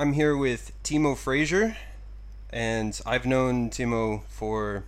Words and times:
I'm 0.00 0.12
here 0.12 0.36
with 0.36 0.70
Timo 0.84 1.16
Frazier, 1.16 1.76
and 2.50 3.00
I've 3.04 3.26
known 3.26 3.68
Timo 3.68 4.22
for 4.28 4.84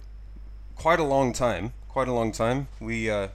quite 0.76 1.00
a 1.00 1.04
long 1.04 1.32
time. 1.32 1.72
Quite 1.88 2.06
a 2.06 2.12
long 2.12 2.30
time. 2.30 2.68
We 2.78 3.10
uh, 3.10 3.30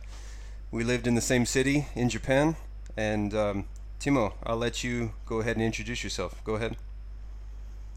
we 0.72 0.86
lived 0.86 1.06
in 1.06 1.16
the 1.16 1.22
same 1.22 1.46
city 1.46 1.88
in 1.94 2.08
Japan, 2.08 2.56
and 2.96 3.34
um, 3.34 3.66
Timo, 4.00 4.36
I'll 4.44 4.56
let 4.56 4.86
you 4.86 5.12
go 5.26 5.42
ahead 5.42 5.58
and 5.58 5.66
introduce 5.66 6.02
yourself. 6.02 6.42
Go 6.46 6.56
ahead. 6.56 6.78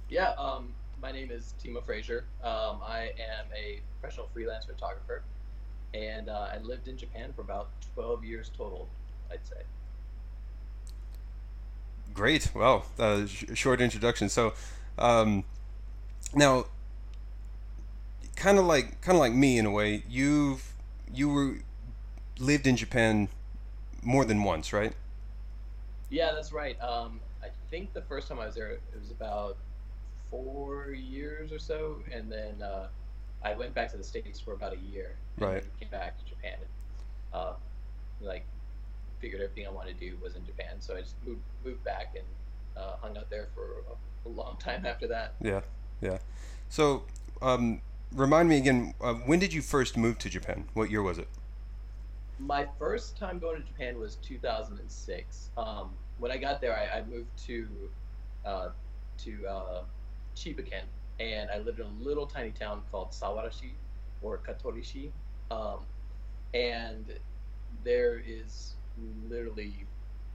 Yeah, 0.09 0.31
um, 0.31 0.71
my 1.01 1.13
name 1.13 1.31
is 1.31 1.55
Timo 1.63 1.81
Frazier. 1.81 2.25
Um, 2.43 2.81
I 2.85 3.13
am 3.17 3.47
a 3.57 3.79
professional 4.01 4.29
freelance 4.35 4.65
photographer, 4.65 5.23
and 5.95 6.29
uh, 6.29 6.49
I 6.53 6.59
lived 6.65 6.89
in 6.89 6.97
Japan 6.97 7.33
for 7.33 7.43
about 7.43 7.69
12 7.95 8.25
years 8.25 8.51
total, 8.57 8.89
I'd 9.31 9.47
say. 9.47 9.63
Great. 12.15 12.51
Well, 12.55 12.87
uh, 12.99 13.27
sh- 13.27 13.45
short 13.55 13.81
introduction. 13.81 14.29
So, 14.29 14.55
um, 14.99 15.45
now, 16.35 16.67
kind 18.37 18.59
of 18.59 18.65
like 18.65 19.01
kind 19.01 19.17
of 19.17 19.21
like 19.21 19.33
me 19.33 19.59
in 19.59 19.67
a 19.67 19.71
way. 19.71 20.03
You've 20.09 20.73
you 21.13 21.29
were 21.29 21.59
lived 22.39 22.67
in 22.67 22.77
Japan 22.77 23.29
more 24.03 24.25
than 24.25 24.43
once, 24.45 24.73
right? 24.73 24.93
Yeah, 26.11 26.33
that's 26.33 26.53
right. 26.53 26.81
Um, 26.81 27.21
I 27.43 27.49
think 27.71 27.93
the 27.93 28.03
first 28.03 28.29
time 28.29 28.39
I 28.39 28.47
was 28.47 28.55
there, 28.55 28.71
it 28.71 28.81
was 28.99 29.11
about 29.11 29.57
four 30.31 30.91
years 30.91 31.53
or 31.53 31.59
so, 31.59 32.03
and 32.13 32.31
then 32.31 32.63
uh, 32.63 32.89
I 33.43 33.55
went 33.55 33.75
back 33.75 33.91
to 33.93 33.97
the 33.97 34.05
states 34.05 34.41
for 34.41 34.53
about 34.53 34.73
a 34.73 34.79
year. 34.79 35.17
and 35.37 35.47
Right. 35.47 35.65
Came 35.81 35.89
back 35.91 36.19
to 36.19 36.25
Japan. 36.25 36.57
Uh, 37.33 37.53
like, 38.21 38.45
figured 39.21 39.41
everything 39.41 39.67
I 39.67 39.71
wanted 39.71 39.99
to 39.99 40.11
do 40.11 40.17
was 40.23 40.37
in 40.37 40.45
Japan, 40.45 40.77
so 40.81 40.97
I 40.97 41.01
just 41.01 41.15
moved 41.27 41.41
moved 41.65 41.85
back 41.85 42.15
and 42.15 42.25
uh, 42.77 42.97
hung 43.01 43.17
out 43.17 43.31
there 43.31 43.49
for 43.55 43.83
a, 43.93 44.29
a 44.29 44.31
long 44.31 44.57
time 44.59 44.87
after 44.87 45.07
that. 45.09 45.35
Yeah, 45.41 45.61
yeah. 46.01 46.19
So, 46.69 47.05
um, 47.43 47.81
remind 48.15 48.49
me 48.49 48.59
again. 48.59 48.95
Uh, 49.01 49.15
when 49.15 49.39
did 49.39 49.53
you 49.53 49.63
first 49.63 49.97
move 49.97 50.19
to 50.19 50.31
Japan? 50.31 50.69
What 50.75 50.91
year 50.91 51.03
was 51.03 51.19
it? 51.19 51.29
My 52.39 52.67
first 52.79 53.19
time 53.19 53.39
going 53.39 53.61
to 53.61 53.67
Japan 53.67 53.99
was 53.99 54.17
2006. 54.17 55.51
Um, 55.57 55.91
when 56.19 56.31
I 56.31 56.37
got 56.37 56.61
there, 56.61 56.77
I, 56.77 56.99
I 56.99 57.05
moved 57.05 57.37
to 57.47 57.67
uh, 58.45 58.69
to 59.25 59.47
uh, 59.47 59.83
Chibaken, 60.37 60.85
and 61.21 61.51
I 61.51 61.59
lived 61.59 61.81
in 61.81 61.87
a 61.87 62.05
little 62.05 62.27
tiny 62.27 62.51
town 62.51 62.83
called 62.91 63.11
Sawarashi 63.11 63.73
or 64.23 64.39
Katorishi, 64.39 65.11
um, 65.51 65.81
and 66.55 67.05
there 67.85 68.23
is 68.27 68.75
literally 69.29 69.87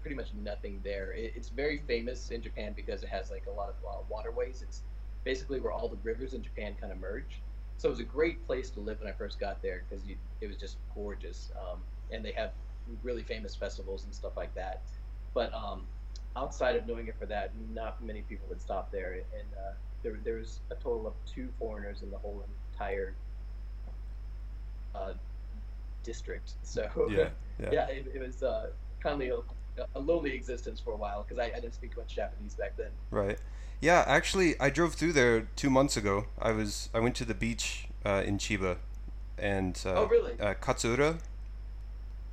pretty 0.01 0.15
much 0.15 0.33
nothing 0.33 0.81
there. 0.83 1.13
It, 1.13 1.33
it's 1.35 1.49
very 1.49 1.79
famous 1.87 2.29
in 2.31 2.41
Japan 2.41 2.73
because 2.75 3.03
it 3.03 3.09
has 3.09 3.31
like 3.31 3.45
a 3.47 3.51
lot 3.51 3.69
of 3.69 3.75
uh, 3.87 4.03
waterways. 4.09 4.61
It's 4.61 4.83
basically 5.23 5.59
where 5.59 5.71
all 5.71 5.87
the 5.89 5.97
rivers 6.03 6.33
in 6.33 6.43
Japan 6.43 6.75
kind 6.79 6.91
of 6.91 6.99
merge. 6.99 7.41
So 7.77 7.87
it 7.89 7.91
was 7.91 7.99
a 7.99 8.03
great 8.05 8.45
place 8.45 8.69
to 8.71 8.79
live 8.79 8.99
when 8.99 9.09
I 9.09 9.13
first 9.13 9.39
got 9.39 9.61
there 9.61 9.83
because 9.89 10.05
it 10.41 10.47
was 10.47 10.57
just 10.57 10.77
gorgeous, 10.93 11.51
um, 11.59 11.79
and 12.11 12.23
they 12.23 12.31
have 12.33 12.51
really 13.01 13.23
famous 13.23 13.55
festivals 13.55 14.05
and 14.05 14.13
stuff 14.13 14.33
like 14.37 14.53
that. 14.55 14.83
But 15.33 15.53
um, 15.53 15.87
outside 16.35 16.75
of 16.75 16.87
knowing 16.87 17.07
it 17.07 17.15
for 17.19 17.25
that, 17.27 17.51
not 17.73 18.03
many 18.03 18.21
people 18.21 18.47
would 18.49 18.61
stop 18.61 18.91
there, 18.91 19.13
and 19.13 19.47
uh, 19.53 19.73
there 20.03 20.19
there 20.23 20.35
was 20.35 20.61
a 20.71 20.75
total 20.75 21.07
of 21.07 21.13
two 21.25 21.49
foreigners 21.57 22.03
in 22.03 22.11
the 22.11 22.17
whole 22.17 22.45
entire 22.73 23.15
uh, 24.95 25.13
district. 26.03 26.51
So 26.63 26.89
Yeah, 27.09 27.29
yeah. 27.59 27.69
yeah, 27.71 27.87
it, 27.87 28.11
it 28.15 28.19
was 28.21 28.43
uh, 28.43 28.69
kind 28.99 29.21
of 29.21 29.43
a, 29.77 29.85
a 29.95 29.99
lonely 29.99 30.33
existence 30.33 30.79
for 30.79 30.93
a 30.93 30.95
while 30.97 31.23
because 31.23 31.39
I, 31.39 31.55
I 31.55 31.59
didn't 31.59 31.73
speak 31.73 31.95
much 31.97 32.15
Japanese 32.15 32.55
back 32.55 32.75
then. 32.77 32.91
Right. 33.11 33.39
Yeah, 33.81 34.03
actually, 34.07 34.59
I 34.59 34.69
drove 34.69 34.93
through 34.93 35.13
there 35.13 35.41
two 35.55 35.69
months 35.69 35.97
ago. 35.97 36.25
I 36.41 36.51
was 36.51 36.89
I 36.93 36.99
went 36.99 37.15
to 37.17 37.25
the 37.25 37.33
beach 37.33 37.87
uh, 38.05 38.23
in 38.25 38.37
Chiba, 38.37 38.77
and 39.37 39.79
uh, 39.85 39.93
Oh, 39.93 40.05
really? 40.05 40.33
uh, 40.39 40.53
Katsuura. 40.53 41.19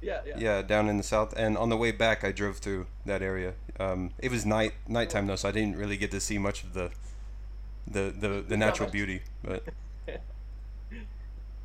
Yeah, 0.00 0.20
yeah. 0.25 0.34
Yeah, 0.38 0.62
down 0.62 0.88
in 0.88 0.97
the 0.97 1.03
south. 1.03 1.34
And 1.36 1.59
on 1.59 1.69
the 1.69 1.76
way 1.76 1.92
back, 1.92 2.25
I 2.25 2.32
drove 2.32 2.59
through 2.59 2.86
that 3.04 3.20
area. 3.20 3.54
Um, 3.78 4.12
it 4.19 4.30
was 4.30 4.47
night 4.47 4.75
nighttime 4.88 5.26
though, 5.26 5.36
so 5.36 5.48
I 5.48 5.53
didn't 5.53 5.76
really 5.76 5.97
get 5.97 6.10
to 6.12 6.20
see 6.20 6.38
much 6.38 6.62
of 6.62 6.72
the 6.72 6.91
the 7.86 8.14
the, 8.16 8.44
the 8.48 8.56
natural 8.56 8.88
beauty. 8.88 9.22
But 9.42 9.64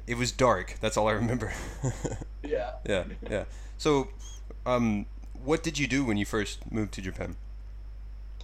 it 0.07 0.17
was 0.17 0.31
dark. 0.31 0.75
That's 0.81 0.97
all 0.97 1.07
I 1.07 1.13
remember. 1.13 1.53
yeah. 2.43 2.71
yeah, 2.85 3.03
yeah. 3.29 3.43
So, 3.77 4.09
um, 4.65 5.05
what 5.43 5.63
did 5.63 5.79
you 5.79 5.87
do 5.87 6.05
when 6.05 6.17
you 6.17 6.25
first 6.25 6.71
moved 6.71 6.93
to 6.93 7.01
Japan? 7.01 7.35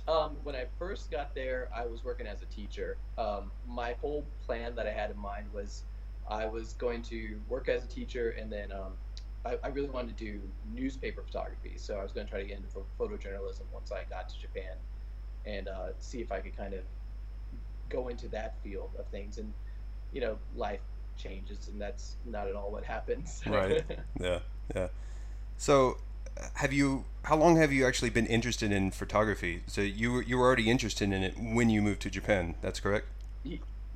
Um, 0.07 0.35
when 0.43 0.55
I 0.55 0.65
first 0.79 1.11
got 1.11 1.35
there, 1.35 1.69
I 1.75 1.85
was 1.85 2.03
working 2.03 2.27
as 2.27 2.41
a 2.41 2.45
teacher. 2.45 2.97
Um, 3.17 3.51
my 3.67 3.93
whole 4.01 4.25
plan 4.45 4.75
that 4.75 4.87
I 4.87 4.91
had 4.91 5.11
in 5.11 5.17
mind 5.17 5.45
was 5.53 5.83
I 6.29 6.47
was 6.47 6.73
going 6.73 7.03
to 7.03 7.39
work 7.47 7.69
as 7.69 7.83
a 7.83 7.87
teacher, 7.87 8.31
and 8.31 8.51
then 8.51 8.71
um, 8.71 8.93
I, 9.45 9.57
I 9.63 9.67
really 9.69 9.89
wanted 9.89 10.17
to 10.17 10.23
do 10.23 10.41
newspaper 10.73 11.21
photography. 11.21 11.73
So 11.77 11.97
I 11.97 12.03
was 12.03 12.11
going 12.11 12.25
to 12.25 12.31
try 12.31 12.41
to 12.41 12.47
get 12.47 12.57
into 12.57 12.67
photojournalism 12.99 13.61
once 13.71 13.91
I 13.91 14.03
got 14.09 14.27
to 14.29 14.39
Japan, 14.39 14.73
and 15.45 15.67
uh, 15.67 15.89
see 15.99 16.19
if 16.19 16.31
I 16.31 16.39
could 16.39 16.57
kind 16.57 16.73
of 16.73 16.81
go 17.89 18.07
into 18.07 18.27
that 18.29 18.55
field 18.63 18.89
of 18.97 19.05
things. 19.07 19.37
And 19.37 19.53
you 20.11 20.21
know, 20.21 20.37
life 20.55 20.81
changes, 21.17 21.67
and 21.67 21.79
that's 21.79 22.15
not 22.25 22.47
at 22.47 22.55
all 22.55 22.71
what 22.71 22.83
happens. 22.83 23.41
Right. 23.47 23.83
Yeah, 24.19 24.39
yeah. 24.75 24.87
So, 25.57 25.97
have 26.55 26.73
you? 26.73 27.05
How 27.23 27.37
long 27.37 27.57
have 27.57 27.71
you 27.71 27.85
actually 27.85 28.09
been 28.09 28.25
interested 28.25 28.71
in 28.71 28.91
photography? 28.91 29.63
So 29.67 29.81
you 29.81 30.11
were 30.11 30.23
you 30.23 30.37
were 30.37 30.45
already 30.45 30.69
interested 30.69 31.11
in 31.11 31.23
it 31.23 31.35
when 31.37 31.69
you 31.69 31.81
moved 31.81 32.01
to 32.01 32.09
Japan. 32.09 32.55
That's 32.61 32.79
correct. 32.79 33.07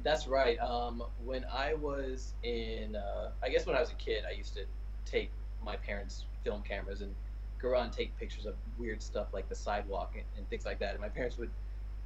That's 0.05 0.27
right. 0.27 0.59
Um, 0.59 1.01
when 1.23 1.45
I 1.51 1.73
was 1.73 2.35
in, 2.43 2.95
uh, 2.95 3.31
I 3.41 3.49
guess 3.49 3.65
when 3.65 3.75
I 3.75 3.79
was 3.79 3.89
a 3.89 3.95
kid, 3.95 4.23
I 4.29 4.33
used 4.33 4.53
to 4.53 4.61
take 5.03 5.31
my 5.63 5.75
parents' 5.77 6.25
film 6.43 6.61
cameras 6.61 7.01
and 7.01 7.15
go 7.59 7.69
around 7.69 7.85
and 7.85 7.93
take 7.93 8.15
pictures 8.19 8.45
of 8.45 8.53
weird 8.77 9.01
stuff 9.01 9.33
like 9.33 9.49
the 9.49 9.55
sidewalk 9.55 10.11
and, 10.13 10.23
and 10.37 10.47
things 10.47 10.63
like 10.63 10.77
that. 10.77 10.91
And 10.91 11.01
my 11.01 11.09
parents 11.09 11.39
would 11.39 11.49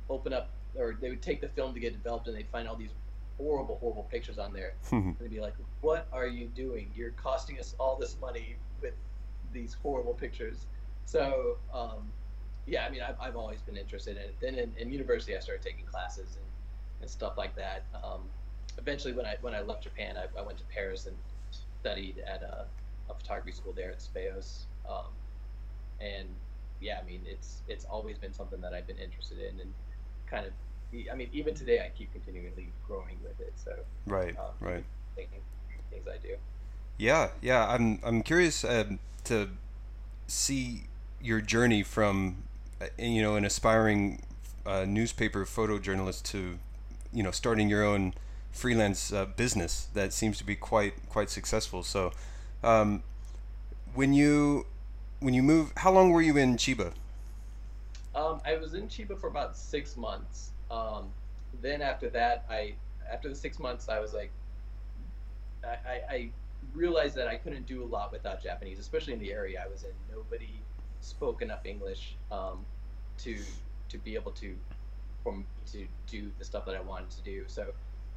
open 0.10 0.32
up, 0.32 0.50
or 0.78 0.98
they 1.02 1.10
would 1.10 1.22
take 1.22 1.42
the 1.42 1.50
film 1.50 1.74
to 1.74 1.80
get 1.82 1.92
developed, 1.92 2.30
and 2.30 2.38
they'd 2.38 2.48
find 2.48 2.70
all 2.70 2.78
these 2.78 2.94
horrible, 3.40 3.78
horrible 3.80 4.08
pictures 4.12 4.38
on 4.38 4.54
there. 4.54 4.74
And 4.92 5.16
they'd 5.20 5.32
be 5.32 5.40
like, 5.40 5.56
"What 5.82 6.08
are 6.12 6.28
you 6.28 6.48
doing? 6.48 6.92
You're 6.96 7.12
costing 7.12 7.60
us 7.60 7.76
all 7.80 7.96
this 7.96 8.18
money 8.22 8.56
with 8.82 8.94
these 9.54 9.76
horrible 9.82 10.14
pictures." 10.14 10.66
So, 11.06 11.58
um, 11.74 12.12
yeah, 12.68 12.86
I 12.86 12.90
mean, 12.92 13.02
I've, 13.02 13.16
I've 13.20 13.36
always 13.36 13.62
been 13.62 13.78
interested 13.78 14.18
in 14.18 14.24
it. 14.24 14.36
Then 14.40 14.56
in, 14.56 14.72
in 14.78 14.92
university, 14.92 15.36
I 15.36 15.40
started 15.40 15.64
taking 15.64 15.86
classes 15.86 16.36
and, 16.36 16.46
and 17.02 17.10
stuff 17.10 17.38
like 17.38 17.56
that. 17.56 17.84
Um, 18.04 18.22
eventually, 18.78 19.14
when 19.14 19.26
I 19.26 19.36
when 19.42 19.56
I 19.56 19.62
left 19.62 19.84
Japan, 19.84 20.16
I, 20.18 20.40
I 20.40 20.44
went 20.44 20.58
to 20.60 20.64
Paris 20.66 21.08
and 21.08 21.16
studied 21.80 22.24
at 22.28 22.44
a, 22.44 22.66
a 23.10 23.14
photography 23.14 23.52
school 23.54 23.74
there 23.74 23.92
at 23.92 24.00
Speos. 24.00 24.66
Um, 24.88 25.08
and 26.00 26.28
yeah, 26.82 27.00
I 27.02 27.06
mean, 27.10 27.22
it's 27.26 27.62
it's 27.68 27.86
always 27.86 28.18
been 28.18 28.34
something 28.34 28.62
that 28.62 28.74
I've 28.74 28.88
been 28.88 28.98
interested 28.98 29.40
in, 29.40 29.60
and 29.60 29.74
kind 30.28 30.46
of, 30.46 30.54
I 31.12 31.16
mean, 31.16 31.30
even 31.34 31.54
today, 31.54 31.80
I 31.86 31.90
keep 31.96 32.12
continually 32.12 32.72
growing 32.88 33.18
with 33.24 33.40
it. 33.40 33.54
So, 33.64 33.74
Right. 34.06 34.38
um, 34.38 34.46
Right. 34.60 34.84
thinking 35.16 35.42
things 35.92 36.08
I 36.08 36.18
do. 36.18 36.36
Yeah, 36.98 37.30
yeah. 37.42 37.68
I'm 37.68 38.00
I'm 38.04 38.22
curious 38.24 38.64
um, 38.64 39.00
to 39.26 39.50
see 40.28 40.84
your 41.22 41.42
journey 41.42 41.84
from 41.84 42.44
uh, 42.82 42.88
you 42.98 43.22
know 43.22 43.36
an 43.36 43.46
aspiring 43.46 44.22
uh, 44.66 44.86
newspaper 44.86 45.46
photojournalist 45.46 46.24
to 46.32 46.60
you 47.14 47.24
know 47.24 47.32
starting 47.32 47.70
your 47.70 47.84
own 47.84 48.14
freelance 48.52 49.14
uh, 49.14 49.26
business 49.26 49.88
that 49.94 50.12
seems 50.12 50.38
to 50.40 50.44
be 50.44 50.56
quite 50.56 50.94
quite 51.10 51.30
successful. 51.30 51.84
So, 51.84 52.12
um, 52.64 53.04
when 53.94 54.14
you 54.14 54.66
when 55.20 55.34
you 55.34 55.44
move, 55.44 55.72
how 55.78 55.92
long 55.92 56.12
were 56.12 56.22
you 56.22 56.36
in 56.38 56.58
Chiba? 56.58 56.94
Um, 58.16 58.42
I 58.46 58.58
was 58.58 58.74
in 58.74 58.88
Chiba 58.88 59.20
for 59.20 59.28
about 59.28 59.56
six 59.56 59.96
months. 59.96 60.52
Um, 60.72 61.10
then 61.62 61.82
after 61.82 62.10
that, 62.12 62.46
I 62.50 62.76
after 63.12 63.30
the 63.30 63.36
six 63.36 63.60
months, 63.60 63.90
I 63.90 64.00
was 64.00 64.14
like, 64.14 64.32
I, 65.64 66.02
I, 66.10 66.30
realized 66.74 67.16
that 67.16 67.28
I 67.28 67.36
couldn't 67.36 67.66
do 67.66 67.84
a 67.84 67.86
lot 67.88 68.12
without 68.12 68.44
Japanese, 68.44 68.80
especially 68.80 69.14
in 69.14 69.20
the 69.20 69.32
area 69.32 69.64
I 69.66 69.68
was 69.70 69.84
in. 69.84 69.92
Nobody 70.14 70.62
spoke 71.00 71.42
enough 71.42 71.66
English 71.66 72.16
um, 72.32 72.66
to 73.20 73.38
to 73.88 73.98
be 73.98 74.14
able 74.16 74.32
to 74.34 74.56
me 75.26 75.46
to 75.72 75.86
do 76.08 76.32
the 76.40 76.46
stuff 76.46 76.66
that 76.66 76.76
I 76.76 76.82
wanted 76.82 77.10
to 77.12 77.22
do. 77.22 77.44
So 77.48 77.68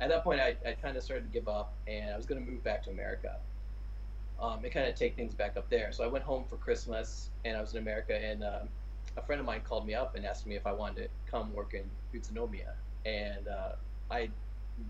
at 0.00 0.08
that 0.08 0.24
point, 0.24 0.40
I, 0.40 0.56
I 0.66 0.72
kind 0.72 0.96
of 0.96 1.02
started 1.02 1.30
to 1.30 1.38
give 1.38 1.48
up, 1.48 1.74
and 1.86 2.10
I 2.10 2.16
was 2.16 2.26
going 2.26 2.44
to 2.44 2.50
move 2.50 2.62
back 2.64 2.82
to 2.84 2.90
America. 2.90 3.36
Um, 4.40 4.64
and 4.64 4.72
kind 4.72 4.88
of 4.88 4.96
take 4.96 5.14
things 5.14 5.34
back 5.34 5.56
up 5.56 5.70
there. 5.70 5.92
So 5.92 6.02
I 6.02 6.08
went 6.08 6.24
home 6.24 6.44
for 6.48 6.56
Christmas, 6.56 7.30
and 7.44 7.56
I 7.56 7.60
was 7.60 7.74
in 7.74 7.78
America, 7.78 8.16
and 8.16 8.42
um, 8.42 8.68
a 9.16 9.22
friend 9.22 9.40
of 9.40 9.46
mine 9.46 9.60
called 9.64 9.86
me 9.86 9.94
up 9.94 10.14
and 10.14 10.24
asked 10.24 10.46
me 10.46 10.56
if 10.56 10.66
I 10.66 10.72
wanted 10.72 11.02
to 11.02 11.08
come 11.30 11.52
work 11.52 11.74
in 11.74 11.84
Utsunomiya. 12.18 12.72
And 13.04 13.48
uh, 13.48 13.72
I'd 14.10 14.32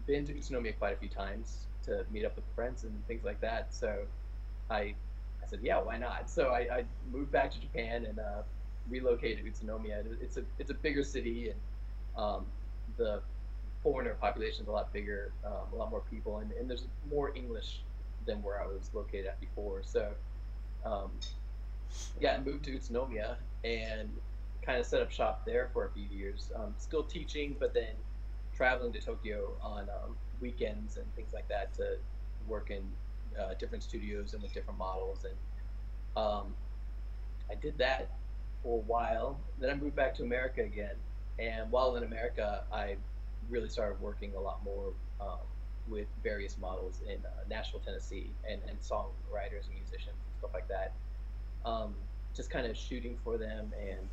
been 0.07 0.25
to 0.27 0.35
Utsunomiya 0.35 0.79
quite 0.79 0.95
a 0.95 0.97
few 0.97 1.09
times 1.09 1.67
to 1.85 2.05
meet 2.13 2.25
up 2.25 2.37
with 2.37 2.45
friends 2.55 2.85
and 2.85 2.93
things 3.07 3.25
like 3.25 3.41
that. 3.41 3.75
So 3.75 4.05
I, 4.71 4.77
I 5.43 5.47
said, 5.47 5.61
yeah, 5.63 5.79
why 5.81 5.99
not? 5.99 6.31
So 6.31 6.49
I, 6.49 6.79
I 6.79 6.85
moved 7.13 7.33
back 7.33 7.51
to 7.53 7.61
Japan 7.61 8.07
and 8.07 8.19
uh, 8.19 8.43
relocated 8.89 9.45
to 9.45 9.51
Utsunomiya. 9.51 10.05
It's 10.21 10.37
a 10.37 10.45
it's 10.59 10.71
a 10.71 10.75
bigger 10.75 11.03
city, 11.03 11.51
and 11.51 11.61
um, 12.17 12.47
the 12.97 13.21
foreigner 13.83 14.15
population 14.15 14.63
is 14.63 14.69
a 14.69 14.73
lot 14.73 14.93
bigger, 14.93 15.33
um, 15.45 15.73
a 15.73 15.77
lot 15.77 15.91
more 15.91 16.03
people, 16.11 16.39
and, 16.39 16.53
and 16.53 16.71
there's 16.71 16.87
more 17.11 17.33
English 17.35 17.81
than 18.27 18.43
where 18.43 18.63
I 18.63 18.67
was 18.67 18.91
located 18.95 19.27
at 19.27 19.41
before. 19.41 19.83
So, 19.85 20.13
um, 20.85 21.11
yeah, 22.21 22.35
I 22.35 22.41
moved 22.41 22.65
to 22.65 22.71
Utsunomiya 22.73 23.37
and 23.65 24.09
kind 24.65 24.79
of 24.79 24.87
set 24.87 25.03
up 25.03 25.11
shop 25.11 25.44
there 25.44 25.71
for 25.73 25.87
a 25.87 25.91
few 25.91 26.05
years. 26.05 26.50
Um, 26.55 26.75
still 26.79 27.03
teaching, 27.03 27.56
but 27.59 27.75
then 27.75 27.94
traveling 28.56 28.93
to 28.93 29.00
Tokyo 29.00 29.53
on 29.62 29.89
um, 29.91 30.17
weekends 30.41 30.97
and 30.97 31.06
things 31.15 31.33
like 31.33 31.49
that 31.49 31.75
to 31.75 31.97
work 32.47 32.71
in 32.71 32.83
uh, 33.41 33.55
different 33.59 33.83
studios 33.83 34.35
and 34.35 34.43
with 34.43 34.53
different 34.53 34.79
models. 34.79 35.25
And 35.25 35.35
um, 36.17 36.55
I 37.50 37.55
did 37.55 37.79
that 37.79 38.11
for 38.62 38.79
a 38.79 38.83
while. 38.83 39.38
Then 39.59 39.71
I 39.71 39.75
moved 39.75 39.97
back 39.97 40.15
to 40.17 40.23
America 40.23 40.62
again. 40.62 40.97
And 41.38 41.71
while 41.71 41.97
in 41.97 42.05
America, 42.05 42.65
I 42.73 42.97
really 43.49 43.69
started 43.69 44.00
working 44.00 44.33
a 44.37 44.41
lot 44.41 44.62
more 44.65 44.93
um, 45.21 45.38
with 45.88 46.06
various 46.23 46.56
models 46.59 47.00
in 47.06 47.17
uh, 47.25 47.45
Nashville, 47.49 47.81
Tennessee, 47.85 48.31
and, 48.49 48.61
and 48.69 48.79
songwriters 48.81 49.67
and 49.67 49.75
musicians 49.75 50.15
and 50.15 50.38
stuff 50.38 50.50
like 50.55 50.69
that. 50.69 50.93
Um, 51.64 51.94
just 52.35 52.50
kind 52.50 52.67
of 52.67 52.76
shooting 52.76 53.19
for 53.23 53.37
them 53.37 53.73
and 53.81 54.09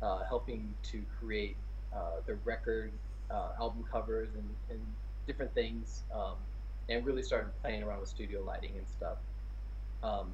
uh, 0.00 0.24
helping 0.28 0.72
to 0.84 1.02
create 1.18 1.56
uh, 1.94 2.20
the 2.26 2.34
record, 2.44 2.92
uh, 3.30 3.50
album 3.60 3.84
covers, 3.90 4.28
and, 4.34 4.48
and 4.70 4.80
different 5.26 5.52
things, 5.54 6.02
um, 6.14 6.36
and 6.88 7.04
really 7.04 7.22
started 7.22 7.50
playing 7.62 7.82
around 7.82 8.00
with 8.00 8.08
studio 8.08 8.42
lighting 8.42 8.72
and 8.76 8.86
stuff. 8.88 9.18
Um, 10.02 10.32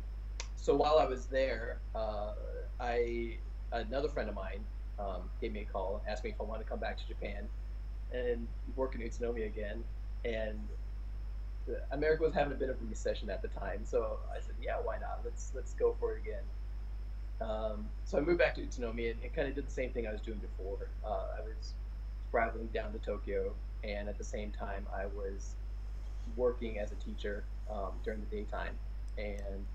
so 0.56 0.75
while 0.75 0.99
I 0.99 1.06
was 1.06 1.27
there, 1.27 1.79
uh, 1.95 2.33
I 2.81 3.37
another 3.73 4.09
friend 4.09 4.29
of 4.29 4.35
mine 4.35 4.61
um, 4.99 5.23
gave 5.41 5.53
me 5.53 5.61
a 5.62 5.65
call, 5.65 6.03
asked 6.06 6.25
me 6.25 6.31
if 6.31 6.41
I 6.41 6.45
wanted 6.45 6.65
to 6.65 6.71
come 6.71 6.79
back 6.79 6.97
to 6.99 7.06
Japan 7.09 7.49
and 8.12 8.47
work 8.77 8.95
in 8.95 9.01
Utsunomiya 9.01 9.47
again. 9.47 9.83
And 10.25 10.59
America 11.91 12.23
was 12.23 12.35
having 12.35 12.53
a 12.53 12.57
bit 12.57 12.71
of 12.71 12.77
a 12.81 12.85
recession 12.89 13.31
at 13.31 13.43
the 13.43 13.49
time, 13.49 13.85
so 13.85 14.19
I 14.31 14.41
said, 14.41 14.55
"Yeah, 14.61 14.77
why 14.83 14.99
not? 14.99 15.21
Let's 15.25 15.53
let's 15.55 15.75
go 15.75 15.95
for 15.99 16.17
it 16.17 16.23
again." 16.23 16.43
Um, 17.41 17.87
so 18.05 18.19
I 18.19 18.21
moved 18.21 18.39
back 18.39 18.55
to 18.57 18.63
Utsunomiya 18.63 19.13
and, 19.13 19.23
and 19.23 19.35
kind 19.35 19.49
of 19.49 19.55
did 19.55 19.67
the 19.67 19.73
same 19.73 19.91
thing 19.91 20.07
I 20.07 20.13
was 20.13 20.21
doing 20.21 20.39
before. 20.39 20.89
Uh, 21.05 21.27
I 21.39 21.41
was 21.41 21.75
traveling 22.31 22.69
down 22.69 22.93
to 22.93 22.99
Tokyo, 22.99 23.53
and 23.83 24.09
at 24.09 24.19
the 24.19 24.25
same 24.25 24.51
time, 24.53 24.87
I 24.95 25.07
was 25.07 25.55
working 26.37 26.79
as 26.79 26.93
a 26.93 26.97
teacher 26.97 27.45
um, 27.71 27.93
during 28.05 28.21
the 28.21 28.37
daytime, 28.37 28.79
and 29.19 29.67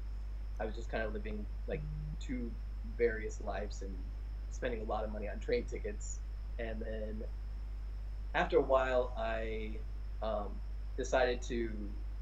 I 0.59 0.65
was 0.65 0.75
just 0.75 0.89
kind 0.89 1.03
of 1.03 1.13
living 1.13 1.45
like 1.67 1.81
two 2.19 2.51
various 2.97 3.39
lives 3.41 3.81
and 3.81 3.95
spending 4.51 4.81
a 4.81 4.85
lot 4.85 5.03
of 5.03 5.11
money 5.11 5.29
on 5.29 5.39
train 5.39 5.63
tickets. 5.65 6.19
And 6.57 6.81
then 6.81 7.23
after 8.33 8.57
a 8.57 8.61
while, 8.61 9.13
I 9.17 9.71
um, 10.21 10.49
decided 10.99 11.41
to 11.41 11.71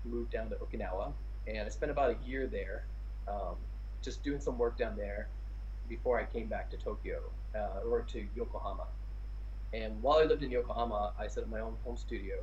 move 0.05 0.29
down 0.29 0.49
to 0.51 0.55
Okinawa, 0.57 1.11
and 1.47 1.65
I 1.65 1.69
spent 1.69 1.91
about 1.91 2.11
a 2.11 2.17
year 2.29 2.45
there, 2.45 2.85
um, 3.27 3.55
just 4.03 4.23
doing 4.23 4.39
some 4.39 4.57
work 4.59 4.77
down 4.77 4.95
there 4.95 5.27
before 5.89 6.19
I 6.19 6.25
came 6.25 6.47
back 6.47 6.69
to 6.69 6.77
Tokyo 6.77 7.19
uh, 7.55 7.89
or 7.89 8.01
to 8.13 8.25
Yokohama. 8.35 8.85
And 9.73 10.01
while 10.03 10.19
I 10.19 10.25
lived 10.25 10.43
in 10.43 10.51
Yokohama, 10.51 11.13
I 11.19 11.27
set 11.27 11.43
up 11.43 11.49
my 11.49 11.59
own 11.59 11.75
home 11.83 11.97
studio, 11.97 12.35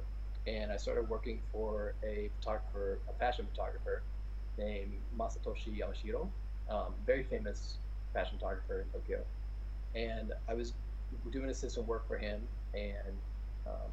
and 0.47 0.73
I 0.73 0.77
started 0.77 1.09
working 1.09 1.41
for 1.53 1.95
a 2.03 2.31
photographer, 2.41 2.99
a 3.09 3.13
fashion 3.13 3.47
photographer 3.53 4.03
named 4.59 4.93
Masatoshi 5.17 5.79
Yamashiro, 5.81 6.29
um, 6.69 6.95
very 7.07 7.23
famous 7.23 7.79
fashion 8.13 8.39
photographer 8.39 8.81
in 8.81 8.89
Tokyo. 8.89 9.21
And 9.95 10.33
I 10.49 10.55
was 10.55 10.73
doing 11.31 11.49
assistant 11.49 11.87
work 11.87 12.09
for 12.09 12.19
him 12.19 12.43
and 12.75 13.15
um, 13.67 13.91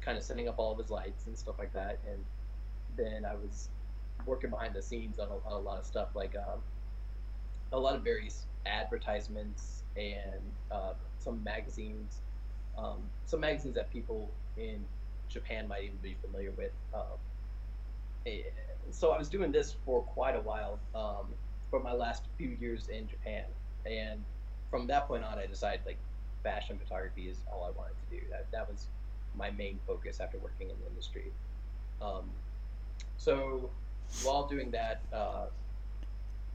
kind 0.00 0.16
of 0.16 0.24
setting 0.24 0.48
up 0.48 0.58
all 0.58 0.72
of 0.72 0.78
his 0.78 0.90
lights 0.90 1.26
and 1.26 1.36
stuff 1.36 1.56
like 1.58 1.72
that. 1.72 1.98
And 2.08 2.24
then 2.96 3.24
I 3.24 3.34
was 3.34 3.68
working 4.26 4.50
behind 4.50 4.74
the 4.74 4.82
scenes 4.82 5.18
on 5.18 5.28
a, 5.28 5.48
on 5.48 5.52
a 5.52 5.58
lot 5.58 5.78
of 5.78 5.84
stuff, 5.84 6.08
like 6.14 6.34
um, 6.36 6.60
a 7.72 7.78
lot 7.78 7.94
of 7.94 8.02
various 8.02 8.46
advertisements 8.66 9.82
and 9.96 10.40
uh, 10.70 10.92
some 11.18 11.42
magazines, 11.44 12.18
um, 12.76 12.98
some 13.26 13.40
magazines 13.40 13.74
that 13.74 13.92
people 13.92 14.30
in 14.56 14.84
Japan 15.28 15.68
might 15.68 15.84
even 15.84 15.96
be 16.02 16.16
familiar 16.22 16.52
with. 16.52 16.72
Um, 16.94 17.18
so 18.90 19.10
I 19.10 19.18
was 19.18 19.28
doing 19.28 19.52
this 19.52 19.76
for 19.84 20.02
quite 20.02 20.36
a 20.36 20.40
while 20.40 20.78
um, 20.94 21.26
for 21.70 21.80
my 21.80 21.92
last 21.92 22.24
few 22.36 22.56
years 22.60 22.88
in 22.88 23.06
Japan, 23.06 23.44
and 23.86 24.22
from 24.70 24.86
that 24.86 25.06
point 25.06 25.24
on, 25.24 25.38
I 25.38 25.46
decided 25.46 25.80
like 25.86 25.98
fashion 26.42 26.78
photography 26.78 27.28
is 27.28 27.38
all 27.52 27.64
I 27.64 27.76
wanted 27.78 27.94
to 28.08 28.16
do. 28.16 28.22
That 28.30 28.46
that 28.52 28.68
was 28.70 28.88
my 29.38 29.50
main 29.52 29.78
focus 29.86 30.20
after 30.20 30.38
working 30.38 30.68
in 30.68 30.76
the 30.80 30.86
industry. 30.88 31.32
Um, 32.02 32.24
so 33.16 33.70
while 34.24 34.46
doing 34.46 34.70
that, 34.72 35.00
uh, 35.12 35.46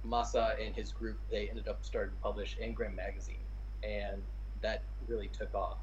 Masa 0.05 0.61
and 0.63 0.75
his 0.75 0.91
group 0.91 1.17
they 1.31 1.47
ended 1.49 1.67
up 1.67 1.79
starting 1.81 2.13
to 2.13 2.21
publish 2.21 2.57
Ingram 2.61 2.95
magazine, 2.95 3.45
and 3.83 4.21
that 4.61 4.83
really 5.07 5.29
took 5.29 5.55
off. 5.55 5.77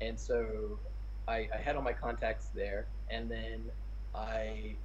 And 0.00 0.18
so 0.18 0.78
I, 1.28 1.48
I 1.54 1.58
had 1.62 1.76
all 1.76 1.82
my 1.82 1.92
contacts 1.92 2.48
there, 2.54 2.86
and 3.10 3.30
then 3.30 3.62
I 4.14 4.76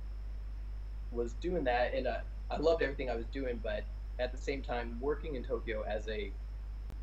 was 1.12 1.34
doing 1.34 1.64
that, 1.64 1.94
and 1.94 2.08
I, 2.08 2.20
I 2.52 2.58
loved 2.58 2.82
everything 2.84 3.10
I 3.10 3.16
was 3.16 3.26
doing, 3.28 3.60
but 3.64 3.84
at 4.20 4.32
the 4.32 4.38
same 4.38 4.62
time, 4.62 4.98
working 5.00 5.36
in 5.36 5.44
Tokyo 5.44 5.84
as 5.84 6.08
a 6.10 6.32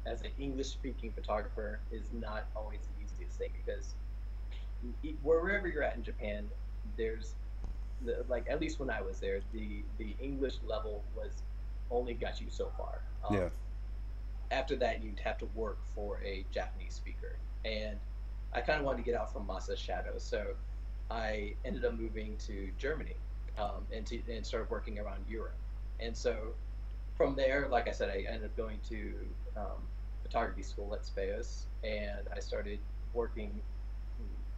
as 0.06 0.20
an 0.22 0.30
English 0.38 0.68
speaking 0.68 1.10
photographer 1.10 1.80
is 1.90 2.04
not 2.12 2.46
always 2.54 2.78
the 2.80 3.04
easiest 3.04 3.38
thing 3.38 3.50
because 3.64 3.94
wherever 5.22 5.68
you're 5.68 5.82
at 5.82 5.96
in 5.96 6.02
Japan, 6.02 6.48
there's 6.96 7.34
the, 8.04 8.24
like 8.28 8.46
at 8.48 8.60
least 8.60 8.78
when 8.78 8.90
I 8.90 9.00
was 9.00 9.18
there, 9.20 9.40
the 9.52 9.82
the 9.98 10.14
English 10.20 10.56
level 10.66 11.02
was 11.16 11.42
only 11.90 12.14
got 12.14 12.40
you 12.40 12.46
so 12.50 12.70
far. 12.76 13.00
Um, 13.28 13.36
yeah. 13.36 13.48
After 14.50 14.76
that, 14.76 15.02
you'd 15.02 15.18
have 15.20 15.38
to 15.38 15.46
work 15.54 15.78
for 15.94 16.20
a 16.24 16.44
Japanese 16.52 16.94
speaker, 16.94 17.36
and 17.64 17.98
I 18.52 18.60
kind 18.60 18.78
of 18.78 18.84
wanted 18.84 18.98
to 18.98 19.04
get 19.04 19.18
out 19.18 19.32
from 19.32 19.46
Masa's 19.46 19.78
shadow, 19.78 20.14
so 20.18 20.54
I 21.10 21.54
ended 21.64 21.84
up 21.84 21.98
moving 21.98 22.36
to 22.46 22.70
Germany 22.78 23.16
um, 23.58 23.84
and, 23.92 24.06
to, 24.06 24.20
and 24.30 24.44
started 24.44 24.70
working 24.70 24.98
around 24.98 25.24
Europe. 25.28 25.56
And 26.00 26.16
so 26.16 26.36
from 27.16 27.34
there, 27.34 27.68
like 27.70 27.88
I 27.88 27.92
said, 27.92 28.10
I 28.10 28.24
ended 28.28 28.44
up 28.44 28.56
going 28.56 28.78
to 28.88 29.12
um, 29.56 29.82
photography 30.22 30.62
school 30.62 30.94
at 30.94 31.02
Speos, 31.04 31.64
and 31.84 32.28
I 32.34 32.40
started 32.40 32.78
working 33.14 33.60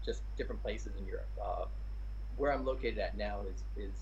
just 0.05 0.23
different 0.37 0.63
places 0.63 0.93
in 0.99 1.07
Europe. 1.07 1.29
Uh, 1.43 1.65
where 2.37 2.53
I'm 2.53 2.65
located 2.65 2.99
at 2.99 3.17
now 3.17 3.41
is 3.51 3.63
is 3.77 3.95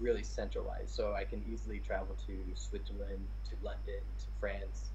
really 0.00 0.22
centralized, 0.22 0.90
so 0.90 1.12
I 1.12 1.24
can 1.24 1.42
easily 1.52 1.80
travel 1.80 2.16
to 2.26 2.32
Switzerland, 2.54 3.26
to 3.50 3.56
London, 3.64 4.00
to 4.18 4.26
France, 4.40 4.90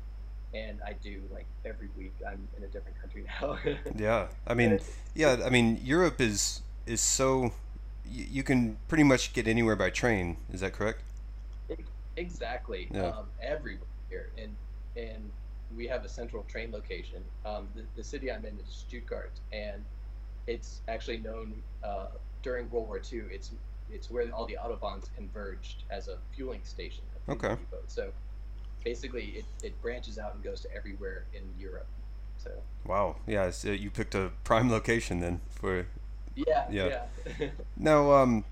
and 0.54 0.80
I 0.86 0.94
do 0.94 1.22
like 1.32 1.46
every 1.66 1.90
week. 1.98 2.14
I'm 2.26 2.48
in 2.58 2.64
a 2.64 2.68
different 2.68 3.00
country 3.00 3.26
now. 3.42 3.58
yeah, 3.98 4.28
I 4.48 4.54
mean, 4.54 4.80
yeah, 5.14 5.38
I 5.46 5.50
mean, 5.50 5.80
Europe 5.84 6.22
is 6.22 6.62
is 6.86 7.02
so 7.02 7.52
you 8.10 8.44
can 8.44 8.78
pretty 8.88 9.04
much 9.04 9.34
get 9.34 9.48
anywhere 9.48 9.76
by 9.76 9.90
train. 9.90 10.38
Is 10.52 10.62
that 10.62 10.74
correct? 10.74 11.02
Exactly. 12.16 12.88
Yeah. 12.94 13.08
Um, 13.08 13.26
everywhere, 13.42 14.30
and 14.38 14.56
and 14.96 15.30
we 15.76 15.88
have 15.88 16.06
a 16.06 16.10
central 16.10 16.44
train 16.44 16.72
location. 16.72 17.24
Um, 17.46 17.68
the, 17.76 17.84
the 17.96 18.04
city 18.04 18.32
I'm 18.32 18.46
in 18.46 18.58
is 18.60 18.68
Stuttgart, 18.70 19.32
and 19.52 19.84
it's 20.48 20.82
actually 20.88 21.18
known 21.18 21.62
uh, 21.84 22.08
during 22.42 22.70
World 22.70 22.88
War 22.88 23.02
II. 23.12 23.24
It's 23.32 23.52
it's 23.92 24.10
where 24.10 24.30
all 24.32 24.46
the 24.46 24.58
autobahns 24.62 25.06
converged 25.16 25.84
as 25.90 26.08
a 26.08 26.18
fueling 26.36 26.62
station. 26.64 27.04
Okay. 27.30 27.56
So 27.88 28.12
basically, 28.84 29.26
it, 29.38 29.46
it 29.62 29.82
branches 29.82 30.18
out 30.18 30.34
and 30.34 30.44
goes 30.44 30.62
to 30.62 30.76
everywhere 30.76 31.26
in 31.34 31.44
Europe. 31.60 31.88
So. 32.38 32.52
Wow. 32.86 33.18
Yeah. 33.28 33.52
So 33.52 33.72
you 33.72 33.90
picked 33.90 34.16
a 34.16 34.32
prime 34.44 34.70
location 34.70 35.20
then 35.20 35.42
for 35.50 35.88
yeah. 36.36 36.66
Yeah. 36.70 37.04
yeah. 37.40 37.48
now, 37.78 38.12
um, 38.14 38.46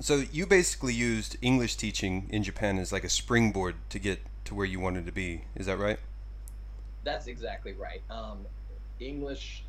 so 0.00 0.22
you 0.32 0.46
basically 0.46 0.94
used 0.94 1.36
English 1.42 1.76
teaching 1.76 2.28
in 2.30 2.42
Japan 2.42 2.78
as 2.78 2.92
like 2.92 3.04
a 3.04 3.08
springboard 3.08 3.76
to 3.90 3.98
get 3.98 4.20
to 4.44 4.54
where 4.54 4.66
you 4.66 4.80
wanted 4.80 5.06
to 5.06 5.12
be. 5.12 5.42
Is 5.56 5.66
that 5.66 5.78
right? 5.78 5.98
That's 7.02 7.26
exactly 7.26 7.72
right. 7.72 8.02
Um, 8.10 8.46
English 9.00 9.64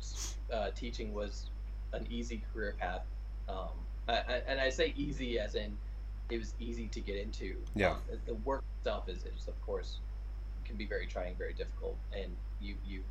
uh, 0.52 0.70
teaching 0.74 1.12
was 1.12 1.50
an 1.92 2.06
easy 2.10 2.42
career 2.52 2.74
path, 2.78 3.02
um, 3.48 3.68
I, 4.08 4.12
I, 4.12 4.42
and 4.46 4.60
I 4.60 4.70
say 4.70 4.94
easy 4.96 5.38
as 5.38 5.54
in 5.54 5.76
it 6.30 6.38
was 6.38 6.54
easy 6.58 6.88
to 6.88 7.00
get 7.00 7.16
into. 7.16 7.56
Yeah. 7.74 7.90
Um, 7.90 7.96
the 8.26 8.34
work 8.34 8.64
itself 8.78 9.08
is, 9.08 9.18
is, 9.18 9.48
of 9.48 9.60
course, 9.62 9.98
can 10.64 10.76
be 10.76 10.86
very 10.86 11.06
trying, 11.06 11.34
very 11.36 11.52
difficult, 11.52 11.96
and 12.16 12.34
you 12.60 12.76
you 12.86 13.02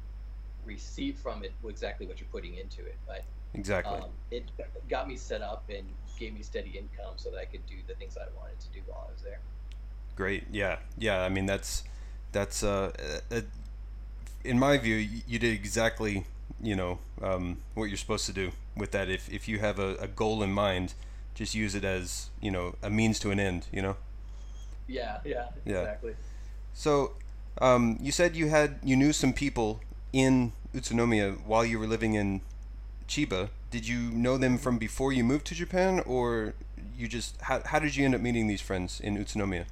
receive 0.66 1.18
from 1.18 1.44
it 1.44 1.51
exactly 1.68 2.08
what 2.08 2.20
you're 2.20 2.30
putting 2.32 2.56
into 2.56 2.86
it. 2.86 2.98
But 3.08 3.24
Exactly. 3.54 3.98
Um, 3.98 4.10
it 4.30 4.44
got 4.90 5.08
me 5.08 5.16
set 5.16 5.42
up 5.42 5.63
and 5.70 5.86
gave 6.18 6.34
me 6.34 6.42
steady 6.42 6.70
income 6.70 7.13
so 7.18 7.30
that 7.32 7.38
I 7.38 7.46
could 7.46 7.66
do 7.66 7.75
the 7.88 7.96
things 7.96 8.18
I 8.18 8.25
wanted 8.40 8.60
to 8.60 8.68
do 8.74 8.80
while 8.88 9.08
I 9.10 9.12
was 9.12 9.22
there. 9.22 9.40
Great. 10.16 10.46
Yeah. 10.51 10.78
Yeah. 10.98 11.22
I 11.22 11.30
mean, 11.30 11.46
that's 11.46 11.84
that's 12.32 12.63
uh, 12.63 12.92
uh, 13.30 13.42
in 14.43 14.60
my 14.60 14.77
view, 14.77 14.95
you 14.95 15.39
did 15.39 15.53
exactly 15.53 16.25
you 16.62 16.75
know 16.75 17.00
um, 17.21 17.57
what 17.74 17.86
you're 17.86 17.98
supposed 17.98 18.25
to 18.27 18.33
do 18.33 18.51
with 18.75 18.91
that. 18.91 19.10
If 19.10 19.31
if 19.31 19.48
you 19.48 19.60
have 19.60 19.79
a, 19.79 19.95
a 19.95 20.07
goal 20.07 20.43
in 20.43 20.51
mind, 20.51 20.93
just 21.33 21.55
use 21.55 21.75
it 21.75 21.83
as 21.83 22.29
you 22.41 22.51
know 22.51 22.75
a 22.81 22.89
means 22.89 23.19
to 23.19 23.31
an 23.31 23.39
end. 23.39 23.67
You 23.71 23.81
know. 23.81 23.98
Yeah. 24.88 25.19
Yeah. 25.24 25.48
Yeah. 25.65 25.79
Exactly. 25.79 26.15
So, 26.74 27.13
um, 27.60 27.98
you 28.01 28.12
said 28.12 28.36
you 28.36 28.50
had 28.50 28.79
you 28.83 28.95
knew 28.95 29.13
some 29.13 29.33
people 29.33 29.81
in 30.13 30.51
Utsunomiya 30.75 31.45
while 31.45 31.65
you 31.65 31.79
were 31.79 31.88
living 31.88 32.13
in 32.15 32.41
Chiba. 33.07 33.50
Did 33.69 33.88
you 33.88 34.00
know 34.00 34.38
them 34.38 34.57
from 34.57 34.77
before 34.77 35.13
you 35.13 35.24
moved 35.24 35.48
to 35.48 35.55
Japan, 35.55 36.01
or 36.05 36.53
you 36.98 37.07
just 37.07 37.39
how, 37.41 37.62
how 37.65 37.79
did 37.79 37.95
you 37.95 38.05
end 38.05 38.15
up 38.15 38.21
meeting 38.21 38.48
these 38.48 38.62
friends 38.62 39.00
in 39.00 39.17
Utsunomiya? 39.17 39.65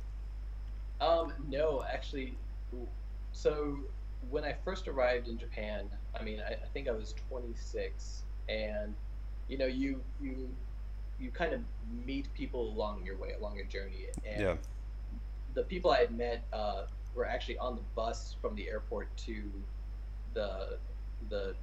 Um, 1.02 1.34
no, 1.50 1.84
actually, 1.92 2.36
so 3.32 3.80
when 4.30 4.44
I 4.44 4.54
first 4.54 4.88
arrived 4.88 5.28
in 5.28 5.38
Japan, 5.38 5.90
I 6.20 6.24
mean, 6.24 6.40
I, 6.40 6.54
I 6.54 6.68
think 6.74 6.88
I 6.88 6.92
was 6.92 7.14
26, 7.30 8.24
and 8.48 8.96
you 9.48 9.58
know, 9.58 9.66
you 9.66 10.02
you 10.20 10.50
you 11.20 11.32
kind 11.32 11.54
of 11.54 11.62
meet 12.06 12.34
people 12.34 12.70
along 12.70 13.04
your 13.06 13.18
way, 13.18 13.30
along 13.40 13.56
your 13.56 13.66
journey, 13.66 14.08
and 14.26 14.42
Yeah. 14.42 14.56
the 15.54 15.64
people 15.64 15.92
I 15.92 16.00
had 16.00 16.16
met 16.16 16.48
uh, 16.54 16.84
were 17.16 17.26
actually 17.26 17.58
on 17.58 17.76
the 17.76 17.84
bus 17.96 18.36
from 18.42 18.56
the 18.56 18.70
airport 18.70 19.16
to 19.18 19.52
the 20.34 20.80
the 21.30 21.56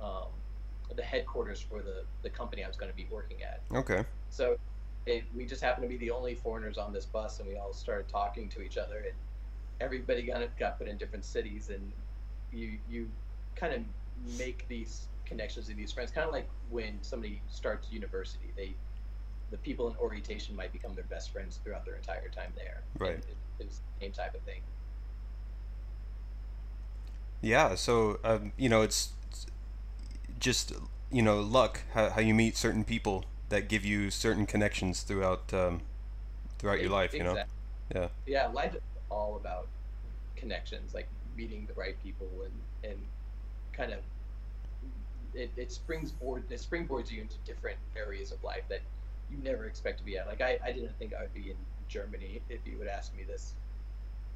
um, 0.00 0.28
the 0.96 1.02
headquarters 1.02 1.60
for 1.60 1.82
the 1.82 2.04
the 2.22 2.30
company 2.30 2.64
I 2.64 2.68
was 2.68 2.76
going 2.76 2.90
to 2.90 2.96
be 2.96 3.08
working 3.10 3.38
at. 3.42 3.62
Okay. 3.76 4.04
So 4.30 4.56
it, 5.06 5.24
we 5.34 5.46
just 5.46 5.62
happened 5.62 5.84
to 5.84 5.88
be 5.88 5.98
the 5.98 6.10
only 6.10 6.34
foreigners 6.34 6.78
on 6.78 6.92
this 6.92 7.06
bus, 7.06 7.40
and 7.40 7.48
we 7.48 7.56
all 7.56 7.72
started 7.72 8.08
talking 8.08 8.48
to 8.50 8.62
each 8.62 8.78
other, 8.78 8.98
and 8.98 9.14
everybody 9.80 10.22
got 10.22 10.42
got 10.58 10.78
put 10.78 10.88
in 10.88 10.96
different 10.96 11.24
cities, 11.24 11.70
and 11.70 11.92
you 12.52 12.78
you 12.88 13.08
kind 13.56 13.74
of 13.74 13.82
make 14.38 14.68
these 14.68 15.08
connections 15.24 15.68
with 15.68 15.76
these 15.76 15.92
friends, 15.92 16.10
kind 16.10 16.26
of 16.26 16.32
like 16.32 16.48
when 16.70 16.98
somebody 17.02 17.40
starts 17.48 17.90
university, 17.90 18.52
they 18.56 18.74
the 19.50 19.56
people 19.58 19.88
in 19.88 19.96
orientation 19.96 20.54
might 20.54 20.72
become 20.72 20.94
their 20.94 21.04
best 21.04 21.32
friends 21.32 21.58
throughout 21.64 21.84
their 21.84 21.96
entire 21.96 22.28
time 22.28 22.52
there. 22.56 22.82
Right. 22.98 23.14
It, 23.14 23.24
it's 23.58 23.78
the 23.78 24.04
same 24.04 24.12
type 24.12 24.34
of 24.34 24.42
thing. 24.42 24.60
Yeah. 27.40 27.74
So 27.74 28.20
um, 28.22 28.52
you 28.56 28.68
know, 28.68 28.82
it's 28.82 29.10
just 30.38 30.72
you 31.10 31.22
know 31.22 31.40
luck 31.40 31.80
how, 31.94 32.10
how 32.10 32.20
you 32.20 32.34
meet 32.34 32.56
certain 32.56 32.84
people 32.84 33.24
that 33.48 33.68
give 33.68 33.84
you 33.84 34.10
certain 34.10 34.46
connections 34.46 35.02
throughout 35.02 35.52
um, 35.52 35.82
throughout 36.58 36.80
your 36.80 36.90
life. 36.90 37.14
You 37.14 37.24
know. 37.24 37.42
Yeah. 37.94 38.08
Yeah, 38.24 38.46
life 38.46 38.76
all 39.10 39.36
about 39.36 39.66
connections, 40.36 40.94
like 40.94 41.08
meeting 41.36 41.66
the 41.66 41.78
right 41.78 41.96
people 42.02 42.28
and 42.44 42.90
and 42.90 43.00
kind 43.72 43.92
of 43.92 44.00
it, 45.34 45.50
it 45.56 45.70
springboard 45.70 46.44
it 46.50 46.58
springboards 46.58 47.10
you 47.10 47.20
into 47.20 47.36
different 47.44 47.78
areas 47.96 48.32
of 48.32 48.42
life 48.42 48.62
that 48.68 48.80
you 49.30 49.38
never 49.42 49.66
expect 49.66 49.98
to 49.98 50.04
be 50.04 50.18
at. 50.18 50.26
Like 50.26 50.40
I, 50.40 50.58
I 50.64 50.72
didn't 50.72 50.96
think 50.98 51.14
I 51.14 51.22
would 51.22 51.34
be 51.34 51.50
in 51.50 51.56
Germany 51.88 52.40
if 52.48 52.60
you 52.64 52.78
would 52.78 52.88
ask 52.88 53.14
me 53.16 53.22
this 53.24 53.54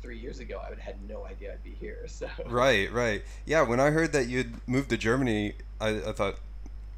three 0.03 0.19
years 0.19 0.39
ago. 0.39 0.61
I 0.65 0.69
would 0.69 0.79
have 0.79 0.95
had 0.95 1.09
no 1.09 1.25
idea 1.25 1.53
I'd 1.53 1.65
be 1.65 1.75
here. 1.81 1.99
So 2.09 2.29
Right, 2.47 2.93
right. 2.93 3.23
Yeah, 3.45 3.63
when 3.63 3.81
I 3.81 3.91
heard 3.91 4.13
that 4.13 4.29
you'd 4.29 4.67
moved 4.69 4.91
to 4.91 4.97
Germany, 4.97 5.55
I, 5.81 5.89
I 5.89 6.13
thought, 6.13 6.37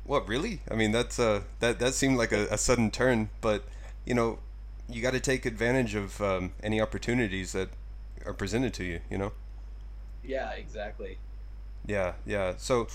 what, 0.05 0.29
really? 0.29 0.61
I 0.71 0.75
mean, 0.75 0.93
that's 0.93 1.19
uh, 1.19 1.43
that 1.61 1.79
that 1.79 1.95
seemed 1.95 2.19
like 2.19 2.33
a, 2.33 2.47
a 2.51 2.59
sudden 2.59 2.91
turn, 2.91 3.31
but 3.41 3.65
you 4.05 4.15
know, 4.15 4.39
you 4.89 5.03
got 5.03 5.13
to 5.13 5.21
take 5.21 5.47
advantage 5.47 5.95
of 5.95 6.21
um, 6.21 6.53
any 6.63 6.81
opportunities 6.81 7.53
that 7.53 7.69
are 8.25 8.35
presented 8.35 8.75
to 8.75 8.85
you. 8.85 9.01
You 9.11 9.19
know. 9.19 9.33
yeah, 10.25 10.51
exactly. 10.53 11.19
Yeah, 11.87 12.15
yeah. 12.25 12.55
So, 12.57 12.89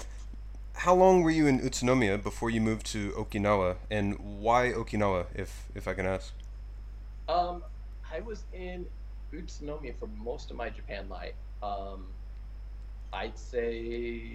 how 0.73 0.93
long 0.93 1.23
were 1.23 1.31
you 1.31 1.47
in 1.47 1.59
Utsunomiya 1.59 2.21
before 2.21 2.49
you 2.49 2.61
moved 2.61 2.85
to 2.87 3.11
Okinawa, 3.11 3.77
and 3.89 4.19
why 4.19 4.71
Okinawa, 4.71 5.27
if 5.33 5.65
if 5.75 5.87
I 5.87 5.93
can 5.93 6.05
ask? 6.05 6.33
Um, 7.29 7.63
I 8.11 8.19
was 8.19 8.43
in 8.53 8.85
Utsunomiya 9.33 9.95
for 9.99 10.07
most 10.07 10.51
of 10.51 10.57
my 10.57 10.69
Japan 10.69 11.07
life. 11.09 11.33
Um, 11.63 12.07
I'd 13.13 13.37
say 13.37 14.31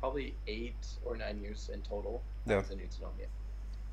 probably 0.00 0.34
eight 0.46 0.86
or 1.04 1.16
nine 1.16 1.40
years 1.42 1.70
in 1.72 1.80
total. 1.82 2.22
I 2.48 2.56
was 2.56 2.70
in 2.70 2.78
Utsunomiya. 2.78 3.28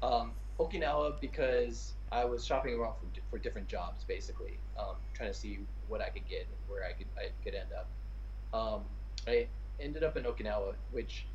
Um, 0.01 0.31
Okinawa 0.59 1.19
because 1.19 1.93
I 2.11 2.25
was 2.25 2.45
shopping 2.45 2.75
around 2.75 2.93
for, 2.99 3.07
for 3.29 3.37
different 3.39 3.67
jobs, 3.67 4.03
basically, 4.03 4.59
um, 4.77 4.95
trying 5.13 5.29
to 5.31 5.37
see 5.37 5.59
what 5.87 6.01
I 6.01 6.09
could 6.09 6.27
get, 6.27 6.47
where 6.67 6.83
I 6.83 6.93
could 6.93 7.07
I 7.17 7.29
could 7.43 7.55
end 7.55 7.69
up. 7.77 7.89
Um, 8.57 8.83
I 9.27 9.47
ended 9.79 10.03
up 10.03 10.15
in 10.15 10.23
Okinawa, 10.23 10.75
which 10.91 11.25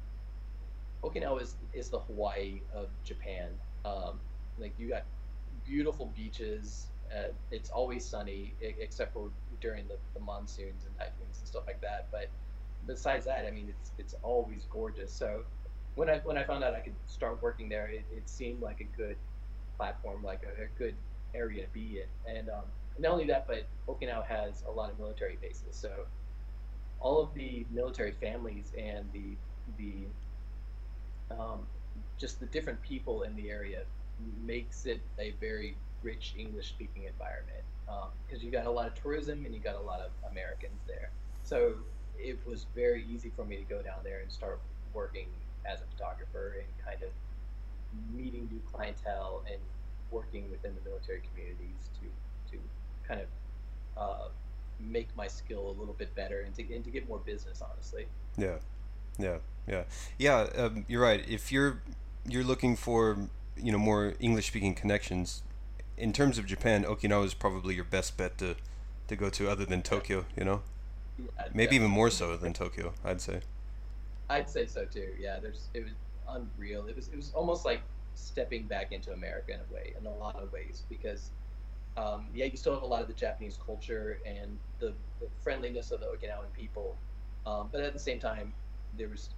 Okinawa 1.03 1.43
is, 1.43 1.57
is 1.73 1.91
the 1.91 1.99
Hawaii 1.99 2.61
of 2.75 2.89
Japan. 3.05 3.51
Um, 3.85 4.21
like 4.59 4.75
you 4.79 4.89
got 4.89 5.05
beautiful 5.65 6.13
beaches. 6.17 6.87
Uh, 7.13 7.29
it's 7.51 7.71
always 7.71 8.05
sunny, 8.05 8.55
except 8.61 9.15
for 9.15 9.31
during 9.61 9.89
the, 9.89 9.97
the 10.15 10.21
monsoons 10.21 10.85
and 10.85 10.97
typhoons 10.99 11.39
and 11.39 11.49
stuff 11.49 11.65
like 11.67 11.81
that. 11.81 12.09
But 12.13 12.29
besides 12.87 13.25
that, 13.27 13.47
I 13.47 13.51
mean, 13.51 13.69
it's 13.69 13.93
it's 13.99 14.15
always 14.23 14.67
gorgeous. 14.71 15.13
So 15.13 15.43
when 15.99 16.09
I 16.09 16.19
when 16.19 16.39
I 16.39 16.45
found 16.45 16.63
out 16.63 16.75
I 16.75 16.81
could 16.81 16.95
start 17.07 17.43
working 17.43 17.69
there, 17.69 17.89
it, 17.89 18.05
it 18.17 18.29
seemed 18.29 18.63
like 18.63 18.81
a 18.81 18.97
good 18.97 19.17
platform, 19.77 20.23
like 20.23 20.43
a, 20.45 20.63
a 20.63 20.67
good 20.79 20.95
area 21.35 21.67
to 21.67 21.73
be 21.73 22.01
in. 22.01 22.37
And 22.37 22.49
um, 22.49 22.63
not 23.01 23.13
only 23.13 23.27
that, 23.27 23.49
but 23.49 23.67
Okinawa 23.89 24.25
has 24.27 24.63
a 24.69 24.71
lot 24.71 24.93
of 24.93 24.99
military 25.01 25.39
bases. 25.43 25.73
So 25.73 25.91
all 27.01 27.21
of 27.21 27.35
the 27.35 27.67
military 27.73 28.13
families 28.13 28.73
and 28.79 29.07
the 29.13 29.37
the 29.77 31.35
um, 31.35 31.67
just 32.17 32.39
the 32.39 32.47
different 32.47 32.81
people 32.81 33.23
in 33.23 33.35
the 33.35 33.51
area 33.51 33.83
makes 34.47 34.87
it 34.87 35.01
a 35.19 35.35
very 35.41 35.77
rich 36.05 36.35
English 36.39 36.69
speaking 36.69 37.05
environment 37.05 37.65
because 38.25 38.45
you 38.45 38.53
got 38.53 38.67
a 38.67 38.71
lot 38.71 38.87
of 38.87 38.95
tourism 38.95 39.45
and 39.45 39.53
you 39.53 39.61
got 39.61 39.75
a 39.75 39.81
lot 39.81 40.01
of 40.01 40.11
Americans 40.31 40.81
there. 40.87 41.11
So 41.43 41.75
it 42.19 42.39
was 42.47 42.67
very 42.75 43.05
easy 43.13 43.33
for 43.35 43.45
me 43.45 43.57
to 43.57 43.65
go 43.65 43.83
down 43.83 43.99
there 44.05 44.21
and 44.21 44.31
start 44.31 44.61
working 44.95 45.27
as 45.69 45.81
a 45.81 45.85
photographer 45.97 46.57
and 46.59 46.67
kind 46.85 47.03
of 47.03 47.11
meeting 48.15 48.49
new 48.51 48.61
clientele 48.73 49.43
and 49.51 49.61
working 50.11 50.51
within 50.51 50.73
the 50.75 50.89
military 50.89 51.21
communities 51.31 51.89
to 52.01 52.51
to 52.51 52.63
kind 53.07 53.21
of 53.21 53.29
uh, 53.97 54.29
make 54.81 55.09
my 55.17 55.27
skill 55.27 55.69
a 55.69 55.75
little 55.79 55.95
bit 55.99 56.15
better 56.15 56.41
and 56.41 56.55
to, 56.55 56.63
and 56.75 56.85
to 56.85 56.91
get 56.91 57.09
more 57.09 57.19
business 57.19 57.63
honestly 57.63 58.07
Yeah, 58.37 58.57
yeah, 59.19 59.39
yeah, 59.67 59.83
yeah. 60.19 60.47
Um, 60.57 60.85
you're 60.89 61.03
right. 61.03 61.25
If 61.29 61.51
you're 61.53 61.83
you're 62.27 62.45
looking 62.45 62.77
for 62.77 63.29
you 63.57 63.73
know 63.73 63.79
more 63.79 64.15
English 64.21 64.47
speaking 64.47 64.75
connections, 64.75 65.43
in 65.97 66.13
terms 66.13 66.39
of 66.39 66.47
Japan, 66.47 66.85
Okinawa 66.85 67.25
is 67.25 67.35
probably 67.35 67.75
your 67.75 67.85
best 67.85 68.17
bet 68.17 68.39
to 68.39 68.55
to 69.09 69.17
go 69.17 69.29
to, 69.31 69.51
other 69.51 69.65
than 69.65 69.83
Tokyo. 69.83 70.25
You 70.37 70.45
know, 70.45 70.63
yeah, 71.19 71.49
maybe 71.53 71.77
even 71.77 71.91
more 71.91 72.11
so 72.11 72.37
than 72.37 72.53
Tokyo. 72.53 72.93
I'd 73.05 73.21
say. 73.21 73.41
I'd 74.31 74.49
say 74.49 74.67
so 74.67 74.85
too. 74.85 75.09
Yeah, 75.19 75.39
there's 75.41 75.69
it 75.75 75.85
was 75.85 75.93
unreal. 76.29 76.87
It 76.87 76.97
was 76.97 77.09
it 77.09 77.17
was 77.17 77.33
almost 77.35 77.65
like 77.65 77.83
stepping 78.15 78.67
back 78.67 78.93
into 78.93 79.13
America 79.13 79.55
in 79.55 79.61
a 79.61 79.75
way, 79.75 79.95
in 79.99 80.07
a 80.07 80.15
lot 80.15 80.37
of 80.37 80.53
ways, 80.53 80.83
because 80.89 81.31
um, 81.97 82.27
yeah, 82.35 82.45
you 82.45 82.57
still 82.57 82.75
have 82.75 82.83
a 82.83 82.87
lot 82.87 83.03
of 83.03 83.09
the 83.09 83.15
Japanese 83.15 83.59
culture 83.65 84.19
and 84.27 84.59
the, 84.79 84.93
the 85.21 85.27
friendliness 85.43 85.91
of 85.91 86.01
the 86.01 86.07
Okinawan 86.07 86.53
people, 86.53 86.97
um, 87.47 87.69
but 87.73 87.81
at 87.81 87.93
the 87.93 87.99
same 87.99 88.21
time, 88.21 88.53
there 88.97 89.09
was 89.09 89.31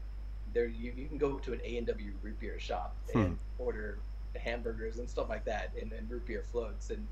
there 0.53 0.67
you, 0.67 0.93
you 0.97 1.07
can 1.07 1.19
go 1.19 1.39
to 1.39 1.53
an 1.53 1.61
A 1.65 1.77
and 1.79 1.87
W 1.87 2.13
root 2.23 2.39
beer 2.41 2.59
shop 2.59 2.97
and 3.15 3.39
order 3.59 3.99
hamburgers 4.37 4.99
and 4.99 5.09
stuff 5.09 5.29
like 5.29 5.45
that, 5.45 5.71
and, 5.81 5.93
and 5.93 6.11
root 6.11 6.27
beer 6.27 6.43
floats, 6.51 6.91
and 6.91 7.07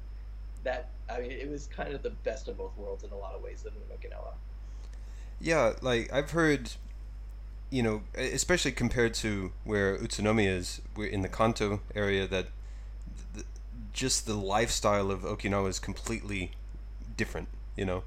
that 0.64 0.90
I 1.08 1.20
mean, 1.20 1.30
it 1.30 1.48
was 1.48 1.66
kind 1.66 1.94
of 1.94 2.02
the 2.02 2.10
best 2.10 2.48
of 2.48 2.58
both 2.58 2.76
worlds 2.76 3.04
in 3.04 3.10
a 3.10 3.16
lot 3.16 3.34
of 3.34 3.42
ways 3.42 3.64
living 3.64 3.80
in 3.88 3.96
Okinawa. 3.96 4.34
Yeah, 5.40 5.74
like 5.80 6.12
I've 6.12 6.32
heard, 6.32 6.72
you 7.70 7.82
know, 7.82 8.02
especially 8.16 8.72
compared 8.72 9.14
to 9.14 9.52
where 9.64 9.96
Utsunomiya 9.98 10.56
is, 10.56 10.80
we're 10.96 11.08
in 11.08 11.22
the 11.22 11.28
Kanto 11.28 11.80
area, 11.94 12.26
that 12.26 12.46
th- 13.34 13.46
just 13.92 14.26
the 14.26 14.34
lifestyle 14.34 15.10
of 15.10 15.22
Okinawa 15.22 15.68
is 15.68 15.78
completely 15.78 16.52
different. 17.16 17.48
You 17.76 17.84
know. 17.84 18.04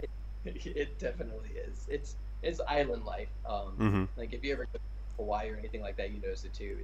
it 0.44 0.98
definitely 0.98 1.50
is. 1.56 1.86
It's 1.88 2.16
it's 2.42 2.60
island 2.68 3.04
life. 3.04 3.28
Um, 3.48 3.72
Mm-hmm. 3.78 4.04
Like 4.16 4.32
if 4.32 4.44
you 4.44 4.52
ever 4.52 4.64
go 4.64 4.78
to 4.78 4.80
Hawaii 5.16 5.50
or 5.50 5.56
anything 5.56 5.80
like 5.80 5.96
that, 5.96 6.10
you 6.10 6.20
notice 6.20 6.44
it 6.44 6.54
too. 6.54 6.78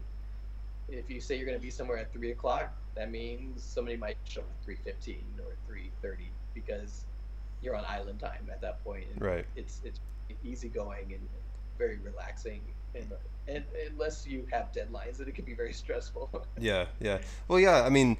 If 0.88 1.08
you 1.10 1.20
say 1.20 1.36
you're 1.36 1.46
going 1.46 1.58
to 1.58 1.62
be 1.62 1.70
somewhere 1.70 1.98
at 1.98 2.12
three 2.12 2.32
o'clock, 2.32 2.72
that 2.94 3.10
means 3.10 3.62
somebody 3.62 3.96
might 3.96 4.16
show 4.24 4.40
up 4.40 4.46
at 4.58 4.64
three 4.64 4.76
fifteen 4.84 5.24
or 5.38 5.52
three 5.66 5.90
thirty 6.02 6.30
because 6.54 7.04
you're 7.62 7.76
on 7.76 7.84
island 7.88 8.18
time 8.20 8.48
at 8.50 8.60
that 8.60 8.82
point. 8.84 9.04
And 9.12 9.22
Right. 9.22 9.46
It's 9.56 9.80
it's 9.84 10.00
easygoing 10.42 11.12
and 11.12 11.28
very 11.78 11.98
relaxing, 11.98 12.60
and, 12.94 13.12
and 13.48 13.64
unless 13.90 14.26
you 14.26 14.46
have 14.52 14.72
deadlines, 14.72 15.18
then 15.18 15.28
it 15.28 15.34
can 15.34 15.44
be 15.44 15.54
very 15.54 15.72
stressful. 15.82 16.46
Yeah, 16.58 16.86
yeah. 17.00 17.18
Well, 17.48 17.60
yeah. 17.60 17.82
I 17.82 17.88
mean, 17.88 18.16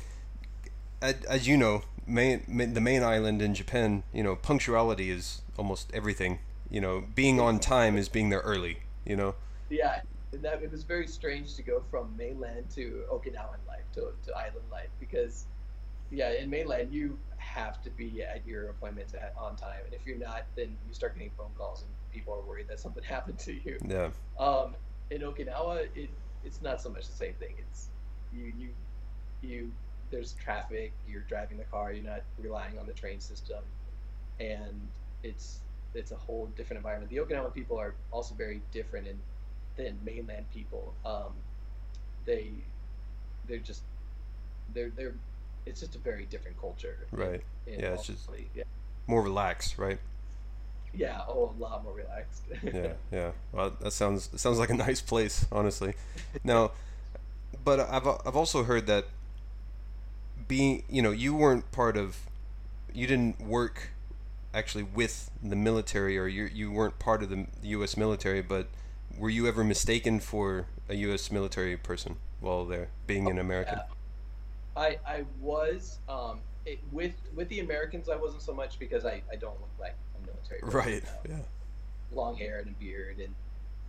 as, 1.01 1.15
as 1.29 1.49
you 1.49 1.57
know, 1.57 1.83
main, 2.07 2.45
main, 2.49 2.75
the 2.75 2.81
main 2.81 3.03
island 3.03 3.43
in 3.43 3.55
Japan, 3.55 4.03
you 4.13 4.23
know, 4.23 4.37
punctuality 4.37 5.11
is 5.11 5.43
almost 5.57 5.91
everything. 5.95 6.41
You 6.71 6.81
know, 6.81 7.05
being 7.15 7.41
on 7.41 7.61
time 7.61 7.97
is 7.97 8.09
being 8.09 8.31
there 8.31 8.41
early. 8.41 8.79
You 9.05 9.17
know. 9.17 9.35
Yeah, 9.71 10.01
and 10.35 10.43
that 10.43 10.63
it 10.63 10.71
was 10.71 10.83
very 10.83 11.07
strange 11.07 11.55
to 11.55 11.63
go 11.63 11.83
from 11.91 12.15
mainland 12.17 12.69
to 12.75 13.05
Okinawan 13.11 13.63
life 13.67 13.85
to, 13.95 14.13
to 14.27 14.37
island 14.37 14.67
life 14.71 14.89
because, 15.01 15.47
yeah, 16.11 16.33
in 16.33 16.51
mainland 16.51 16.93
you 16.93 17.19
have 17.37 17.83
to 17.83 17.91
be 17.91 18.23
at 18.23 18.47
your 18.47 18.71
appointments 18.71 19.15
at, 19.15 19.35
on 19.39 19.57
time, 19.57 19.81
and 19.85 19.95
if 19.95 20.07
you're 20.07 20.19
not, 20.19 20.45
then 20.57 20.77
you 20.87 20.95
start 20.95 21.15
getting 21.15 21.31
phone 21.39 21.51
calls 21.57 21.83
and 21.83 21.91
people 22.15 22.33
are 22.35 22.41
worried 22.49 22.69
that 22.69 22.81
something 22.81 23.03
happened 23.17 23.39
to 23.41 23.53
you. 23.53 23.79
Yeah. 23.87 24.11
Um, 24.39 24.75
in 25.11 25.21
Okinawa, 25.21 25.87
it 25.95 26.11
it's 26.45 26.63
not 26.63 26.81
so 26.81 26.89
much 26.91 27.07
the 27.07 27.13
same 27.17 27.35
thing. 27.35 27.55
It's 27.59 27.89
you 28.33 28.53
you 28.57 28.69
you 29.43 29.73
there's 30.11 30.33
traffic. 30.35 30.93
You're 31.09 31.23
driving 31.29 31.59
the 31.59 31.65
car. 31.65 31.93
You're 31.93 32.05
not 32.05 32.23
relying 32.39 32.79
on 32.79 32.87
the 32.87 32.93
train 32.93 33.21
system, 33.21 33.63
and 34.41 34.89
it's 35.23 35.59
it's 35.95 36.13
a 36.13 36.17
whole 36.17 36.47
different 36.57 36.79
environment. 36.79 37.11
The 37.11 37.19
Okinawan 37.19 37.55
people 37.55 37.79
are 37.79 37.95
also 38.11 38.35
very 38.35 38.61
different 38.73 39.07
in, 39.07 39.19
than 39.77 39.99
mainland 40.05 40.47
people. 40.53 40.95
Um, 41.05 41.33
they 42.25 42.51
they're 43.49 43.59
just 43.59 43.83
they're 44.73 44.91
they're 44.97 45.15
it's 45.67 45.81
just 45.81 45.95
a 45.95 45.99
very 45.99 46.27
different 46.27 46.61
culture. 46.61 46.97
Right. 47.11 47.43
in- 47.67 47.75
in 47.75 47.81
Yeah, 47.81 47.95
it's 47.95 48.07
just- 48.07 48.29
yeah. 48.55 48.65
More 49.07 49.23
relaxed, 49.23 49.79
right? 49.79 49.99
Yeah, 50.97 51.23
oh, 51.29 51.53
a 51.59 51.63
lot 51.63 51.83
more 51.85 51.93
relaxed. 51.93 52.43
yeah, 52.63 52.93
yeah. 53.13 53.31
Well, 53.53 53.73
that 53.81 53.93
sounds 53.93 54.31
sounds 54.41 54.59
like 54.59 54.71
a 54.71 54.75
nice 54.89 55.01
place, 55.01 55.47
honestly. 55.51 55.95
Now, 56.43 56.73
but 57.65 57.81
I've 57.81 58.07
I've 58.07 58.37
also 58.37 58.65
heard 58.65 58.87
that 58.87 59.07
being 60.47 60.85
you 60.89 61.03
know 61.03 61.11
you 61.11 61.35
weren't 61.35 61.71
part 61.73 61.97
of, 61.97 62.19
you 62.93 63.07
didn't 63.07 63.41
work 63.41 63.91
actually 64.53 64.85
with 64.85 65.31
the 65.43 65.57
military 65.57 66.17
or 66.17 66.29
you 66.29 66.45
you 66.45 66.71
weren't 66.71 66.99
part 66.99 67.23
of 67.23 67.31
the 67.31 67.47
U.S. 67.63 67.97
military, 67.97 68.43
but 68.43 68.69
were 69.19 69.31
you 69.31 69.47
ever 69.47 69.65
mistaken 69.65 70.21
for 70.21 70.67
a 70.89 70.95
U.S. 70.97 71.31
military 71.31 71.77
person 71.77 72.17
while 72.41 72.65
there, 72.65 72.89
being 73.07 73.29
an 73.29 73.39
American? 73.39 73.79
Yeah. 73.79 73.85
I 74.77 74.99
I 75.07 75.25
was 75.41 75.99
um 76.09 76.41
it, 76.67 76.79
with 76.93 77.15
with 77.35 77.49
the 77.49 77.61
Americans 77.61 78.09
I 78.09 78.17
wasn't 78.17 78.43
so 78.43 78.55
much 78.55 78.79
because 78.79 79.05
I, 79.05 79.23
I 79.31 79.37
don't 79.37 79.61
look 79.61 79.71
like 79.79 79.95
military 80.51 80.61
Right. 80.63 81.05
Yeah. 81.29 81.43
long 82.11 82.37
hair 82.37 82.61
and 82.61 82.69
a 82.69 82.79
beard 82.79 83.19
and 83.19 83.35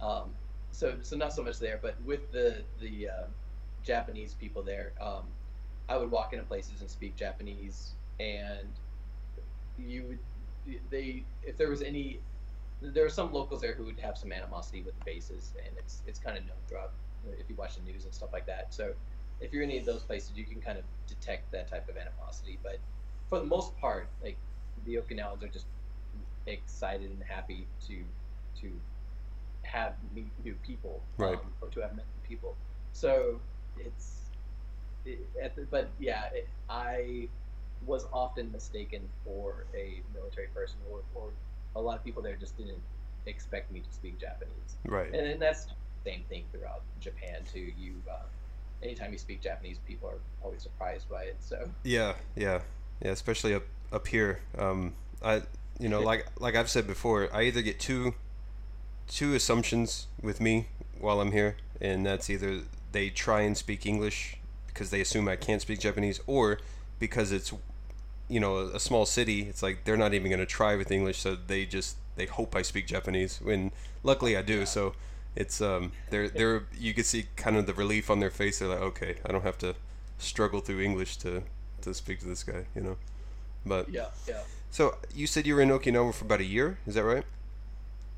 um 0.01 0.31
so 0.71 0.97
so 1.01 1.15
not 1.15 1.33
so 1.33 1.43
much 1.43 1.59
there 1.59 1.79
but 1.81 2.01
with 2.03 2.31
the 2.31 2.63
the 2.81 3.07
uh, 3.09 3.27
Japanese 3.83 4.33
people 4.33 4.63
there 4.63 4.93
um 5.01 5.23
I 5.87 5.97
would 5.97 6.09
walk 6.09 6.33
into 6.33 6.45
places 6.45 6.81
and 6.81 6.89
speak 6.89 7.15
Japanese 7.15 7.93
and 8.19 8.69
you 9.77 10.03
would 10.07 10.19
they 10.89 11.25
if 11.43 11.57
there 11.57 11.69
was 11.69 11.81
any 11.81 12.19
there 12.81 13.05
are 13.05 13.09
some 13.09 13.31
locals 13.31 13.61
there 13.61 13.73
who 13.73 13.85
would 13.85 13.99
have 13.99 14.17
some 14.17 14.31
animosity 14.31 14.81
with 14.83 14.95
the 14.95 15.01
bases 15.05 15.53
and 15.65 15.77
it's 15.77 16.01
it's 16.05 16.19
kind 16.19 16.37
of 16.37 16.43
known 16.45 16.57
throughout 16.67 16.93
if 17.39 17.49
you 17.49 17.55
watch 17.55 17.75
the 17.75 17.81
news 17.83 18.05
and 18.05 18.13
stuff 18.13 18.29
like 18.33 18.45
that 18.45 18.73
so 18.73 18.93
if 19.39 19.53
you're 19.53 19.63
in 19.63 19.69
any 19.69 19.79
of 19.79 19.85
those 19.85 20.03
places, 20.03 20.37
you 20.37 20.45
can 20.45 20.61
kind 20.61 20.77
of 20.77 20.85
detect 21.07 21.51
that 21.51 21.69
type 21.69 21.89
of 21.89 21.97
animosity. 21.97 22.59
But 22.63 22.79
for 23.29 23.39
the 23.39 23.45
most 23.45 23.75
part, 23.77 24.07
like 24.23 24.37
the 24.85 24.95
Okinawans 24.95 25.43
are 25.43 25.49
just 25.49 25.65
excited 26.47 27.09
and 27.09 27.23
happy 27.27 27.67
to 27.87 28.03
to 28.61 28.71
have 29.63 29.93
meet 30.13 30.31
new 30.43 30.55
people, 30.65 31.01
Right. 31.17 31.35
um, 31.35 31.53
or 31.61 31.67
to 31.69 31.81
have 31.81 31.95
met 31.95 32.05
new 32.05 32.27
people. 32.27 32.55
So 32.93 33.39
it's, 33.77 34.29
it, 35.05 35.27
at 35.43 35.55
the, 35.55 35.63
but 35.63 35.89
yeah, 35.99 36.25
it, 36.33 36.47
I 36.69 37.27
was 37.85 38.07
often 38.13 38.51
mistaken 38.51 39.01
for 39.25 39.65
a 39.75 40.01
military 40.13 40.47
person, 40.47 40.77
or, 40.89 40.99
or 41.13 41.29
a 41.75 41.81
lot 41.81 41.97
of 41.97 42.03
people 42.03 42.21
there 42.21 42.35
just 42.35 42.57
didn't 42.57 42.81
expect 43.25 43.71
me 43.71 43.79
to 43.81 43.91
speak 43.91 44.19
Japanese 44.19 44.77
Right. 44.85 45.07
and, 45.07 45.27
and 45.27 45.41
that's 45.41 45.65
the 45.65 45.71
same 46.05 46.23
thing 46.29 46.45
throughout 46.51 46.83
Japan 47.01 47.41
too. 47.51 47.71
You, 47.77 47.93
uh, 48.09 48.23
anytime 48.83 49.11
you 49.11 49.17
speak 49.17 49.41
Japanese, 49.41 49.79
people 49.87 50.09
are 50.09 50.19
always 50.43 50.61
surprised 50.61 51.09
by 51.09 51.23
it. 51.23 51.35
So 51.39 51.67
Yeah, 51.83 52.13
yeah, 52.35 52.61
yeah. 53.01 53.11
Especially 53.11 53.53
up 53.55 53.63
up 53.91 54.07
here. 54.07 54.39
Um, 54.57 54.93
I, 55.23 55.41
you 55.79 55.89
know, 55.89 56.01
like 56.01 56.27
like 56.39 56.55
I've 56.55 56.69
said 56.69 56.87
before, 56.87 57.29
I 57.33 57.43
either 57.43 57.61
get 57.61 57.79
two 57.79 58.13
two 59.07 59.33
assumptions 59.33 60.07
with 60.21 60.41
me 60.41 60.67
while 60.99 61.21
I'm 61.21 61.31
here, 61.31 61.57
and 61.81 62.05
that's 62.05 62.29
either 62.29 62.61
they 62.91 63.09
try 63.09 63.41
and 63.41 63.57
speak 63.57 63.85
English 63.85 64.37
because 64.67 64.89
they 64.89 65.01
assume 65.01 65.27
I 65.27 65.35
can't 65.35 65.61
speak 65.61 65.79
Japanese, 65.79 66.19
or 66.27 66.59
because 66.99 67.31
it's 67.31 67.53
you 68.29 68.39
know 68.39 68.57
a, 68.57 68.75
a 68.75 68.79
small 68.79 69.05
city. 69.05 69.41
It's 69.43 69.61
like 69.61 69.83
they're 69.83 69.97
not 69.97 70.13
even 70.13 70.31
gonna 70.31 70.45
try 70.45 70.75
with 70.75 70.91
English, 70.91 71.19
so 71.19 71.35
they 71.35 71.65
just 71.65 71.97
they 72.15 72.25
hope 72.25 72.55
I 72.55 72.61
speak 72.61 72.87
Japanese. 72.87 73.39
When 73.41 73.71
luckily 74.03 74.37
I 74.37 74.41
do, 74.41 74.65
so. 74.65 74.93
It's 75.35 75.59
um, 75.59 75.91
they're 76.11 76.29
they're 76.29 76.63
you 76.77 76.93
can 76.93 77.03
see 77.03 77.25
kind 77.35 77.57
of 77.57 77.65
the 77.65 77.73
relief 77.73 78.09
on 78.09 78.21
their 78.21 78.29
face. 78.29 78.59
They're 78.59 78.69
like, 78.69 78.79
okay, 78.79 79.17
I 79.25 79.33
don't 79.33 79.43
have 79.43 79.57
to 79.57 79.75
struggle 80.17 80.61
through 80.61 80.79
English 80.79 81.17
to 81.17 81.43
to 81.81 81.93
speak 81.93 82.19
to 82.19 82.25
this 82.25 82.43
guy, 82.43 82.67
you 82.73 82.81
know. 82.81 82.95
But 83.65 83.89
yeah, 83.89 84.07
yeah, 84.27 84.41
so 84.75 84.97
you 85.15 85.25
said 85.25 85.47
you 85.47 85.55
were 85.55 85.61
in 85.61 85.69
Okinawa 85.69 86.13
for 86.13 86.25
about 86.25 86.41
a 86.41 86.43
year, 86.43 86.79
is 86.85 86.95
that 86.95 87.05
right? 87.05 87.23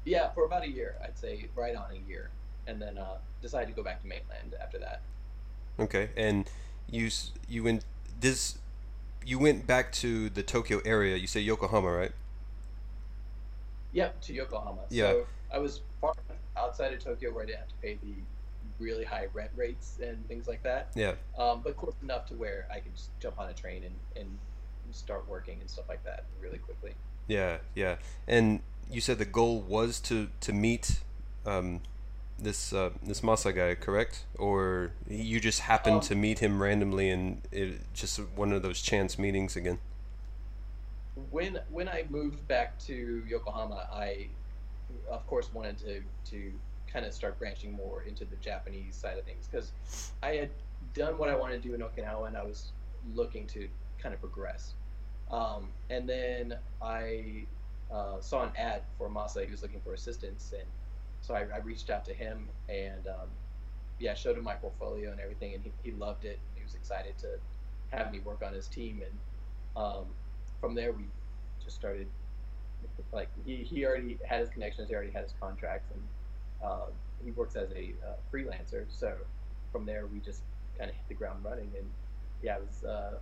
yeah. 0.05 0.31
For 0.31 0.43
about 0.43 0.63
a 0.63 0.67
year, 0.67 0.95
I'd 1.03 1.15
say 1.15 1.45
right 1.55 1.75
on 1.75 1.91
a 1.91 2.09
year, 2.09 2.31
and 2.65 2.81
then 2.81 2.97
uh, 2.97 3.17
decided 3.43 3.67
to 3.67 3.73
go 3.73 3.83
back 3.83 4.01
to 4.01 4.07
mainland 4.07 4.55
after 4.59 4.79
that. 4.79 5.01
Okay, 5.79 6.09
and 6.17 6.49
you 6.89 7.11
you 7.47 7.63
went 7.63 7.85
this 8.19 8.57
you 9.23 9.37
went 9.37 9.67
back 9.67 9.91
to 9.91 10.31
the 10.31 10.41
Tokyo 10.41 10.81
area. 10.83 11.15
You 11.15 11.27
say 11.27 11.41
Yokohama, 11.41 11.91
right? 11.91 12.11
Yep, 13.91 14.21
to 14.21 14.33
Yokohama. 14.33 14.81
Yeah. 14.89 15.11
So 15.11 15.27
I 15.53 15.59
was 15.59 15.81
far 16.01 16.15
outside 16.57 16.91
of 16.91 17.03
Tokyo 17.03 17.31
where 17.31 17.43
I 17.43 17.45
didn't 17.45 17.59
have 17.59 17.67
to 17.67 17.75
pay 17.83 17.99
the 18.01 18.15
really 18.79 19.03
high 19.03 19.27
rent 19.31 19.51
rates 19.55 19.99
and 20.01 20.27
things 20.27 20.47
like 20.47 20.63
that. 20.63 20.89
Yeah. 20.95 21.13
Um, 21.37 21.61
but 21.63 21.77
close 21.77 21.93
enough 22.01 22.25
to 22.29 22.33
where 22.33 22.67
I 22.73 22.79
could 22.79 22.95
just 22.95 23.11
jump 23.19 23.39
on 23.39 23.47
a 23.47 23.53
train 23.53 23.83
and, 23.83 23.95
and 24.15 24.37
start 24.93 25.27
working 25.27 25.59
and 25.61 25.69
stuff 25.69 25.85
like 25.89 26.03
that 26.03 26.25
really 26.41 26.57
quickly. 26.57 26.93
Yeah, 27.27 27.57
yeah. 27.75 27.97
And 28.27 28.61
you 28.89 29.01
said 29.01 29.17
the 29.19 29.25
goal 29.25 29.61
was 29.61 29.99
to 30.01 30.29
to 30.41 30.53
meet 30.53 31.01
um, 31.45 31.81
this 32.39 32.73
uh, 32.73 32.91
this 33.03 33.21
Masa 33.21 33.53
guy, 33.53 33.75
correct? 33.75 34.25
Or 34.37 34.91
you 35.09 35.39
just 35.39 35.61
happened 35.61 35.97
Um, 35.97 36.01
to 36.03 36.15
meet 36.15 36.39
him 36.39 36.61
randomly 36.61 37.09
and 37.09 37.41
it 37.51 37.81
just 37.93 38.19
one 38.35 38.53
of 38.53 38.61
those 38.61 38.81
chance 38.81 39.17
meetings 39.19 39.55
again? 39.55 39.79
when 41.31 41.59
when 41.69 41.87
I 41.87 42.05
moved 42.09 42.47
back 42.47 42.77
to 42.79 43.23
Yokohama, 43.27 43.87
I 43.91 44.27
of 45.09 45.25
course 45.27 45.49
wanted 45.53 45.77
to 45.79 46.01
to 46.31 46.53
kind 46.91 47.05
of 47.05 47.13
start 47.13 47.37
branching 47.39 47.73
more 47.73 48.03
into 48.03 48.25
the 48.25 48.35
Japanese 48.37 48.95
side 48.95 49.17
of 49.17 49.25
things 49.25 49.47
because 49.51 49.73
I 50.23 50.35
had 50.35 50.49
done 50.93 51.17
what 51.17 51.29
I 51.29 51.35
wanted 51.35 51.61
to 51.61 51.67
do 51.69 51.75
in 51.75 51.81
Okinawa 51.81 52.27
and 52.27 52.37
I 52.37 52.43
was 52.43 52.71
looking 53.13 53.45
to 53.47 53.67
kind 54.01 54.13
of 54.13 54.21
progress. 54.21 54.73
Um, 55.31 55.69
and 55.89 56.07
then 56.07 56.57
I 56.81 57.45
uh, 57.91 58.19
saw 58.21 58.43
an 58.43 58.51
ad 58.57 58.81
for 58.97 59.09
Masa. 59.09 59.45
He 59.45 59.51
was 59.51 59.61
looking 59.61 59.81
for 59.81 59.93
assistance, 59.93 60.53
and 60.57 60.67
so 61.21 61.33
I, 61.33 61.45
I 61.53 61.59
reached 61.63 61.89
out 61.89 62.05
to 62.05 62.13
him 62.13 62.47
and 62.69 63.07
um, 63.07 63.29
yeah, 63.99 64.13
showed 64.13 64.37
him 64.37 64.43
my 64.43 64.53
portfolio 64.53 65.11
and 65.11 65.19
everything, 65.19 65.53
and 65.53 65.63
he, 65.63 65.71
he 65.83 65.91
loved 65.91 66.25
it. 66.25 66.39
He 66.55 66.63
was 66.63 66.75
excited 66.75 67.17
to 67.19 67.27
have 67.95 68.11
me 68.11 68.19
work 68.19 68.43
on 68.45 68.53
his 68.53 68.67
team, 68.67 69.01
and 69.03 69.83
um, 69.83 70.05
from 70.59 70.75
there 70.75 70.91
we 70.91 71.03
just 71.63 71.75
started 71.75 72.07
like 73.11 73.29
he, 73.45 73.57
he 73.57 73.85
already 73.85 74.17
had 74.25 74.39
his 74.39 74.49
connections 74.49 74.89
he 74.89 74.95
already 74.95 75.11
had 75.11 75.23
his 75.23 75.33
contracts 75.39 75.91
and 75.93 76.01
uh, 76.63 76.85
he 77.23 77.31
works 77.31 77.55
as 77.55 77.69
a 77.71 77.93
uh, 78.05 78.13
freelancer 78.33 78.85
so 78.89 79.13
from 79.71 79.85
there 79.85 80.05
we 80.07 80.19
just 80.19 80.41
kind 80.77 80.89
of 80.89 80.95
hit 80.95 81.07
the 81.07 81.13
ground 81.13 81.43
running 81.43 81.69
and 81.77 81.87
yeah 82.43 82.55
it 82.55 82.63
was 82.67 82.83
uh, 82.83 83.17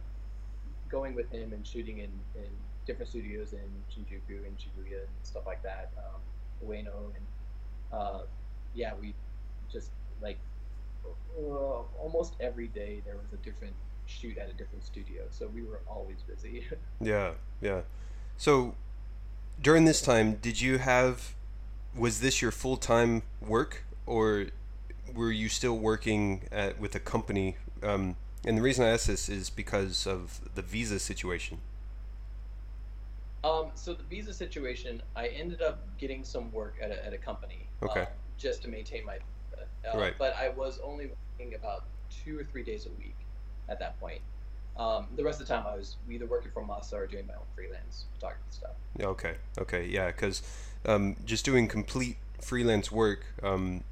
going 0.89 1.15
with 1.15 1.32
him 1.32 1.54
and 1.54 1.65
shooting 1.65 2.00
in, 2.00 2.10
in 2.36 2.50
different 2.86 3.10
studios 3.10 3.54
in 3.54 3.60
shinjuku 3.91 4.45
and 4.45 4.58
shibuya 4.58 5.00
and 5.00 5.10
stuff 5.24 5.45
like 5.45 5.62
that 5.63 5.91
um, 5.98 6.21
ueno 6.67 7.12
and 7.15 7.26
uh, 7.91 8.19
yeah 8.74 8.93
we 9.02 9.13
just 9.71 9.89
like 10.21 10.38
uh, 11.38 11.82
almost 12.00 12.34
every 12.39 12.67
day 12.67 13.02
there 13.06 13.15
was 13.15 13.34
a 13.34 13.43
different 13.43 13.74
shoot 14.06 14.38
at 14.38 14.50
a 14.50 14.54
different 14.54 14.84
studio 14.84 15.24
so 15.32 15.48
we 15.48 15.63
were 15.63 15.82
always 15.88 16.17
busy 16.28 16.63
Yeah, 17.02 17.32
yeah. 17.62 17.82
So 18.38 18.76
during 19.62 19.86
this 19.86 20.02
time, 20.02 20.36
did 20.36 20.62
you 20.62 20.78
have 20.78 21.36
was 21.95 22.19
this 22.19 22.41
your 22.41 22.52
full 22.52 22.78
time 22.78 23.24
work 23.41 23.86
or 24.06 24.48
were 25.13 25.32
you 25.32 25.48
still 25.48 25.78
working 25.78 26.41
at 26.52 26.80
with 26.80 26.95
a 26.95 27.00
company? 27.00 27.58
Um, 27.82 28.17
and 28.45 28.58
the 28.58 28.62
reason 28.62 28.86
I 28.86 28.89
ask 28.89 29.08
this 29.08 29.27
is 29.29 29.49
because 29.49 30.05
of 30.08 30.41
the 30.55 30.62
visa 30.62 30.99
situation. 30.99 31.60
Um, 33.43 33.71
so 33.75 33.93
the 33.93 34.03
visa 34.03 34.34
situation, 34.34 35.01
I 35.15 35.27
ended 35.27 35.62
up 35.62 35.79
getting 35.97 36.23
some 36.23 36.51
work 36.51 36.77
at 36.81 36.89
a, 36.89 37.05
at 37.05 37.13
a 37.13 37.17
company. 37.17 37.67
Okay. 37.84 38.01
um, 38.01 38.08
just 38.38 38.63
to 38.63 38.67
maintain 38.67 39.05
my, 39.05 39.17
uh, 39.58 39.97
Right. 39.97 40.13
But 40.17 40.36
I 40.36 40.49
was 40.49 40.79
only 40.84 41.12
working 41.38 41.55
about 41.55 41.84
two 42.10 42.39
or 42.39 42.43
three 42.43 42.63
days 42.63 42.86
a 42.86 42.89
week 43.01 43.15
at 43.69 43.79
that 43.79 43.99
point. 43.99 44.21
Um, 44.77 45.08
the 45.15 45.23
rest 45.23 45.39
of 45.39 45.47
the 45.47 45.53
time, 45.53 45.65
I 45.67 45.75
was 45.75 45.95
either 46.10 46.25
working 46.25 46.51
for 46.53 46.62
Masa 46.62 46.93
or 46.93 47.08
doing 47.08 47.27
my 47.27 47.34
own 47.34 47.45
freelance 47.55 48.05
photography 48.13 48.43
stuff. 48.49 48.71
Okay, 48.99 49.36
okay, 49.60 49.86
yeah, 49.86 50.08
because 50.08 50.41
um, 50.86 51.15
just 51.25 51.45
doing 51.45 51.67
complete 51.67 52.17
freelance 52.41 52.91
work 52.91 53.25
um, 53.41 53.84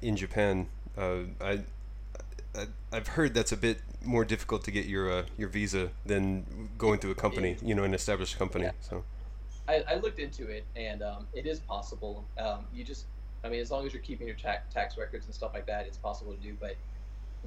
in 0.00 0.16
Japan, 0.16 0.68
uh, 0.96 1.22
I, 1.40 1.50
I 1.50 1.60
I've 2.92 3.08
heard 3.08 3.34
that's 3.34 3.52
a 3.52 3.56
bit 3.56 3.80
more 4.04 4.24
difficult 4.24 4.64
to 4.64 4.70
get 4.70 4.86
your 4.86 5.10
uh, 5.10 5.24
your 5.36 5.48
visa 5.48 5.90
than 6.06 6.68
going 6.78 7.00
through 7.00 7.12
a 7.12 7.16
company, 7.16 7.56
you 7.62 7.74
know, 7.74 7.84
an 7.84 7.94
established 7.94 8.38
company. 8.38 8.64
Yeah. 8.64 8.72
So 8.80 9.04
I, 9.68 9.84
I 9.88 9.94
looked 9.96 10.18
into 10.18 10.48
it, 10.48 10.64
and 10.76 11.02
um, 11.02 11.26
it 11.32 11.46
is 11.46 11.60
possible. 11.60 12.24
Um, 12.38 12.66
you 12.72 12.84
just, 12.84 13.06
I 13.42 13.48
mean, 13.48 13.60
as 13.60 13.70
long 13.70 13.86
as 13.86 13.92
you're 13.92 14.02
keeping 14.02 14.26
your 14.26 14.36
tax 14.36 14.72
tax 14.72 14.96
records 14.96 15.26
and 15.26 15.34
stuff 15.34 15.52
like 15.54 15.66
that, 15.66 15.86
it's 15.86 15.98
possible 15.98 16.32
to 16.32 16.40
do. 16.40 16.56
But 16.60 16.76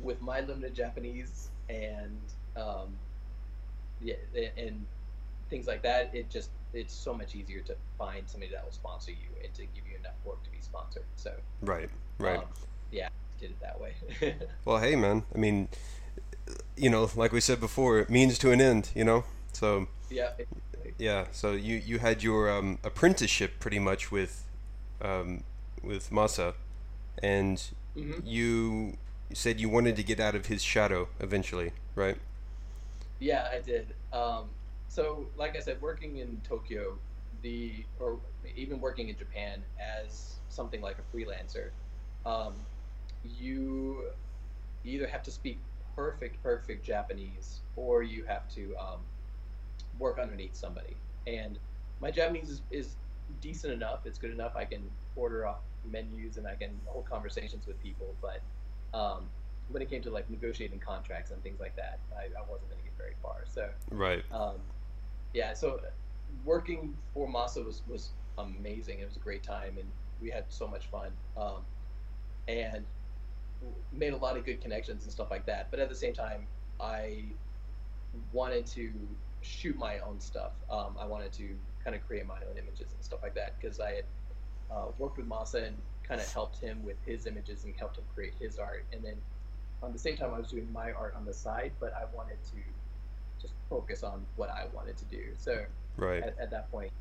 with 0.02 0.22
my 0.22 0.42
limited 0.42 0.74
Japanese 0.74 1.50
and 1.70 2.20
um, 2.56 2.98
yeah, 4.02 4.16
and 4.58 4.86
things 5.50 5.68
like 5.68 5.84
that, 5.84 6.14
it 6.14 6.30
just 6.30 6.50
it's 6.74 6.94
so 6.94 7.14
much 7.14 7.36
easier 7.36 7.62
to 7.62 7.76
find 7.98 8.28
somebody 8.28 8.52
that 8.52 8.64
will 8.64 8.72
sponsor 8.72 9.12
you 9.12 9.30
and 9.44 9.54
to 9.54 9.62
give 9.62 9.88
you 9.90 9.98
enough 9.98 10.16
work 10.26 10.44
to 10.44 10.52
be 10.52 10.58
sponsored. 10.60 11.06
So 11.16 11.34
right, 11.62 11.90
right. 12.20 12.40
um, 12.40 12.46
yeah, 12.92 13.10
did 13.40 13.52
it 13.52 13.60
that 13.62 13.80
way. 13.80 13.94
Well, 14.66 14.80
hey, 14.80 14.96
man. 14.96 15.24
I 15.34 15.38
mean, 15.38 15.70
you 16.76 16.90
know, 16.90 17.10
like 17.16 17.32
we 17.32 17.42
said 17.42 17.60
before, 17.60 18.00
it 18.00 18.10
means 18.10 18.38
to 18.40 18.52
an 18.52 18.62
end. 18.62 18.90
You 18.96 19.04
know, 19.04 19.24
so 19.54 19.88
yeah, 20.10 20.32
yeah. 20.98 21.26
So 21.32 21.52
you 21.54 21.76
you 21.78 22.00
had 22.00 22.24
your 22.24 22.50
um, 22.50 22.80
apprenticeship 22.84 23.60
pretty 23.60 23.80
much 23.80 24.12
with 24.12 24.46
um, 25.02 25.44
with 25.84 26.10
Masa, 26.12 26.54
and 27.22 27.62
Mhm. 27.96 28.22
you 28.26 28.98
said 29.34 29.60
you 29.60 29.70
wanted 29.70 29.96
to 29.96 30.04
get 30.04 30.20
out 30.20 30.36
of 30.36 30.46
his 30.48 30.64
shadow 30.64 31.10
eventually, 31.20 31.72
right? 31.96 32.18
Yeah, 33.20 33.48
I 33.52 33.60
did. 33.60 33.94
Um, 34.14 34.50
so, 34.90 35.26
like 35.38 35.56
I 35.56 35.60
said, 35.60 35.82
working 35.82 36.18
in 36.18 36.40
Tokyo, 36.48 36.98
the 37.42 37.84
or 38.00 38.20
even 38.56 38.80
working 38.80 39.10
in 39.10 39.18
Japan 39.18 39.64
as 39.80 40.36
something 40.50 40.82
like 40.82 40.98
a 41.00 41.16
freelancer, 41.16 41.70
um, 42.26 42.54
you 43.38 44.10
either 44.84 45.08
have 45.08 45.24
to 45.24 45.32
speak 45.32 45.60
perfect, 45.96 46.42
perfect 46.44 46.86
Japanese, 46.86 47.62
or 47.76 48.04
you 48.04 48.24
have 48.26 48.48
to 48.54 48.76
um, 48.78 49.00
work 50.00 50.20
underneath 50.20 50.56
somebody. 50.56 50.96
And 51.26 51.58
my 52.00 52.12
Japanese 52.12 52.50
is, 52.50 52.62
is 52.72 52.96
decent 53.42 53.74
enough; 53.74 54.06
it's 54.06 54.18
good 54.18 54.32
enough. 54.32 54.54
I 54.56 54.66
can 54.66 54.84
order 55.16 55.48
off 55.48 55.58
menus 55.90 56.38
and 56.38 56.48
I 56.48 56.56
can 56.56 56.70
hold 56.86 57.10
conversations 57.10 57.66
with 57.66 57.82
people, 57.82 58.16
but 58.22 58.42
um, 58.98 59.30
when 59.70 59.82
it 59.82 59.90
came 59.90 60.02
to 60.02 60.10
like 60.10 60.30
negotiating 60.30 60.80
contracts 60.80 61.32
and 61.32 61.42
things 61.44 61.60
like 61.60 61.76
that, 61.76 62.00
I, 62.16 62.26
I 62.26 62.50
wasn't 62.50 62.70
going 62.70 62.80
to 62.80 62.86
get 62.86 62.98
very 62.98 63.16
far. 63.22 63.44
So, 63.46 63.68
Right. 63.92 64.24
um, 64.32 64.56
yeah, 65.34 65.54
so 65.54 65.80
working 66.46 66.94
for 67.14 67.28
Masa 67.28 67.66
was, 67.66 67.82
was 67.88 68.12
amazing. 68.38 69.00
It 69.00 69.06
was 69.06 69.18
a 69.18 69.20
great 69.20 69.44
time, 69.44 69.78
and 69.78 69.88
we 70.22 70.30
had 70.30 70.46
so 70.50 70.68
much 70.68 70.88
fun, 70.88 71.12
um, 71.36 71.62
and 72.48 72.86
made 73.92 74.14
a 74.14 74.18
lot 74.18 74.38
of 74.38 74.46
good 74.46 74.62
connections 74.62 75.04
and 75.04 75.12
stuff 75.12 75.28
like 75.32 75.46
that. 75.46 75.70
But 75.72 75.80
at 75.80 75.90
the 75.90 75.96
same 75.96 76.14
time, 76.14 76.48
I 76.80 77.24
wanted 78.32 78.66
to 78.68 78.92
shoot 79.42 79.78
my 79.78 80.00
own 80.00 80.20
stuff. 80.20 80.54
Um, 80.70 80.96
I 81.00 81.06
wanted 81.06 81.32
to 81.34 81.56
kind 81.84 81.96
of 81.96 82.06
create 82.06 82.26
my 82.26 82.38
own 82.50 82.58
images 82.58 82.94
and 82.94 83.04
stuff 83.04 83.20
like 83.24 83.36
that 83.36 83.56
because 83.60 83.80
I 83.80 83.92
had 83.92 84.06
uh, 84.72 84.86
worked 84.98 85.18
with 85.18 85.30
Masa 85.30 85.66
and 85.68 85.78
kind 86.08 86.20
of 86.20 86.32
helped 86.34 86.60
him 86.60 86.84
with 86.84 86.98
his 87.06 87.26
images 87.26 87.64
and 87.64 87.74
helped 87.78 87.98
him 87.98 88.04
create 88.14 88.34
his 88.40 88.58
art. 88.58 88.86
And 88.94 89.04
then 89.04 89.16
on 89.82 89.94
the 89.94 90.00
same 90.00 90.18
time, 90.18 90.34
I 90.34 90.38
was 90.38 90.50
doing 90.50 90.72
my 90.72 90.92
art 90.92 91.14
on 91.16 91.26
the 91.26 91.34
side, 91.34 91.72
but 91.80 91.94
I 91.94 92.06
wanted 92.16 92.38
to 92.52 92.58
just 93.42 93.54
focus 93.70 94.04
on 94.04 94.26
what 94.36 94.50
I 94.50 94.66
wanted 94.74 94.98
to 94.98 95.06
do. 95.06 95.24
So 95.38 95.66
Right. 95.98 96.24
at, 96.24 96.36
at 96.40 96.52
that 96.52 96.72
point, 96.72 96.92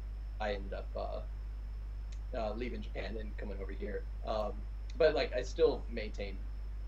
I 0.40 0.52
ended 0.54 0.72
up 0.72 0.88
uh, 0.96 2.36
uh, 2.36 2.52
leaving 2.54 2.82
Japan 2.82 3.16
and 3.20 3.36
coming 3.36 3.56
over 3.60 3.72
here. 3.72 4.02
Um, 4.26 4.52
but 4.98 5.14
like, 5.14 5.34
I 5.34 5.42
still 5.42 5.82
maintain 5.90 6.36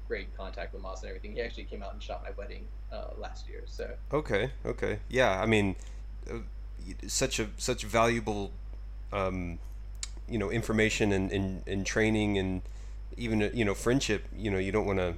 great 0.06 0.34
contact 0.36 0.72
with 0.72 0.82
Moss 0.82 1.02
and 1.02 1.08
everything. 1.10 1.32
He 1.32 1.42
actually 1.42 1.64
came 1.64 1.82
out 1.82 1.92
and 1.92 2.02
shot 2.02 2.22
my 2.22 2.30
wedding 2.36 2.64
uh, 2.92 3.08
last 3.18 3.48
year. 3.48 3.62
So 3.66 3.90
Okay. 4.12 4.50
Okay. 4.64 4.98
Yeah. 5.08 5.40
I 5.40 5.46
mean, 5.46 5.76
uh, 6.30 6.38
such 7.06 7.38
a 7.38 7.48
such 7.58 7.84
valuable, 7.84 8.50
um, 9.12 9.58
you 10.28 10.38
know, 10.38 10.50
information 10.50 11.12
and, 11.12 11.30
and, 11.30 11.62
and 11.66 11.84
training 11.84 12.38
and 12.38 12.62
even 13.16 13.50
you 13.52 13.64
know 13.64 13.74
friendship. 13.74 14.24
You 14.36 14.50
know, 14.50 14.58
you 14.58 14.72
don't 14.72 14.86
want 14.86 14.98
to, 14.98 15.14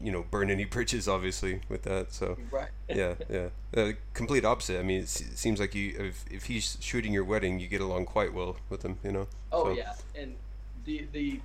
you 0.00 0.12
know, 0.12 0.24
burn 0.30 0.50
any 0.50 0.64
bridges, 0.76 1.08
obviously, 1.08 1.60
with 1.68 1.82
that. 1.82 2.12
So 2.12 2.36
right. 2.52 2.68
yeah, 2.88 3.14
yeah. 3.28 3.48
Uh, 3.76 3.92
complete 4.14 4.44
opposite. 4.44 4.78
I 4.78 4.82
mean, 4.82 5.02
it 5.02 5.08
se- 5.08 5.34
seems 5.34 5.58
like 5.58 5.74
you 5.74 5.94
if 5.98 6.24
if 6.30 6.44
he's 6.44 6.76
shooting 6.80 7.12
your 7.12 7.24
wedding, 7.24 7.58
you 7.58 7.66
get 7.66 7.80
along 7.80 8.04
quite 8.06 8.32
well 8.32 8.56
with 8.70 8.84
him. 8.84 8.98
You 9.02 9.12
know. 9.12 9.26
Oh 9.50 9.64
So- 9.64 9.72
yeah, 9.72 9.94
and 10.14 10.36
the 10.84 11.06
the 11.12 11.40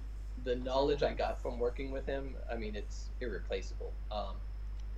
the 0.47 0.55
knowledge 0.55 1.03
I 1.03 1.13
got 1.13 1.41
from 1.41 1.59
working 1.59 1.91
with 1.91 2.05
him, 2.05 2.33
I 2.49 2.55
mean, 2.55 2.73
it's 2.73 3.09
irreplaceable. 3.19 3.91
Um, 4.09 4.35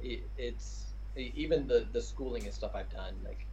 it, 0.02 0.22
it's 0.38 0.86
even 1.18 1.68
the 1.68 1.88
the 1.92 2.02
schooling 2.02 2.46
and 2.46 2.54
stuff 2.54 2.72
I've 2.76 2.92
done, 2.92 3.16
like 3.26 3.46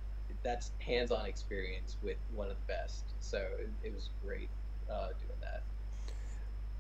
that's 0.43 0.73
hands-on 0.79 1.25
experience 1.27 1.97
with 2.03 2.19
one 2.35 2.51
of 2.51 2.57
the 2.57 2.73
best. 2.73 3.05
So 3.21 3.39
it, 3.59 3.71
it 3.83 3.95
was 3.95 4.11
great 4.25 4.51
uh, 4.91 5.09
doing 5.09 5.41
that. 5.41 5.63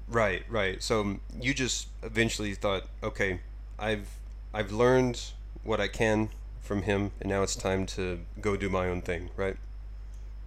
Right, 0.07 0.45
right. 0.49 0.83
So 0.83 1.01
um, 1.01 1.21
you 1.41 1.55
just 1.55 1.89
eventually 2.03 2.55
thought, 2.55 2.85
okay, 3.03 3.41
I've 3.79 4.09
I've 4.53 4.71
learned 4.71 5.33
what 5.65 5.81
I 5.81 5.89
can 5.89 6.29
from 6.61 6.83
him, 6.83 7.13
and 7.21 7.31
now 7.31 7.43
it's 7.43 7.57
time 7.57 7.87
to 7.87 8.21
go 8.43 8.55
do 8.55 8.69
my 8.69 8.87
own 8.87 9.01
thing, 9.01 9.31
right? 9.35 9.57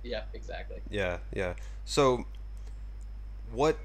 Yeah, 0.04 0.24
exactly. 0.34 0.82
Yeah, 0.92 1.18
yeah. 1.34 1.56
So 1.86 2.26
what 3.52 3.78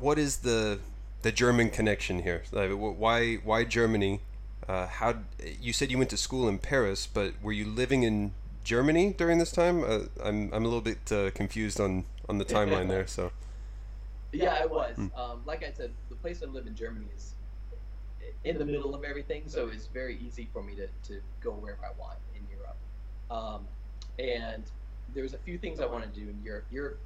what 0.00 0.18
is 0.18 0.38
the 0.38 0.78
the 1.22 1.32
German 1.32 1.70
connection 1.70 2.22
here? 2.22 2.42
Like, 2.52 2.70
why 2.70 3.36
why 3.36 3.64
Germany? 3.64 4.20
Uh, 4.68 4.86
how 4.86 5.14
you 5.60 5.72
said 5.72 5.90
you 5.90 5.96
went 5.96 6.10
to 6.10 6.16
school 6.16 6.46
in 6.46 6.58
Paris, 6.58 7.06
but 7.06 7.32
were 7.42 7.52
you 7.52 7.64
living 7.64 8.02
in 8.02 8.32
Germany 8.64 9.14
during 9.16 9.38
this 9.38 9.50
time? 9.50 9.82
Uh, 9.82 10.00
I'm 10.22 10.52
I'm 10.52 10.64
a 10.64 10.68
little 10.68 10.82
bit 10.82 11.10
uh, 11.10 11.30
confused 11.30 11.80
on 11.80 12.04
on 12.28 12.38
the 12.38 12.44
timeline 12.44 12.88
there. 12.88 13.06
So 13.06 13.32
Yeah, 14.32 14.58
I 14.60 14.66
was. 14.66 14.98
Um, 14.98 15.42
like 15.46 15.64
I 15.64 15.72
said, 15.72 15.90
the 16.10 16.16
place 16.16 16.42
I 16.42 16.46
live 16.46 16.66
in 16.66 16.74
Germany 16.74 17.06
is 17.16 17.32
in 18.44 18.58
the 18.58 18.64
middle 18.64 18.94
of 18.94 19.04
everything, 19.04 19.44
so 19.46 19.68
it's 19.68 19.86
very 19.86 20.18
easy 20.24 20.48
for 20.52 20.62
me 20.62 20.74
to, 20.76 20.86
to 21.08 21.20
go 21.40 21.52
wherever 21.52 21.84
I 21.84 21.98
want 21.98 22.18
in 22.34 22.42
Europe. 22.50 22.76
Um, 23.30 23.66
and 24.18 24.62
there's 25.14 25.34
a 25.34 25.38
few 25.38 25.58
things 25.58 25.80
I 25.80 25.86
want 25.86 26.04
to 26.04 26.20
do 26.20 26.28
in 26.28 26.40
Europe. 26.44 26.66
Europe 26.70 27.00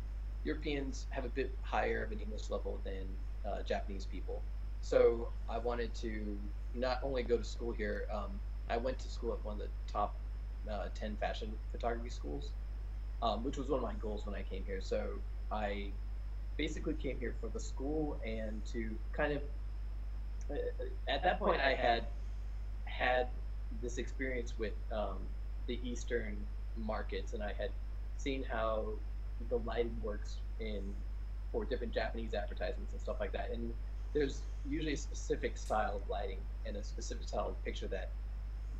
Europeans 0.44 1.06
have 1.10 1.24
a 1.24 1.28
bit 1.28 1.50
higher 1.62 2.04
of 2.04 2.12
an 2.12 2.20
English 2.20 2.50
level 2.50 2.80
than 2.84 3.06
uh, 3.46 3.62
Japanese 3.62 4.06
people, 4.06 4.42
so 4.80 5.28
I 5.48 5.58
wanted 5.58 5.94
to 5.96 6.38
not 6.74 7.00
only 7.02 7.22
go 7.22 7.36
to 7.36 7.44
school 7.44 7.72
here. 7.72 8.06
Um, 8.12 8.40
I 8.68 8.76
went 8.76 8.98
to 9.00 9.08
school 9.08 9.32
at 9.32 9.44
one 9.44 9.54
of 9.54 9.60
the 9.60 9.92
top 9.92 10.14
uh, 10.70 10.88
ten 10.94 11.16
fashion 11.16 11.52
photography 11.70 12.10
schools, 12.10 12.50
um, 13.22 13.44
which 13.44 13.56
was 13.56 13.68
one 13.68 13.78
of 13.78 13.84
my 13.84 13.94
goals 14.00 14.26
when 14.26 14.34
I 14.34 14.42
came 14.42 14.64
here. 14.66 14.80
So 14.80 15.06
I 15.50 15.90
basically 16.56 16.94
came 16.94 17.18
here 17.18 17.34
for 17.40 17.48
the 17.48 17.60
school 17.60 18.18
and 18.24 18.64
to 18.66 18.90
kind 19.12 19.32
of 19.32 19.42
uh, 20.50 20.54
at 21.08 21.22
that 21.22 21.38
point 21.38 21.60
I 21.60 21.74
had 21.74 22.04
had 22.84 23.28
this 23.80 23.98
experience 23.98 24.52
with 24.58 24.74
um, 24.92 25.16
the 25.66 25.78
Eastern 25.82 26.36
markets 26.76 27.32
and 27.32 27.42
I 27.42 27.52
had 27.58 27.70
seen 28.18 28.44
how 28.44 28.84
the 29.48 29.58
lighting 29.58 29.96
works 30.02 30.36
in 30.60 30.82
for 31.50 31.64
different 31.64 31.92
Japanese 31.92 32.34
advertisements 32.34 32.92
and 32.92 33.00
stuff 33.00 33.16
like 33.20 33.32
that 33.32 33.50
and 33.52 33.72
there's 34.14 34.42
usually 34.68 34.92
a 34.92 34.96
specific 34.96 35.56
style 35.56 35.96
of 35.96 36.08
lighting 36.08 36.38
and 36.66 36.76
a 36.76 36.82
specific 36.82 37.26
style 37.26 37.48
of 37.48 37.64
picture 37.64 37.88
that 37.88 38.10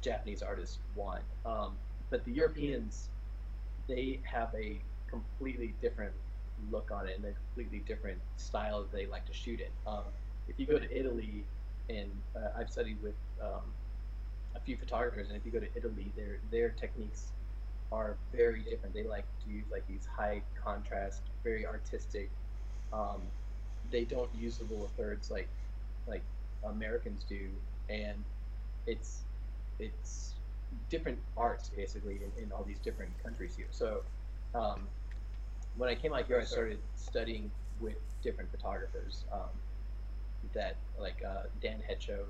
Japanese 0.00 0.42
artists 0.42 0.78
want 0.94 1.22
um, 1.44 1.72
but 2.10 2.24
the 2.24 2.32
Europeans 2.32 3.08
they 3.88 4.20
have 4.24 4.48
a 4.54 4.80
completely 5.08 5.74
different 5.82 6.12
look 6.70 6.90
on 6.90 7.06
it 7.06 7.16
and 7.16 7.24
a 7.24 7.32
completely 7.32 7.80
different 7.86 8.18
style 8.36 8.86
they 8.92 9.06
like 9.06 9.26
to 9.26 9.32
shoot 9.32 9.60
in. 9.60 9.66
Um, 9.86 10.04
if 10.48 10.58
you 10.58 10.66
go 10.66 10.78
to 10.78 10.98
Italy, 10.98 11.44
and 11.88 12.10
uh, 12.36 12.58
I've 12.58 12.70
studied 12.70 12.96
with 13.02 13.14
um, 13.42 13.62
a 14.54 14.60
few 14.60 14.76
photographers, 14.76 15.28
and 15.28 15.36
if 15.36 15.44
you 15.44 15.52
go 15.52 15.60
to 15.60 15.68
Italy, 15.74 16.12
their 16.16 16.38
their 16.50 16.70
techniques 16.70 17.32
are 17.92 18.16
very 18.34 18.60
different. 18.60 18.94
They 18.94 19.04
like 19.04 19.26
to 19.44 19.52
use 19.52 19.64
like 19.70 19.86
these 19.86 20.06
high 20.06 20.42
contrast, 20.62 21.22
very 21.44 21.66
artistic. 21.66 22.30
Um, 22.92 23.20
they 23.90 24.04
don't 24.04 24.30
use 24.38 24.58
the 24.58 24.64
rule 24.64 24.84
of 24.84 24.90
thirds 24.92 25.30
like 25.30 25.48
like 26.06 26.22
Americans 26.64 27.24
do, 27.28 27.48
and 27.88 28.24
it's 28.86 29.20
it's 29.78 30.34
different 30.88 31.18
arts 31.36 31.70
basically 31.76 32.20
in, 32.36 32.44
in 32.44 32.52
all 32.52 32.64
these 32.64 32.78
different 32.78 33.10
countries 33.22 33.54
here. 33.56 33.66
So 33.70 34.02
um, 34.54 34.86
when 35.76 35.88
I 35.88 35.94
came 35.94 36.12
out 36.12 36.26
here, 36.26 36.40
I 36.40 36.44
started 36.44 36.78
studying 36.96 37.50
with 37.80 37.96
different 38.22 38.50
photographers. 38.50 39.24
Um, 39.32 39.50
that 40.54 40.76
like 40.98 41.22
uh, 41.26 41.44
Dan 41.60 41.78
Hecho, 41.86 42.24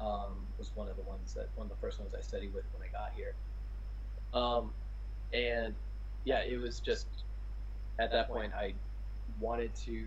um, 0.00 0.34
was 0.58 0.70
one 0.74 0.88
of 0.88 0.96
the 0.96 1.02
ones 1.02 1.34
that 1.34 1.48
one 1.54 1.66
of 1.66 1.70
the 1.70 1.80
first 1.80 1.98
ones 1.98 2.14
I 2.16 2.22
studied 2.22 2.54
with 2.54 2.64
when 2.76 2.88
I 2.88 2.92
got 2.92 3.12
here. 3.16 3.34
Um, 4.34 4.70
and 5.32 5.74
yeah, 6.24 6.40
it 6.40 6.60
was 6.60 6.80
just 6.80 7.06
at 7.98 8.12
that 8.12 8.28
point 8.28 8.52
I 8.54 8.74
wanted 9.40 9.74
to 9.86 10.04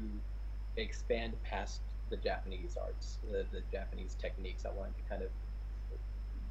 expand 0.77 1.34
past 1.43 1.82
the 2.10 2.17
Japanese 2.17 2.77
arts, 2.82 3.17
the, 3.29 3.45
the 3.51 3.62
Japanese 3.71 4.15
techniques. 4.19 4.65
I 4.65 4.69
wanted 4.69 4.95
to 4.97 5.03
kind 5.10 5.21
of 5.21 5.29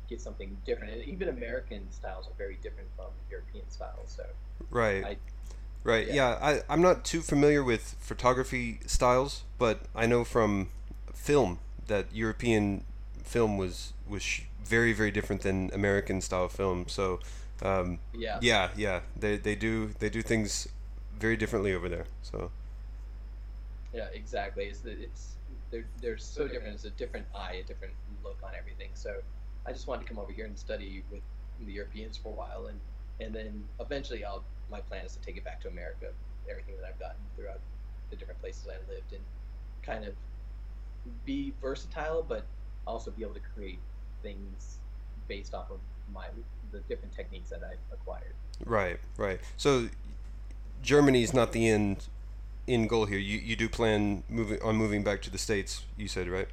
get 0.09 0.20
something 0.20 0.57
different, 0.64 0.94
and 0.94 1.04
even 1.04 1.28
American 1.28 1.90
styles 1.90 2.26
are 2.26 2.37
very 2.38 2.59
different 2.62 2.88
from 2.96 3.07
European 3.31 3.68
styles. 3.70 4.14
So 4.16 4.24
Right. 4.70 5.04
I 5.04 5.16
Right. 5.85 6.09
yeah 6.09 6.14
Yeah. 6.14 6.38
I, 6.42 6.62
I'm 6.68 6.83
not 6.83 7.04
too 7.04 7.20
familiar 7.20 7.62
with 7.62 7.96
photography 8.00 8.81
styles, 8.87 9.44
but 9.59 9.81
I 9.94 10.07
know 10.07 10.24
from 10.24 10.68
film 11.14 11.59
that 11.87 12.07
European 12.12 12.85
film 13.24 13.57
was 13.59 13.92
was 14.09 14.22
sh- 14.22 14.42
very 14.64 14.92
very 14.92 15.11
different 15.11 15.42
than 15.42 15.70
American 15.72 16.20
style 16.20 16.48
film. 16.48 16.87
So, 16.88 17.20
um, 17.62 17.99
yeah 18.14 18.38
yeah, 18.40 18.71
yeah, 18.77 19.01
they, 19.18 19.37
they 19.37 19.55
do 19.55 19.90
they 19.99 20.11
do 20.11 20.23
things 20.23 20.68
very 21.18 21.37
differently 21.37 21.75
over 21.75 21.88
there. 21.88 22.07
So, 22.23 22.51
yeah 23.92 24.07
exactly. 24.12 24.64
It's 24.64 24.81
the, 24.81 24.92
it's 24.92 25.37
they're 25.71 25.87
they're 26.01 26.18
so 26.18 26.47
different. 26.47 26.75
It's 26.75 26.85
a 26.85 26.90
different 26.90 27.27
eye, 27.35 27.61
a 27.64 27.66
different 27.66 27.94
look 28.25 28.38
on 28.42 28.51
everything. 28.59 28.90
So 28.94 29.16
I 29.66 29.73
just 29.73 29.87
wanted 29.87 30.03
to 30.03 30.09
come 30.09 30.18
over 30.18 30.33
here 30.33 30.47
and 30.47 30.59
study 30.59 31.03
with 31.11 31.21
the 31.64 31.73
Europeans 31.73 32.16
for 32.16 32.29
a 32.29 32.33
while, 32.33 32.66
and 32.66 32.79
and 33.21 33.35
then 33.35 33.64
eventually 33.81 34.25
I'll 34.25 34.44
my 34.71 34.81
plan 34.81 35.05
is 35.05 35.14
to 35.14 35.21
take 35.21 35.37
it 35.37 35.44
back 35.44 35.61
to 35.62 35.68
America, 35.68 36.07
everything 36.49 36.75
that 36.81 36.87
I've 36.87 36.99
gotten 36.99 37.21
throughout 37.37 37.61
the 38.11 38.16
different 38.16 38.40
places 38.40 38.68
I 38.68 38.92
lived, 38.92 39.12
and 39.12 39.23
kind 39.83 40.05
of 40.05 40.14
be 41.25 41.53
versatile, 41.61 42.25
but 42.27 42.44
also 42.87 43.11
be 43.11 43.23
able 43.23 43.35
to 43.35 43.40
create 43.55 43.79
things 44.23 44.79
based 45.27 45.55
off 45.55 45.71
of 45.71 45.79
my 46.12 46.27
the 46.72 46.81
different 46.81 47.14
techniques 47.14 47.50
that 47.50 47.61
I've 47.62 47.78
acquired. 47.92 48.35
right, 48.64 48.98
right. 49.16 49.40
So, 49.57 49.88
Germany 50.83 51.22
is 51.22 51.35
not 51.35 51.52
the 51.52 51.68
end 51.68 52.09
end 52.66 52.88
goal 52.88 53.07
here. 53.07 53.18
You 53.18 53.38
you 53.38 53.57
do 53.57 53.68
plan 53.68 54.22
moving 54.28 54.61
on 54.62 54.76
moving 54.76 55.02
back 55.02 55.22
to 55.22 55.31
the 55.31 55.38
states. 55.38 55.85
You 55.96 56.09
said 56.09 56.28
right. 56.28 56.48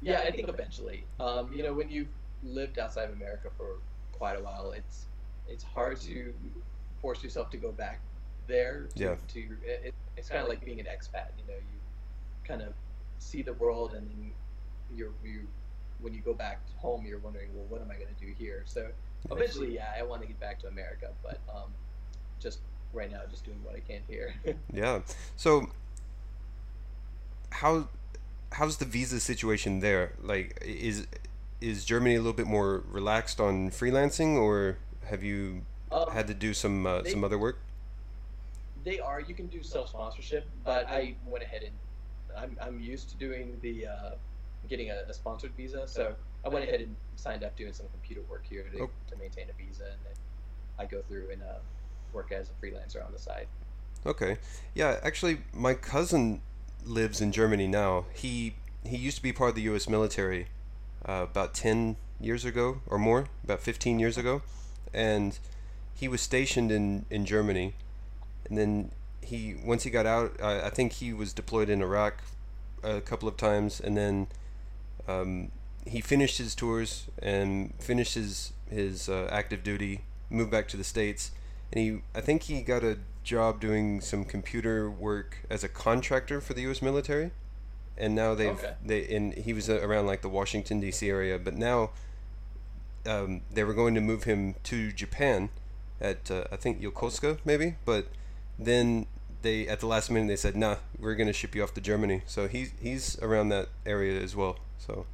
Yeah, 0.00 0.20
I 0.20 0.30
think 0.30 0.48
eventually. 0.48 1.04
Um, 1.18 1.50
you 1.52 1.62
know, 1.62 1.72
when 1.72 1.90
you've 1.90 2.08
lived 2.42 2.78
outside 2.78 3.08
of 3.08 3.14
America 3.16 3.48
for 3.56 3.78
quite 4.12 4.38
a 4.38 4.42
while, 4.42 4.72
it's 4.72 5.06
it's 5.48 5.64
hard 5.64 6.00
to 6.02 6.32
force 7.00 7.22
yourself 7.22 7.50
to 7.50 7.56
go 7.56 7.72
back 7.72 8.00
there. 8.46 8.88
To, 8.96 9.02
Yeah. 9.02 9.16
to 9.28 9.40
it, 9.64 9.94
it's 10.16 10.28
kind 10.28 10.42
of 10.42 10.48
like 10.48 10.64
being 10.64 10.80
an 10.80 10.86
expat. 10.86 11.28
You 11.38 11.46
know, 11.48 11.58
you 11.58 11.78
kind 12.44 12.62
of 12.62 12.74
see 13.18 13.42
the 13.42 13.54
world, 13.54 13.94
and 13.94 14.08
then 14.08 14.32
you're 14.94 15.12
you 15.24 15.46
when 16.00 16.12
you 16.12 16.20
go 16.20 16.34
back 16.34 16.60
home, 16.76 17.06
you're 17.06 17.18
wondering, 17.18 17.48
well, 17.54 17.64
what 17.68 17.80
am 17.80 17.90
I 17.90 17.94
going 17.94 18.14
to 18.14 18.26
do 18.26 18.32
here? 18.38 18.62
So 18.66 18.88
eventually, 19.30 19.74
yeah, 19.74 19.92
I 19.98 20.02
want 20.02 20.22
to 20.22 20.28
get 20.28 20.38
back 20.40 20.58
to 20.60 20.68
America, 20.68 21.10
but 21.22 21.40
um, 21.54 21.72
just 22.40 22.60
right 22.92 23.10
now, 23.10 23.20
just 23.30 23.44
doing 23.44 23.58
what 23.64 23.74
I 23.74 23.80
can 23.80 24.00
here. 24.08 24.34
Yeah. 24.72 25.00
So 25.36 25.70
how 27.50 27.88
how's 28.52 28.76
the 28.76 28.84
visa 28.84 29.20
situation 29.20 29.80
there? 29.80 30.12
Like 30.22 30.58
is 30.64 31.06
is 31.60 31.84
Germany 31.84 32.14
a 32.14 32.18
little 32.18 32.32
bit 32.32 32.46
more 32.46 32.82
relaxed 32.90 33.40
on 33.40 33.70
freelancing 33.70 34.36
or 34.36 34.78
have 35.04 35.22
you 35.22 35.62
um, 35.92 36.10
had 36.10 36.26
to 36.26 36.34
do 36.34 36.52
some 36.54 36.86
uh, 36.86 37.02
they 37.02 37.10
some 37.10 37.24
other 37.24 37.38
work? 37.38 37.58
They 38.84 38.98
are. 39.00 39.20
You 39.20 39.34
can 39.34 39.46
do 39.46 39.62
self 39.62 39.88
sponsorship, 39.90 40.46
but 40.64 40.86
I 40.88 41.14
went 41.26 41.42
ahead 41.42 41.62
and 41.62 41.72
I'm, 42.36 42.56
I'm 42.60 42.80
used 42.80 43.08
to 43.10 43.16
doing 43.16 43.56
the 43.62 43.86
uh, 43.86 44.10
getting 44.68 44.90
a, 44.90 45.04
a 45.08 45.14
sponsored 45.14 45.52
visa, 45.56 45.86
so 45.86 46.14
I 46.44 46.48
went 46.48 46.68
ahead 46.68 46.80
and 46.80 46.94
signed 47.16 47.42
up 47.42 47.56
doing 47.56 47.72
some 47.72 47.86
computer 47.92 48.22
work 48.28 48.44
here 48.48 48.64
to, 48.72 48.82
Oh. 48.82 48.90
to 49.10 49.16
maintain 49.16 49.46
a 49.48 49.52
visa, 49.52 49.84
and 49.84 50.00
then 50.04 50.14
I 50.78 50.84
go 50.84 51.02
through 51.02 51.30
and 51.32 51.42
uh, 51.42 51.58
work 52.12 52.32
as 52.32 52.50
a 52.50 52.64
freelancer 52.64 53.04
on 53.04 53.12
the 53.12 53.18
side. 53.18 53.46
Okay. 54.06 54.38
Yeah, 54.74 55.00
actually 55.02 55.38
my 55.52 55.74
cousin 55.74 56.42
lives 56.84 57.20
in 57.20 57.32
Germany 57.32 57.66
now. 57.66 58.04
He 58.12 58.56
he 58.84 58.98
used 58.98 59.16
to 59.16 59.22
be 59.22 59.32
part 59.32 59.50
of 59.50 59.56
the 59.56 59.62
US 59.62 59.88
military 59.88 60.48
uh, 61.08 61.26
about 61.30 61.54
10 61.54 61.96
years 62.20 62.44
ago 62.44 62.80
or 62.86 62.98
more, 62.98 63.28
about 63.42 63.60
15 63.60 63.98
years 63.98 64.18
ago, 64.18 64.42
and 64.92 65.38
he 65.94 66.06
was 66.08 66.20
stationed 66.20 66.70
in 66.70 67.06
in 67.08 67.24
Germany 67.24 67.74
and 68.46 68.58
then 68.58 68.90
he 69.22 69.54
once 69.64 69.84
he 69.84 69.90
got 69.90 70.04
out 70.06 70.36
uh, 70.40 70.60
i 70.64 70.68
think 70.68 70.92
he 70.92 71.12
was 71.12 71.32
deployed 71.32 71.68
in 71.70 71.80
iraq 71.80 72.22
a 72.82 73.00
couple 73.00 73.26
of 73.28 73.36
times 73.36 73.80
and 73.80 73.96
then 73.96 74.26
um, 75.08 75.50
he 75.86 76.00
finished 76.00 76.38
his 76.38 76.54
tours 76.54 77.06
and 77.20 77.72
finished 77.78 78.14
his 78.14 78.52
his 78.70 79.08
uh, 79.08 79.28
active 79.30 79.62
duty 79.62 80.00
moved 80.30 80.50
back 80.50 80.66
to 80.68 80.76
the 80.76 80.84
states 80.84 81.30
and 81.72 81.80
he 81.84 82.00
i 82.14 82.20
think 82.20 82.44
he 82.44 82.62
got 82.62 82.82
a 82.82 82.98
job 83.22 83.60
doing 83.60 84.00
some 84.00 84.24
computer 84.24 84.90
work 84.90 85.38
as 85.50 85.62
a 85.64 85.68
contractor 85.68 86.40
for 86.40 86.54
the 86.54 86.62
us 86.62 86.82
military 86.82 87.30
and 87.96 88.14
now 88.14 88.34
they've 88.34 88.58
Okay. 88.58 88.74
they 88.84 89.14
and 89.16 89.34
he 89.34 89.52
was 89.52 89.68
uh, 89.70 89.80
around 89.82 90.06
like 90.06 90.22
the 90.22 90.28
washington 90.28 90.80
dc 90.82 91.06
area 91.06 91.38
but 91.38 91.54
now 91.54 91.90
um, 93.06 93.42
they 93.52 93.64
were 93.64 93.74
going 93.74 93.94
to 93.94 94.00
move 94.00 94.24
him 94.24 94.54
to 94.64 94.90
japan 94.92 95.50
at 96.00 96.30
uh, 96.30 96.44
I 96.50 96.56
think 96.56 96.82
Yokosuka 96.82 97.38
maybe, 97.44 97.76
but 97.84 98.08
then 98.58 99.06
they 99.42 99.68
at 99.68 99.80
the 99.80 99.86
last 99.86 100.10
minute 100.10 100.26
they 100.26 100.36
said, 100.36 100.56
"Nah, 100.56 100.76
we're 100.98 101.14
gonna 101.14 101.32
ship 101.32 101.54
you 101.54 101.62
off 101.62 101.72
to 101.74 101.80
Germany." 101.80 102.22
So 102.26 102.48
he's 102.48 102.72
he's 102.80 103.16
around 103.22 103.50
that 103.50 103.68
area 103.86 104.20
as 104.20 104.34
well. 104.34 104.58
So 104.78 105.06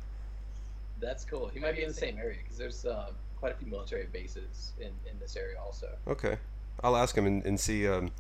That's 1.00 1.24
cool. 1.24 1.48
He 1.48 1.58
might 1.58 1.76
be 1.76 1.82
in 1.82 1.88
the 1.88 1.94
same 1.94 2.18
area 2.18 2.38
because 2.42 2.58
there's 2.58 2.84
uh, 2.84 3.10
quite 3.38 3.52
a 3.52 3.56
few 3.56 3.68
military 3.68 4.06
bases 4.12 4.72
in, 4.78 4.90
in 5.10 5.18
this 5.18 5.36
area 5.36 5.56
also. 5.58 5.88
okay, 6.06 6.36
I'll 6.82 6.96
ask 6.96 7.16
him 7.16 7.26
and, 7.26 7.44
and 7.44 7.58
see 7.58 7.88
um, 7.88 8.10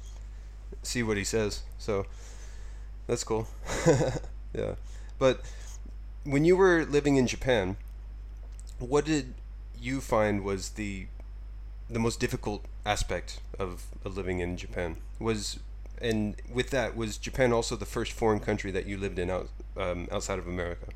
see 0.82 1.02
what 1.02 1.16
he 1.16 1.24
says. 1.24 1.62
So 1.78 2.06
that's 3.06 3.24
cool. 3.24 3.48
yeah, 4.54 4.74
but 5.18 5.42
when 6.24 6.44
you 6.44 6.56
were 6.56 6.84
living 6.84 7.16
in 7.16 7.26
Japan, 7.26 7.76
what 8.78 9.04
did 9.04 9.34
you 9.78 10.00
find 10.00 10.44
was 10.44 10.70
the 10.70 11.06
the 11.88 11.98
most 11.98 12.20
difficult 12.20 12.64
aspect 12.86 13.40
of, 13.58 13.86
of 14.04 14.16
living 14.16 14.38
in 14.38 14.56
Japan 14.56 14.96
was 15.18 15.58
and 16.00 16.36
with 16.52 16.70
that 16.70 16.96
was 16.96 17.18
Japan 17.18 17.52
also 17.52 17.76
the 17.76 17.84
first 17.84 18.12
foreign 18.12 18.40
country 18.40 18.70
that 18.70 18.86
you 18.86 18.96
lived 18.96 19.18
in 19.18 19.28
out 19.28 19.48
um, 19.76 20.06
outside 20.12 20.38
of 20.38 20.46
America 20.46 20.86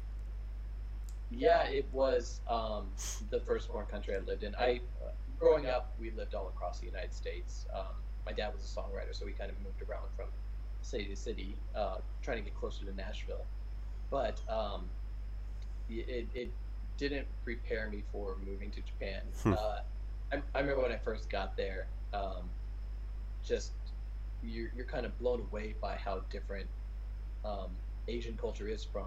Yeah, 1.38 1.64
it 1.64 1.86
was 1.92 2.40
um, 2.48 2.86
the 3.30 3.40
first 3.40 3.68
foreign 3.68 3.86
country 3.86 4.14
I 4.14 4.18
lived 4.20 4.42
in. 4.42 4.54
I, 4.56 4.80
uh, 5.04 5.10
growing 5.38 5.66
up, 5.66 5.94
we 6.00 6.10
lived 6.10 6.34
all 6.34 6.48
across 6.48 6.80
the 6.80 6.86
United 6.86 7.12
States. 7.12 7.66
Um, 7.74 7.94
my 8.26 8.32
dad 8.32 8.52
was 8.54 8.64
a 8.64 8.80
songwriter, 8.80 9.14
so 9.14 9.26
we 9.26 9.32
kind 9.32 9.50
of 9.50 9.56
moved 9.62 9.82
around 9.88 10.06
from 10.16 10.26
city 10.82 11.06
to 11.06 11.16
city, 11.16 11.56
uh, 11.74 11.96
trying 12.22 12.38
to 12.38 12.42
get 12.42 12.54
closer 12.58 12.84
to 12.84 12.94
Nashville. 12.94 13.44
But 14.10 14.40
um, 14.48 14.84
it, 15.88 16.28
it 16.34 16.50
didn't 16.96 17.26
prepare 17.44 17.90
me 17.90 18.02
for 18.12 18.36
moving 18.46 18.70
to 18.70 18.80
Japan. 18.80 19.22
Hmm. 19.42 19.52
Uh, 19.54 19.78
I, 20.32 20.42
I 20.54 20.60
remember 20.60 20.82
when 20.82 20.92
I 20.92 20.98
first 20.98 21.28
got 21.30 21.56
there, 21.56 21.86
um, 22.12 22.48
just 23.44 23.72
you're, 24.42 24.70
you're 24.76 24.86
kind 24.86 25.04
of 25.06 25.18
blown 25.18 25.40
away 25.40 25.74
by 25.80 25.96
how 25.96 26.20
different 26.30 26.68
um, 27.44 27.70
Asian 28.08 28.36
culture 28.36 28.68
is 28.68 28.84
from 28.84 29.06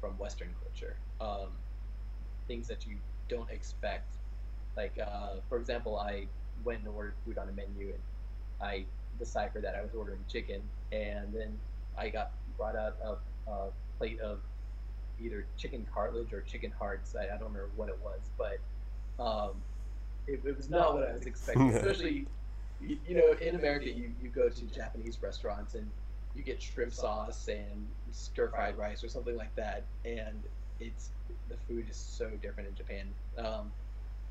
from 0.00 0.18
Western 0.18 0.48
culture. 0.60 0.96
Um, 1.20 1.50
things 2.46 2.68
that 2.68 2.86
you 2.86 2.96
don't 3.28 3.50
expect. 3.50 4.16
Like, 4.76 4.98
uh, 4.98 5.36
for 5.48 5.58
example, 5.58 5.98
I 5.98 6.26
went 6.64 6.80
and 6.80 6.88
ordered 6.88 7.14
food 7.24 7.38
on 7.38 7.48
a 7.48 7.52
menu, 7.52 7.92
and 7.92 8.02
I 8.60 8.84
deciphered 9.18 9.64
that 9.64 9.74
I 9.74 9.82
was 9.82 9.90
ordering 9.94 10.24
chicken, 10.30 10.62
and 10.92 11.32
then 11.32 11.58
I 11.96 12.08
got 12.08 12.32
brought 12.56 12.76
out 12.76 12.96
a, 13.04 13.50
a 13.50 13.68
plate 13.98 14.20
of 14.20 14.38
either 15.20 15.46
chicken 15.56 15.86
cartilage 15.92 16.32
or 16.32 16.40
chicken 16.42 16.72
hearts. 16.78 17.14
I, 17.14 17.24
I 17.24 17.38
don't 17.38 17.52
remember 17.52 17.70
what 17.76 17.88
it 17.88 17.98
was, 18.02 18.30
but 18.38 18.58
um, 19.22 19.50
it, 20.26 20.40
it 20.44 20.56
was 20.56 20.70
not 20.70 20.94
what 20.94 21.08
I 21.08 21.14
was 21.14 21.26
expecting. 21.26 21.68
Especially, 21.74 22.26
you, 22.80 22.98
you 23.06 23.16
know, 23.16 23.32
in 23.40 23.54
America, 23.56 23.88
you, 23.90 24.12
you 24.22 24.28
go 24.28 24.48
to 24.48 24.64
Japanese 24.66 25.18
restaurants 25.22 25.74
and 25.74 25.88
you 26.34 26.42
get 26.42 26.62
shrimp 26.62 26.92
sauce 26.92 27.48
and 27.48 27.86
stir 28.10 28.48
fried 28.48 28.76
rice 28.78 29.04
or 29.04 29.08
something 29.08 29.36
like 29.36 29.54
that, 29.56 29.84
and 30.04 30.42
it's 30.82 31.10
the 31.48 31.56
food 31.68 31.86
is 31.88 31.96
so 31.96 32.28
different 32.42 32.68
in 32.68 32.74
Japan. 32.74 33.06
Um, 33.38 33.72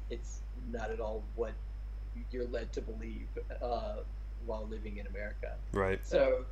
it's 0.10 0.42
not 0.72 0.92
at 0.92 1.00
all 1.00 1.24
what 1.36 1.54
you're 2.32 2.48
led 2.48 2.72
to 2.74 2.82
believe 2.82 3.28
uh, 3.62 3.98
while 4.46 4.68
living 4.70 4.98
in 4.98 5.08
America. 5.08 5.54
right 5.74 6.06
So, 6.06 6.46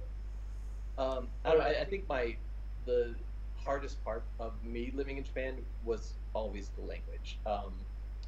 um, 0.97 1.27
I 1.45 1.51
don't. 1.51 1.61
I, 1.61 1.81
I 1.81 1.85
think 1.85 2.07
my 2.07 2.35
the 2.85 3.13
hardest 3.57 4.03
part 4.03 4.23
of 4.39 4.53
me 4.63 4.91
living 4.95 5.17
in 5.17 5.23
Japan 5.23 5.55
was 5.83 6.13
always 6.33 6.69
the 6.77 6.81
language. 6.81 7.37
Um, 7.45 7.73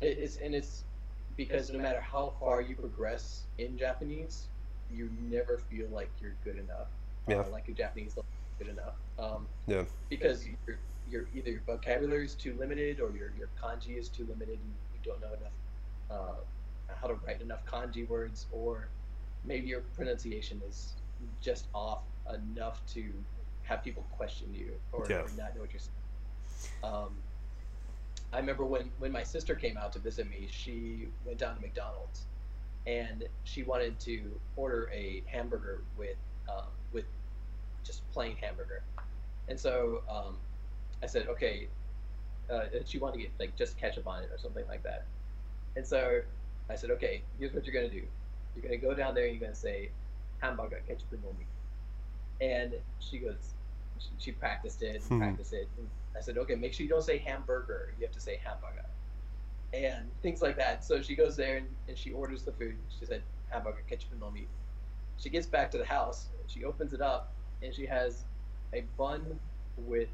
it, 0.01 0.17
it's 0.19 0.37
and 0.37 0.53
it's 0.53 0.83
because 1.37 1.71
no 1.71 1.79
matter 1.79 2.01
how 2.01 2.33
far 2.39 2.61
you 2.61 2.75
progress 2.75 3.43
in 3.57 3.77
Japanese, 3.77 4.47
you 4.93 5.09
never 5.29 5.57
feel 5.69 5.87
like 5.91 6.09
you're 6.21 6.35
good 6.43 6.57
enough. 6.57 6.87
Yeah. 7.27 7.37
Uh, 7.37 7.49
like 7.49 7.67
your 7.67 7.77
Japanese 7.77 8.17
is 8.17 8.23
good 8.59 8.67
enough. 8.67 8.95
Um, 9.17 9.47
yeah 9.67 9.83
because 10.09 10.45
you're 10.45 10.77
your 11.11 11.27
either 11.33 11.51
your 11.51 11.61
vocabulary 11.67 12.25
is 12.25 12.35
too 12.35 12.55
limited 12.59 12.99
or 12.99 13.11
your 13.11 13.31
your 13.37 13.49
kanji 13.61 13.97
is 13.97 14.09
too 14.09 14.25
limited. 14.25 14.59
And 14.59 14.73
you 14.93 14.99
don't 15.03 15.21
know 15.21 15.33
enough 15.33 15.53
uh, 16.09 16.35
how 16.95 17.07
to 17.07 17.15
write 17.25 17.41
enough 17.41 17.65
kanji 17.65 18.07
words, 18.07 18.47
or 18.51 18.89
maybe 19.43 19.67
your 19.67 19.81
pronunciation 19.95 20.61
is 20.67 20.95
just 21.41 21.67
off 21.73 22.03
enough 22.33 22.85
to 22.87 23.03
have 23.63 23.83
people 23.83 24.03
question 24.11 24.53
you 24.53 24.73
or, 24.91 25.05
Yeah. 25.09 25.17
or 25.21 25.29
not 25.37 25.55
know 25.55 25.61
what 25.61 25.71
you're 25.73 25.79
saying. 25.79 25.95
Um, 26.83 27.23
I 28.33 28.39
remember 28.39 28.65
when 28.65 28.91
when 28.99 29.11
my 29.11 29.23
sister 29.23 29.55
came 29.55 29.77
out 29.77 29.91
to 29.93 29.99
visit 29.99 30.29
me, 30.29 30.47
she 30.49 31.09
went 31.25 31.39
down 31.39 31.55
to 31.55 31.61
McDonald's 31.61 32.27
and 32.85 33.27
she 33.43 33.63
wanted 33.63 33.99
to 34.01 34.39
order 34.55 34.89
a 34.93 35.23
hamburger 35.27 35.83
with 35.97 36.17
um, 36.49 36.67
with 36.91 37.05
just 37.83 38.09
plain 38.11 38.35
hamburger. 38.37 38.83
And 39.47 39.59
so 39.59 40.03
um, 40.09 40.37
I 41.03 41.07
said, 41.07 41.27
okay. 41.27 41.69
Uh, 42.49 42.65
and 42.73 42.87
she 42.87 42.97
wanted 42.99 43.17
to 43.17 43.21
get 43.23 43.31
like 43.39 43.55
just 43.55 43.77
ketchup 43.77 44.07
on 44.07 44.23
it 44.23 44.29
or 44.31 44.37
something 44.37 44.65
like 44.67 44.83
that. 44.83 45.07
And 45.75 45.85
so 45.85 46.21
I 46.69 46.75
said, 46.75 46.91
okay, 46.91 47.23
here's 47.39 47.53
what 47.53 47.65
you're 47.65 47.73
gonna 47.73 47.89
do. 47.89 48.03
You're 48.55 48.63
gonna 48.63 48.77
go 48.77 48.93
down 48.93 49.13
there 49.15 49.25
and 49.25 49.33
you're 49.35 49.41
gonna 49.41 49.55
say, 49.55 49.91
hamburger 50.39 50.81
ketchup 50.87 51.11
and 51.13 51.23
nomi. 51.23 51.45
And 52.41 52.75
she 52.99 53.19
goes, 53.19 53.55
she, 53.99 54.09
she 54.17 54.31
practiced 54.31 54.81
it, 54.81 55.03
Hmm. 55.07 55.19
practiced 55.19 55.53
it. 55.53 55.69
And 55.77 55.89
I 56.15 56.21
said, 56.21 56.37
okay, 56.37 56.55
make 56.55 56.73
sure 56.73 56.83
you 56.83 56.89
don't 56.89 57.03
say 57.03 57.17
hamburger. 57.17 57.93
You 57.97 58.05
have 58.05 58.13
to 58.13 58.19
say 58.21 58.39
hamburger. 58.43 58.85
And 59.73 60.11
things 60.21 60.41
like 60.41 60.57
that. 60.57 60.83
So 60.83 61.01
she 61.01 61.15
goes 61.15 61.35
there 61.35 61.57
and, 61.57 61.67
and 61.87 61.97
she 61.97 62.11
orders 62.11 62.43
the 62.43 62.51
food. 62.53 62.77
She 62.89 63.05
said, 63.05 63.23
hamburger 63.49 63.83
ketchup 63.87 64.11
and 64.11 64.21
nomi. 64.21 64.47
She 65.17 65.29
gets 65.29 65.47
back 65.47 65.71
to 65.71 65.77
the 65.77 65.85
house. 65.85 66.29
She 66.47 66.63
opens 66.65 66.93
it 66.93 67.01
up 67.01 67.33
and 67.61 67.73
she 67.73 67.85
has 67.85 68.25
a 68.73 68.81
bun 68.97 69.39
with 69.77 70.09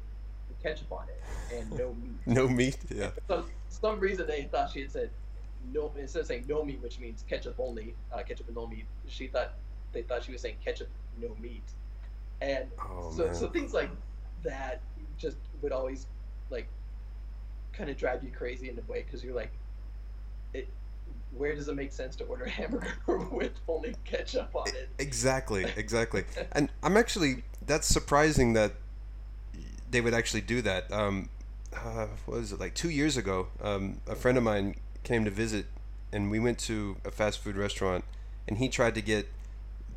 ketchup 0.62 0.90
on 0.92 1.06
it 1.08 1.54
and 1.54 1.70
no 1.72 1.94
meat. 2.02 2.26
No 2.26 2.48
meat. 2.48 2.78
Yeah. 2.90 3.10
For 3.10 3.20
some, 3.28 3.44
some 3.68 4.00
reason 4.00 4.26
they 4.26 4.42
thought 4.44 4.70
she 4.70 4.80
had 4.82 4.90
said 4.92 5.10
no 5.72 5.92
instead 5.98 6.20
of 6.20 6.26
saying 6.26 6.44
no 6.48 6.64
meat, 6.64 6.80
which 6.82 6.98
means 6.98 7.24
ketchup 7.28 7.56
only, 7.58 7.94
uh, 8.12 8.22
ketchup 8.22 8.46
and 8.46 8.56
no 8.56 8.66
meat. 8.66 8.86
She 9.08 9.26
thought 9.28 9.54
they 9.92 10.02
thought 10.02 10.24
she 10.24 10.32
was 10.32 10.40
saying 10.40 10.56
ketchup 10.64 10.88
no 11.20 11.34
meat, 11.40 11.62
and 12.40 12.66
Oh 12.80 13.12
so 13.16 13.26
man. 13.26 13.34
so 13.34 13.48
things 13.48 13.72
like 13.74 13.90
that 14.44 14.80
just 15.16 15.36
would 15.62 15.72
always 15.72 16.06
like 16.50 16.68
kind 17.72 17.90
of 17.90 17.96
drive 17.96 18.22
you 18.22 18.30
crazy 18.30 18.68
in 18.70 18.78
a 18.78 18.92
way 18.92 19.02
because 19.02 19.22
you're 19.24 19.34
like, 19.34 19.52
it. 20.54 20.68
Where 21.36 21.54
does 21.54 21.68
it 21.68 21.76
make 21.76 21.92
sense 21.92 22.16
to 22.16 22.24
order 22.24 22.44
a 22.44 22.50
hamburger 22.50 22.88
with 23.30 23.52
only 23.68 23.94
ketchup 24.04 24.50
on 24.54 24.68
it? 24.68 24.88
Exactly, 24.98 25.66
exactly. 25.76 26.24
And 26.52 26.70
I'm 26.82 26.96
actually 26.96 27.42
that's 27.66 27.86
surprising 27.86 28.54
that 28.54 28.72
they 29.90 30.00
would 30.00 30.14
actually 30.14 30.40
do 30.42 30.62
that. 30.62 30.90
Um, 30.92 31.28
uh, 31.74 32.06
what 32.26 32.38
was 32.38 32.52
it 32.52 32.60
like 32.60 32.74
two 32.74 32.90
years 32.90 33.16
ago? 33.16 33.48
Um, 33.62 34.00
a 34.06 34.14
friend 34.14 34.38
of 34.38 34.44
mine 34.44 34.76
came 35.04 35.24
to 35.24 35.30
visit, 35.30 35.66
and 36.12 36.30
we 36.30 36.38
went 36.38 36.58
to 36.60 36.96
a 37.04 37.10
fast 37.10 37.38
food 37.40 37.56
restaurant, 37.56 38.04
and 38.46 38.58
he 38.58 38.68
tried 38.68 38.94
to 38.94 39.02
get 39.02 39.28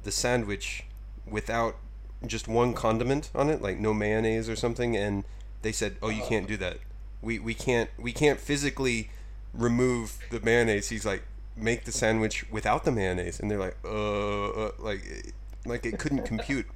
the 0.03 0.11
sandwich 0.11 0.85
without 1.25 1.77
just 2.25 2.47
one 2.47 2.73
condiment 2.73 3.29
on 3.33 3.49
it, 3.49 3.61
like 3.61 3.79
no 3.79 3.93
mayonnaise 3.93 4.49
or 4.49 4.55
something, 4.55 4.95
and 4.95 5.23
they 5.61 5.71
said, 5.71 5.95
"Oh, 6.01 6.09
you 6.09 6.23
can't 6.23 6.47
do 6.47 6.57
that. 6.57 6.77
We 7.21 7.39
we 7.39 7.53
can't 7.53 7.89
we 7.97 8.11
can't 8.11 8.39
physically 8.39 9.09
remove 9.53 10.17
the 10.29 10.39
mayonnaise." 10.39 10.89
He's 10.89 11.05
like, 11.05 11.23
"Make 11.55 11.85
the 11.85 11.91
sandwich 11.91 12.49
without 12.51 12.83
the 12.83 12.91
mayonnaise," 12.91 13.39
and 13.39 13.49
they're 13.49 13.59
like, 13.59 13.77
"Uh, 13.83 14.49
uh 14.49 14.71
like 14.79 15.33
like 15.65 15.85
it 15.85 15.97
couldn't 15.99 16.25
compute." 16.25 16.67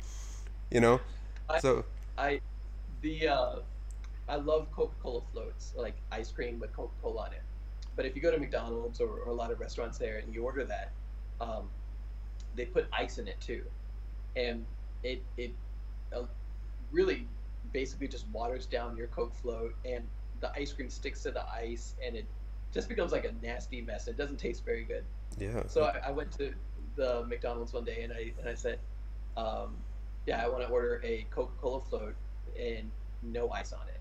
You 0.72 0.80
know? 0.82 1.02
I- 1.50 1.60
So 1.60 1.86
I 2.18 2.42
the 3.06 3.28
uh, 3.28 3.56
I 4.28 4.36
love 4.38 4.72
Coca-Cola 4.72 5.22
floats, 5.32 5.74
like 5.78 5.94
ice 6.12 6.32
cream 6.32 6.60
with 6.60 6.74
Coca-Cola 6.74 7.22
on 7.22 7.34
it. 7.34 7.44
But 7.96 8.06
if 8.06 8.16
you 8.16 8.22
go 8.22 8.32
to 8.32 8.40
McDonald's 8.40 9.00
or, 9.00 9.20
or 9.20 9.30
a 9.30 9.34
lot 9.34 9.52
of 9.52 9.60
restaurants 9.60 9.98
there 9.98 10.18
and 10.18 10.34
you 10.34 10.44
order 10.44 10.66
that, 10.66 10.92
um, 11.40 11.70
they 12.56 12.66
put 12.66 12.88
ice 12.92 13.20
in 13.20 13.28
it 13.28 13.40
too, 13.40 13.62
and 14.36 14.66
it 15.04 15.22
it 15.38 15.52
uh, 16.14 16.24
really 16.92 17.28
basically 17.72 18.08
just 18.08 18.26
waters 18.34 18.66
down 18.66 18.98
your 18.98 19.08
Coke 19.08 19.36
float, 19.36 19.76
and 19.86 20.04
the 20.42 20.52
ice 20.54 20.74
cream 20.74 20.90
sticks 20.90 21.22
to 21.24 21.32
the 21.32 21.46
ice, 21.54 21.94
and 22.06 22.16
it 22.16 22.26
just 22.74 22.90
becomes 22.90 23.12
like 23.12 23.26
a 23.26 23.46
nasty 23.46 23.82
mess. 23.82 24.08
It 24.08 24.18
doesn't 24.18 24.38
taste 24.38 24.66
very 24.66 24.84
good. 24.84 25.04
yeah. 25.38 25.64
So 25.68 25.84
I, 25.84 26.08
I 26.08 26.12
went 26.12 26.32
to 26.40 26.54
the 26.96 27.24
McDonald's 27.28 27.72
one 27.72 27.84
day 27.84 28.02
and 28.02 28.12
I 28.12 28.32
and 28.40 28.50
I 28.50 28.56
said, 28.56 28.80
um, 29.38 29.76
"Yeah, 30.26 30.44
I 30.44 30.50
want 30.50 30.64
to 30.64 30.70
order 30.70 31.02
a 31.04 31.28
Coca-Cola 31.30 31.82
float 31.82 32.16
and 32.60 32.92
no 33.24 33.50
ice 33.52 33.74
on 33.74 33.88
it." 33.88 34.00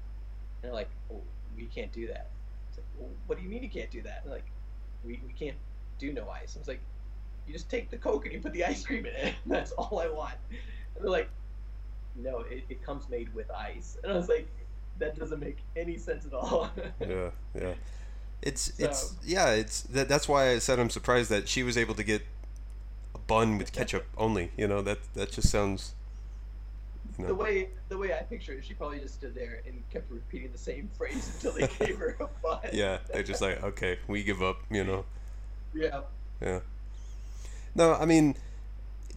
And 0.63 0.63
they're 0.71 0.73
like, 0.73 0.91
oh, 1.13 1.21
"We 1.57 1.65
can't 1.67 1.93
do 1.93 2.07
that." 2.09 2.31
It's 2.69 2.79
like, 2.79 2.87
well, 2.99 3.11
"What 3.27 3.39
do 3.39 3.45
you 3.45 3.51
mean 3.51 3.63
you 3.63 3.69
can't 3.69 3.91
do 3.91 4.03
that?" 4.03 4.23
And 4.25 4.33
like, 4.33 4.47
"We 5.05 5.21
we 5.27 5.33
can't 5.33 5.57
do 5.99 6.13
no 6.13 6.29
ice." 6.29 6.57
I 6.57 6.59
was 6.59 6.69
like, 6.69 6.81
"You 7.47 7.53
just 7.53 7.69
take 7.71 7.91
the 7.91 7.97
Coke 7.99 8.25
and 8.25 8.35
you 8.35 8.41
put 8.41 8.53
the 8.53 8.65
ice 8.65 8.85
cream 8.85 9.07
in 9.07 9.15
it. 9.15 9.35
That's 9.47 9.73
all 9.73 9.99
I 10.01 10.09
want." 10.09 10.35
And 10.51 11.05
they're 11.05 11.11
like, 11.11 11.29
"No, 12.17 12.41
it, 12.41 12.65
it 12.69 12.83
comes 12.85 13.09
made 13.09 13.33
with 13.35 13.51
ice." 13.51 13.97
And 14.03 14.13
I 14.13 14.17
was 14.17 14.29
like, 14.29 14.49
"That 14.99 15.19
doesn't 15.19 15.41
make 15.41 15.59
any 15.77 15.97
sense 15.99 16.27
at 16.27 16.33
all." 16.33 16.71
yeah, 17.01 17.31
yeah. 17.55 17.75
It's 18.43 18.79
it's 18.79 18.99
So- 18.99 19.17
yeah. 19.25 19.51
It's 19.51 19.83
that, 19.83 20.09
that's 20.09 20.29
why 20.29 20.51
I 20.51 20.59
said 20.59 20.79
I'm 20.79 20.91
surprised 20.91 21.31
that 21.31 21.49
she 21.49 21.63
was 21.63 21.77
able 21.79 21.95
to 21.95 22.05
get 22.05 22.23
a 23.15 23.19
bun 23.19 23.57
with 23.59 23.73
ketchup 23.73 24.07
only. 24.19 24.51
You 24.57 24.67
know 24.69 24.83
that 24.83 24.99
that 25.15 25.33
just 25.33 25.49
sounds. 25.51 25.95
Know, 27.19 27.29
the 27.29 27.35
way 27.35 27.69
the 27.89 27.97
way 27.97 28.13
I 28.13 28.23
picture 28.23 28.53
it, 28.53 28.65
she 28.65 28.75
probably 28.75 28.99
just 28.99 29.15
stood 29.15 29.35
there 29.35 29.63
and 29.67 29.83
kept 29.91 30.11
repeating 30.11 30.51
the 30.51 30.59
same 30.59 30.91
phrase 30.97 31.31
until 31.35 31.53
they 31.53 31.69
gave 31.87 31.97
her 31.99 32.17
a 32.21 32.27
bun. 32.43 32.59
yeah, 32.73 32.99
they're 33.13 33.23
just 33.23 33.41
like, 33.41 33.63
okay, 33.63 33.99
we 34.09 34.23
give 34.25 34.43
up. 34.43 34.59
You 34.71 34.85
know. 34.85 35.05
yeah. 35.75 36.01
Yeah. 36.41 36.61
No, 37.75 37.95
I 37.95 38.05
mean, 38.05 38.37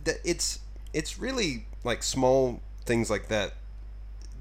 that 0.03 0.17
it's 0.23 0.59
it's 0.93 1.19
really 1.19 1.65
like 1.83 2.03
small 2.03 2.61
things 2.85 3.09
like 3.09 3.27
that 3.27 3.53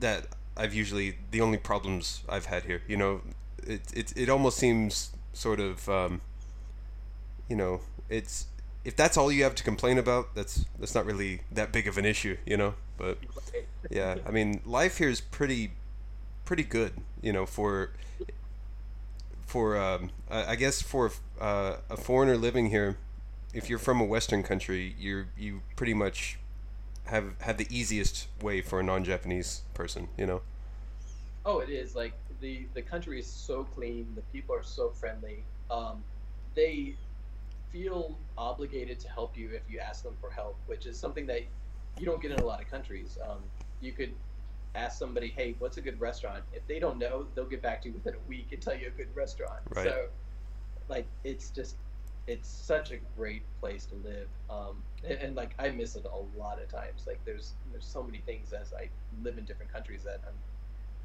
that 0.00 0.26
I've 0.56 0.74
usually 0.74 1.18
the 1.30 1.40
only 1.40 1.58
problems 1.58 2.22
I've 2.28 2.46
had 2.46 2.64
here. 2.64 2.82
You 2.86 2.96
know, 2.96 3.20
it 3.66 3.82
it 3.94 4.12
it 4.16 4.28
almost 4.28 4.58
seems 4.58 5.10
sort 5.32 5.60
of, 5.60 5.88
um, 5.88 6.20
you 7.48 7.56
know, 7.56 7.80
it's 8.08 8.46
if 8.84 8.96
that's 8.96 9.16
all 9.16 9.30
you 9.30 9.44
have 9.44 9.54
to 9.56 9.64
complain 9.64 9.98
about, 9.98 10.34
that's 10.34 10.64
that's 10.78 10.94
not 10.94 11.04
really 11.04 11.40
that 11.52 11.72
big 11.72 11.86
of 11.86 11.98
an 11.98 12.04
issue. 12.04 12.36
You 12.46 12.56
know, 12.56 12.74
but 12.96 13.18
yeah, 13.90 14.16
I 14.26 14.30
mean, 14.30 14.60
life 14.64 14.98
here 14.98 15.08
is 15.08 15.20
pretty 15.20 15.72
pretty 16.44 16.62
good. 16.62 16.92
You 17.22 17.32
know, 17.32 17.46
for 17.46 17.90
for 19.46 19.76
um, 19.76 20.10
I 20.30 20.56
guess 20.56 20.82
for 20.82 21.12
uh, 21.40 21.76
a 21.88 21.96
foreigner 21.96 22.36
living 22.36 22.70
here, 22.70 22.96
if 23.54 23.68
you're 23.68 23.78
from 23.78 24.00
a 24.00 24.04
Western 24.04 24.42
country, 24.42 24.94
you're 24.98 25.28
you 25.36 25.62
pretty 25.76 25.94
much 25.94 26.38
have 27.04 27.40
have 27.40 27.56
the 27.56 27.66
easiest 27.70 28.28
way 28.42 28.60
for 28.60 28.80
a 28.80 28.82
non-Japanese 28.82 29.62
person. 29.74 30.08
You 30.16 30.26
know. 30.26 30.42
Oh, 31.44 31.60
it 31.60 31.70
is 31.70 31.94
like 31.94 32.12
the 32.40 32.66
the 32.74 32.82
country 32.82 33.18
is 33.18 33.26
so 33.26 33.64
clean. 33.64 34.06
The 34.14 34.22
people 34.32 34.54
are 34.54 34.64
so 34.64 34.90
friendly. 34.90 35.44
Um, 35.70 36.02
they 36.54 36.94
feel 37.70 38.16
obligated 38.38 38.98
to 39.00 39.08
help 39.08 39.36
you 39.36 39.50
if 39.50 39.62
you 39.70 39.78
ask 39.78 40.02
them 40.02 40.16
for 40.20 40.30
help, 40.30 40.56
which 40.66 40.86
is 40.86 40.98
something 40.98 41.26
that 41.26 41.42
you 41.98 42.06
don't 42.06 42.20
get 42.20 42.30
in 42.32 42.38
a 42.38 42.44
lot 42.44 42.60
of 42.60 42.70
countries. 42.70 43.18
Um, 43.28 43.38
you 43.80 43.92
could 43.92 44.12
ask 44.74 44.98
somebody, 44.98 45.28
"Hey, 45.28 45.54
what's 45.58 45.76
a 45.76 45.80
good 45.80 46.00
restaurant?" 46.00 46.44
If 46.52 46.66
they 46.66 46.78
don't 46.78 46.98
know, 46.98 47.26
they'll 47.34 47.46
get 47.46 47.62
back 47.62 47.82
to 47.82 47.88
you 47.88 47.94
within 47.94 48.14
a 48.14 48.28
week 48.28 48.48
and 48.52 48.60
tell 48.60 48.76
you 48.76 48.88
a 48.88 48.90
good 48.90 49.14
restaurant. 49.14 49.60
Right. 49.74 49.88
So, 49.88 50.06
like, 50.88 51.06
it's 51.24 51.50
just 51.50 51.76
it's 52.26 52.48
such 52.48 52.90
a 52.90 52.96
great 53.16 53.42
place 53.60 53.86
to 53.86 53.94
live. 53.96 54.28
Um, 54.50 54.82
and, 55.04 55.18
and 55.18 55.36
like 55.36 55.54
I 55.58 55.70
miss 55.70 55.96
it 55.96 56.04
a 56.04 56.38
lot 56.38 56.60
of 56.60 56.68
times. 56.68 57.04
Like 57.06 57.20
there's 57.24 57.52
there's 57.70 57.86
so 57.86 58.02
many 58.02 58.18
things 58.26 58.52
as 58.52 58.72
I 58.72 58.88
live 59.22 59.38
in 59.38 59.44
different 59.44 59.72
countries 59.72 60.02
that 60.04 60.20
I'm 60.26 60.34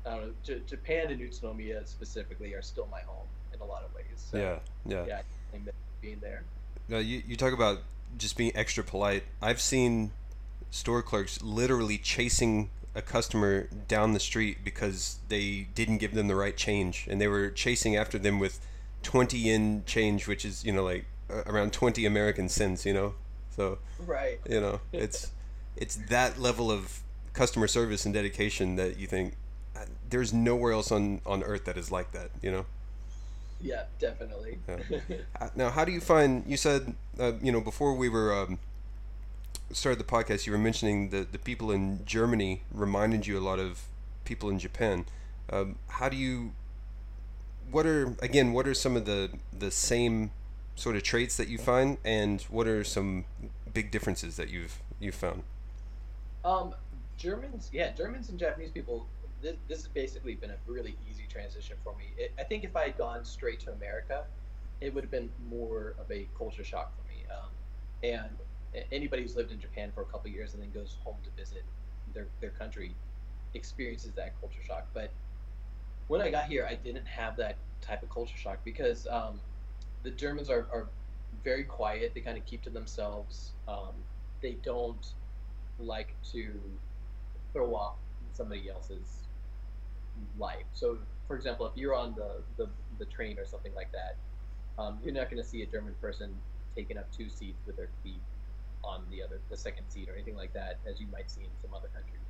I 0.05 0.15
don't 0.15 0.27
know. 0.27 0.33
J- 0.43 0.61
Japan 0.65 1.11
and 1.11 1.21
Utsunomiya 1.21 1.87
specifically 1.87 2.53
are 2.53 2.61
still 2.61 2.87
my 2.91 3.01
home 3.01 3.27
in 3.53 3.59
a 3.59 3.65
lot 3.65 3.83
of 3.83 3.93
ways. 3.93 4.05
So, 4.15 4.37
yeah. 4.37 4.59
Yeah. 4.85 5.05
yeah, 5.05 5.21
being 6.01 6.19
there. 6.19 6.43
No, 6.89 6.97
you, 6.97 7.21
you 7.25 7.35
talk 7.35 7.53
about 7.53 7.79
just 8.17 8.35
being 8.35 8.51
extra 8.55 8.83
polite. 8.83 9.23
I've 9.41 9.61
seen 9.61 10.11
store 10.71 11.03
clerks 11.03 11.41
literally 11.43 11.97
chasing 11.99 12.71
a 12.95 13.01
customer 13.01 13.69
down 13.87 14.13
the 14.13 14.19
street 14.19 14.57
because 14.65 15.19
they 15.29 15.67
didn't 15.75 15.99
give 15.99 16.13
them 16.15 16.27
the 16.27 16.35
right 16.35 16.57
change, 16.57 17.07
and 17.09 17.21
they 17.21 17.27
were 17.27 17.49
chasing 17.51 17.95
after 17.95 18.17
them 18.17 18.39
with 18.39 18.59
twenty 19.03 19.37
yen 19.37 19.83
change, 19.85 20.27
which 20.27 20.43
is 20.43 20.65
you 20.65 20.71
know 20.73 20.83
like 20.83 21.05
uh, 21.29 21.43
around 21.45 21.71
twenty 21.71 22.05
American 22.05 22.49
cents. 22.49 22.85
You 22.85 22.93
know, 22.93 23.13
so 23.55 23.77
Right. 24.05 24.39
you 24.49 24.59
know 24.59 24.81
it's 24.91 25.31
it's 25.77 25.95
that 26.09 26.39
level 26.39 26.71
of 26.71 26.99
customer 27.33 27.67
service 27.67 28.05
and 28.05 28.13
dedication 28.13 28.75
that 28.75 28.97
you 28.97 29.07
think 29.07 29.35
uh, 29.75 29.85
there's 30.09 30.33
nowhere 30.33 30.73
else 30.73 30.91
on 30.91 31.21
on 31.25 31.43
earth 31.43 31.65
that 31.65 31.77
is 31.77 31.91
like 31.91 32.11
that. 32.11 32.31
You 32.41 32.51
know. 32.51 32.65
Yeah, 33.63 33.83
definitely. 33.99 34.57
Uh, 34.67 35.49
Now, 35.55 35.69
how 35.69 35.85
do 35.85 35.91
you 35.91 36.01
find? 36.01 36.43
You 36.47 36.57
said, 36.57 36.95
uh, 37.19 37.33
you 37.43 37.51
know, 37.51 37.61
before 37.61 37.93
we 37.93 38.09
were 38.09 38.33
um, 38.33 38.57
started 39.73 39.99
the 39.99 40.03
podcast, 40.03 40.45
you 40.45 40.51
were 40.51 40.57
mentioning 40.57 41.09
that 41.09 41.31
the 41.31 41.39
people 41.39 41.71
in 41.71 42.05
Germany 42.05 42.63
reminded 42.71 43.27
you 43.27 43.37
a 43.37 43.41
lot 43.41 43.59
of 43.59 43.83
people 44.25 44.49
in 44.49 44.59
Japan. 44.59 45.05
Um, 45.51 45.77
how 45.87 46.09
do 46.09 46.17
you? 46.17 46.53
What 47.69 47.85
are 47.85 48.15
again? 48.21 48.53
What 48.53 48.67
are 48.67 48.73
some 48.73 48.95
of 48.95 49.05
the 49.05 49.31
the 49.57 49.71
same 49.71 50.31
sort 50.75 50.95
of 50.95 51.03
traits 51.03 51.37
that 51.37 51.47
you 51.47 51.57
find, 51.57 51.97
and 52.03 52.41
what 52.43 52.67
are 52.67 52.83
some 52.83 53.25
big 53.73 53.91
differences 53.91 54.37
that 54.37 54.49
you've 54.49 54.79
you've 54.99 55.15
found? 55.15 55.43
Um, 56.43 56.73
Germans, 57.17 57.69
yeah, 57.71 57.91
Germans 57.91 58.29
and 58.29 58.39
Japanese 58.39 58.71
people. 58.71 59.05
This, 59.41 59.55
this 59.67 59.79
has 59.79 59.87
basically 59.87 60.35
been 60.35 60.51
a 60.51 60.57
really 60.67 60.95
easy 61.09 61.25
transition 61.27 61.75
for 61.83 61.95
me. 61.97 62.05
It, 62.17 62.31
I 62.37 62.43
think 62.43 62.63
if 62.63 62.75
I 62.75 62.83
had 62.83 62.97
gone 62.97 63.25
straight 63.25 63.59
to 63.61 63.71
America, 63.71 64.23
it 64.81 64.93
would 64.93 65.03
have 65.03 65.11
been 65.11 65.31
more 65.49 65.95
of 65.99 66.11
a 66.11 66.27
culture 66.37 66.63
shock 66.63 66.91
for 66.95 67.07
me. 67.07 67.23
Um, 67.31 67.49
and 68.03 68.29
anybody 68.91 69.21
who's 69.21 69.35
lived 69.35 69.51
in 69.51 69.59
Japan 69.59 69.91
for 69.93 70.01
a 70.01 70.05
couple 70.05 70.29
years 70.29 70.53
and 70.53 70.61
then 70.61 70.71
goes 70.71 70.97
home 71.03 71.17
to 71.23 71.29
visit 71.41 71.63
their 72.13 72.27
their 72.39 72.51
country 72.51 72.93
experiences 73.53 74.11
that 74.13 74.39
culture 74.39 74.63
shock. 74.65 74.87
But 74.93 75.11
when 76.07 76.21
I 76.21 76.29
got 76.29 76.45
here, 76.45 76.65
I 76.69 76.75
didn't 76.75 77.05
have 77.05 77.35
that 77.37 77.57
type 77.81 78.03
of 78.03 78.09
culture 78.09 78.37
shock 78.37 78.59
because 78.63 79.07
um, 79.07 79.39
the 80.03 80.11
Germans 80.11 80.49
are, 80.49 80.67
are 80.71 80.87
very 81.43 81.63
quiet. 81.63 82.11
They 82.13 82.21
kind 82.21 82.37
of 82.37 82.45
keep 82.45 82.61
to 82.63 82.69
themselves. 82.69 83.51
Um, 83.67 83.93
they 84.41 84.57
don't 84.63 85.05
like 85.79 86.13
to 86.31 86.51
throw 87.53 87.75
off 87.75 87.95
somebody 88.33 88.69
else's 88.69 89.27
life. 90.37 90.65
So, 90.73 90.97
for 91.27 91.35
example, 91.35 91.65
if 91.65 91.73
you're 91.75 91.95
on 91.95 92.15
the, 92.15 92.41
the, 92.57 92.69
the 92.99 93.05
train 93.05 93.37
or 93.39 93.45
something 93.45 93.73
like 93.75 93.91
that, 93.91 94.15
um, 94.81 94.99
you're 95.03 95.13
not 95.13 95.29
going 95.29 95.41
to 95.41 95.47
see 95.47 95.61
a 95.61 95.65
German 95.65 95.93
person 96.01 96.35
taking 96.75 96.97
up 96.97 97.07
two 97.15 97.29
seats 97.29 97.59
with 97.65 97.75
their 97.75 97.89
feet 98.03 98.21
on 98.83 99.03
the 99.11 99.21
other 99.21 99.39
the 99.49 99.57
second 99.57 99.85
seat 99.89 100.09
or 100.09 100.13
anything 100.13 100.35
like 100.35 100.53
that, 100.53 100.79
as 100.87 100.99
you 100.99 101.07
might 101.11 101.29
see 101.29 101.41
in 101.41 101.49
some 101.61 101.73
other 101.73 101.89
countries. 101.93 102.21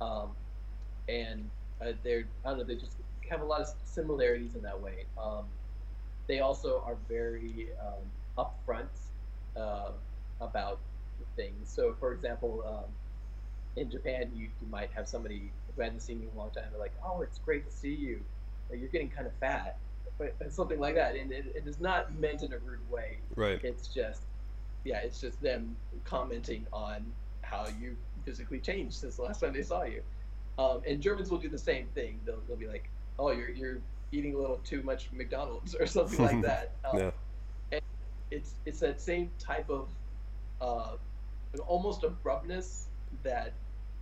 Um, 0.00 0.30
and 1.08 1.50
uh, 1.80 1.92
they're 2.02 2.24
I 2.44 2.50
don't 2.50 2.58
know 2.58 2.64
they 2.64 2.76
just 2.76 2.96
have 3.28 3.42
a 3.42 3.44
lot 3.44 3.60
of 3.60 3.68
similarities 3.84 4.54
in 4.54 4.62
that 4.62 4.80
way. 4.80 5.04
Um, 5.20 5.44
they 6.26 6.40
also 6.40 6.82
are 6.86 6.96
very 7.08 7.68
um, 7.80 8.46
upfront 8.68 8.88
uh, 9.56 9.90
about 10.40 10.78
things. 11.36 11.70
So, 11.70 11.94
for 11.98 12.12
example, 12.12 12.64
um, 12.66 12.90
in 13.76 13.90
Japan, 13.90 14.30
you, 14.34 14.48
you 14.60 14.68
might 14.70 14.90
have 14.92 15.08
somebody 15.08 15.50
who 15.74 15.82
hadn't 15.82 16.00
seen 16.00 16.20
you 16.20 16.28
in 16.28 16.36
a 16.36 16.38
long 16.38 16.50
time. 16.50 16.64
They're 16.70 16.80
like, 16.80 16.94
"Oh, 17.04 17.22
it's 17.22 17.38
great 17.38 17.68
to 17.68 17.72
see 17.72 17.94
you. 17.94 18.20
You're 18.70 18.88
getting 18.88 19.10
kind 19.10 19.26
of 19.26 19.32
fat," 19.34 19.76
but 20.18 20.34
something 20.50 20.78
like 20.78 20.94
that. 20.96 21.16
And 21.16 21.32
it, 21.32 21.46
it 21.54 21.66
is 21.66 21.80
not 21.80 22.14
meant 22.18 22.42
in 22.42 22.52
a 22.52 22.58
rude 22.58 22.88
way. 22.90 23.18
Right. 23.36 23.60
It's 23.64 23.88
just, 23.88 24.22
yeah, 24.84 24.98
it's 24.98 25.20
just 25.20 25.40
them 25.42 25.76
commenting 26.04 26.66
on 26.72 27.04
how 27.42 27.66
you 27.80 27.96
physically 28.24 28.58
changed 28.58 28.94
since 28.94 29.16
the 29.16 29.22
last 29.22 29.40
time 29.40 29.52
they 29.52 29.62
saw 29.62 29.84
you. 29.84 30.02
Um, 30.58 30.82
and 30.86 31.00
Germans 31.00 31.30
will 31.30 31.38
do 31.38 31.48
the 31.48 31.58
same 31.58 31.86
thing. 31.94 32.20
They'll, 32.24 32.40
they'll 32.46 32.56
be 32.56 32.66
like, 32.66 32.88
"Oh, 33.18 33.30
you're 33.30 33.50
you're 33.50 33.78
eating 34.12 34.34
a 34.34 34.38
little 34.38 34.60
too 34.64 34.82
much 34.82 35.08
McDonald's 35.12 35.74
or 35.74 35.86
something 35.98 36.24
like 36.24 36.42
that." 36.42 36.72
Um, 36.84 36.98
yeah. 36.98 37.10
And 37.72 37.80
it's 38.30 38.54
it's 38.64 38.80
that 38.80 39.00
same 39.00 39.30
type 39.38 39.68
of 39.70 39.88
uh, 40.60 40.96
almost 41.66 42.04
abruptness 42.04 42.88
that 43.22 43.52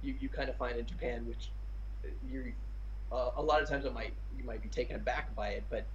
you, 0.03 0.15
you 0.21 0.29
kind 0.29 0.49
of 0.49 0.57
find 0.57 0.77
in 0.77 0.87
Japan, 0.87 1.27
which 1.27 1.51
you 2.31 2.53
uh, 3.13 3.31
a 3.37 3.43
lot 3.43 3.63
of 3.63 3.69
times 3.69 3.85
it 3.85 3.95
might 3.95 4.13
you 4.37 4.45
might 4.45 4.63
be 4.63 4.69
taken 4.69 4.97
aback 4.97 5.35
by 5.35 5.49
it, 5.51 5.65
but 5.71 5.87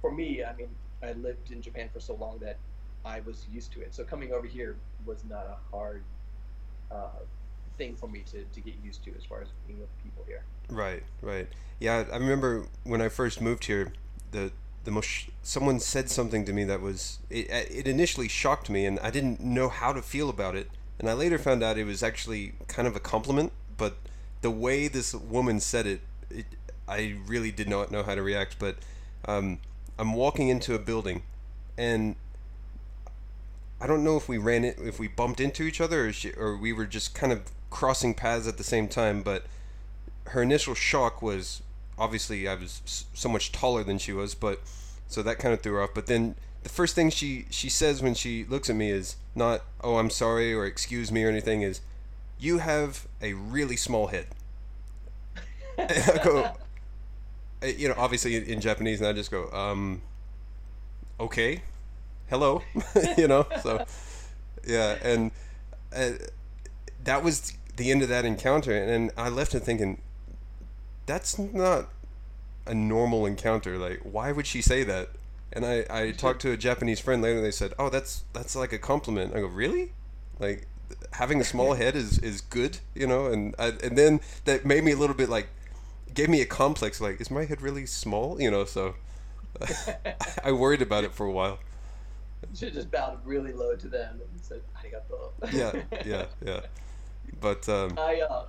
for 0.00 0.10
me, 0.10 0.42
I 0.42 0.54
mean, 0.54 0.68
I 1.02 1.12
lived 1.12 1.50
in 1.50 1.60
Japan 1.60 1.88
for 1.92 2.00
so 2.00 2.14
long 2.14 2.38
that 2.38 2.56
I 3.04 3.20
was 3.20 3.46
used 3.52 3.72
to 3.72 3.80
it. 3.80 3.94
So 3.94 4.04
coming 4.04 4.32
over 4.32 4.46
here 4.46 4.76
was 5.06 5.24
not 5.28 5.46
a 5.46 5.76
hard 5.76 6.02
uh, 6.90 7.08
thing 7.78 7.96
for 7.96 8.08
me 8.08 8.22
to, 8.30 8.44
to 8.44 8.60
get 8.60 8.74
used 8.84 9.04
to 9.04 9.12
as 9.16 9.24
far 9.24 9.40
as 9.40 9.48
being 9.66 9.80
with 9.80 9.88
people 10.02 10.24
here. 10.26 10.42
Right, 10.68 11.02
right. 11.22 11.48
Yeah, 11.78 12.04
I 12.12 12.16
remember 12.16 12.66
when 12.84 13.00
I 13.00 13.08
first 13.08 13.40
moved 13.40 13.64
here, 13.64 13.92
the 14.30 14.52
the 14.84 14.90
most 14.90 15.28
someone 15.42 15.78
said 15.78 16.08
something 16.08 16.44
to 16.44 16.52
me 16.52 16.64
that 16.64 16.80
was 16.80 17.18
it, 17.28 17.48
it 17.50 17.86
initially 17.86 18.28
shocked 18.28 18.70
me 18.70 18.86
and 18.86 18.98
I 19.00 19.10
didn't 19.10 19.40
know 19.40 19.68
how 19.68 19.92
to 19.92 20.00
feel 20.00 20.30
about 20.30 20.56
it 20.56 20.70
and 20.98 21.08
I 21.08 21.12
later 21.12 21.38
found 21.38 21.62
out 21.62 21.76
it 21.76 21.84
was 21.84 22.02
actually 22.02 22.54
kind 22.66 22.88
of 22.88 22.96
a 22.96 23.00
compliment 23.00 23.52
but 23.76 23.96
the 24.40 24.50
way 24.50 24.88
this 24.88 25.14
woman 25.14 25.60
said 25.60 25.86
it, 25.86 26.00
it 26.30 26.46
I 26.88 27.16
really 27.26 27.52
did 27.52 27.68
not 27.68 27.90
know 27.90 28.02
how 28.02 28.14
to 28.14 28.22
react 28.22 28.58
but 28.58 28.76
um, 29.26 29.58
I'm 29.98 30.14
walking 30.14 30.48
into 30.48 30.74
a 30.74 30.78
building 30.78 31.24
and 31.76 32.16
I 33.80 33.86
don't 33.86 34.04
know 34.04 34.16
if 34.16 34.28
we 34.28 34.38
ran 34.38 34.64
it 34.64 34.78
if 34.82 34.98
we 34.98 35.08
bumped 35.08 35.40
into 35.40 35.62
each 35.62 35.80
other 35.80 36.06
or, 36.06 36.12
she, 36.12 36.32
or 36.32 36.56
we 36.56 36.72
were 36.72 36.86
just 36.86 37.14
kind 37.14 37.32
of 37.32 37.50
crossing 37.70 38.14
paths 38.14 38.46
at 38.48 38.58
the 38.58 38.64
same 38.64 38.88
time 38.88 39.22
but 39.22 39.44
her 40.26 40.42
initial 40.42 40.74
shock 40.74 41.22
was 41.22 41.62
obviously 42.00 42.48
I 42.48 42.54
was 42.54 43.04
so 43.12 43.28
much 43.28 43.52
taller 43.52 43.84
than 43.84 43.98
she 43.98 44.12
was, 44.12 44.34
but 44.34 44.60
so 45.06 45.22
that 45.22 45.38
kind 45.38 45.52
of 45.52 45.60
threw 45.60 45.74
her 45.74 45.82
off. 45.82 45.90
But 45.94 46.06
then 46.06 46.34
the 46.62 46.68
first 46.68 46.94
thing 46.94 47.10
she 47.10 47.46
she 47.50 47.68
says 47.68 48.02
when 48.02 48.14
she 48.14 48.44
looks 48.44 48.70
at 48.70 48.76
me 48.76 48.90
is 48.90 49.16
not 49.34 49.62
"Oh, 49.82 49.98
I'm 49.98 50.10
sorry" 50.10 50.54
or 50.54 50.64
"Excuse 50.64 51.12
me" 51.12 51.22
or 51.24 51.28
anything. 51.28 51.62
Is 51.62 51.80
you 52.38 52.58
have 52.58 53.06
a 53.20 53.34
really 53.34 53.76
small 53.76 54.08
head. 54.08 54.26
I 55.78 56.20
go, 56.24 56.52
you 57.62 57.88
know, 57.88 57.94
obviously 57.96 58.36
in 58.50 58.60
Japanese, 58.60 59.00
and 59.00 59.08
I 59.08 59.12
just 59.12 59.30
go, 59.30 59.50
um, 59.50 60.02
okay, 61.18 61.62
hello, 62.30 62.62
you 63.18 63.28
know. 63.28 63.46
So 63.62 63.84
yeah, 64.66 64.98
and 65.02 65.30
uh, 65.94 66.12
that 67.04 67.22
was 67.24 67.54
the 67.76 67.90
end 67.90 68.02
of 68.02 68.08
that 68.08 68.24
encounter, 68.24 68.72
and 68.76 69.10
I 69.16 69.28
left 69.28 69.54
it 69.54 69.60
thinking 69.60 70.00
that's 71.06 71.38
not 71.38 71.88
a 72.66 72.74
normal 72.74 73.26
encounter. 73.26 73.78
Like, 73.78 74.00
why 74.02 74.32
would 74.32 74.46
she 74.46 74.62
say 74.62 74.84
that? 74.84 75.10
And 75.52 75.66
I, 75.66 75.84
I 75.90 76.12
talked 76.12 76.42
to 76.42 76.52
a 76.52 76.56
Japanese 76.56 77.00
friend 77.00 77.22
later. 77.22 77.38
and 77.38 77.46
They 77.46 77.50
said, 77.50 77.74
"Oh, 77.78 77.90
that's 77.90 78.24
that's 78.32 78.56
like 78.56 78.72
a 78.72 78.78
compliment." 78.78 79.34
I 79.34 79.40
go, 79.40 79.46
"Really? 79.48 79.92
Like, 80.38 80.66
having 81.12 81.40
a 81.40 81.44
small 81.44 81.74
head 81.82 81.96
is, 81.96 82.18
is 82.20 82.40
good, 82.40 82.78
you 82.94 83.06
know?" 83.06 83.26
And 83.26 83.54
I, 83.58 83.68
and 83.82 83.98
then 83.98 84.20
that 84.44 84.64
made 84.64 84.84
me 84.84 84.92
a 84.92 84.96
little 84.96 85.16
bit 85.16 85.28
like, 85.28 85.48
gave 86.14 86.28
me 86.28 86.40
a 86.42 86.46
complex. 86.46 87.00
Like, 87.00 87.20
is 87.20 87.30
my 87.30 87.44
head 87.46 87.62
really 87.62 87.86
small? 87.86 88.40
You 88.40 88.50
know? 88.50 88.64
So 88.64 88.94
I 90.44 90.52
worried 90.52 90.82
about 90.82 91.04
it 91.04 91.12
for 91.12 91.26
a 91.26 91.32
while. 91.32 91.58
Should 92.56 92.74
just 92.74 92.90
bowed 92.90 93.24
really 93.24 93.52
low 93.52 93.76
to 93.76 93.88
them 93.88 94.20
and 94.20 94.40
said, 94.40 94.60
"Arigato." 94.76 95.30
yeah, 95.52 96.00
yeah, 96.04 96.26
yeah. 96.44 96.60
But 97.40 97.68
um, 97.68 97.96
I, 97.96 98.20
uh, 98.20 98.46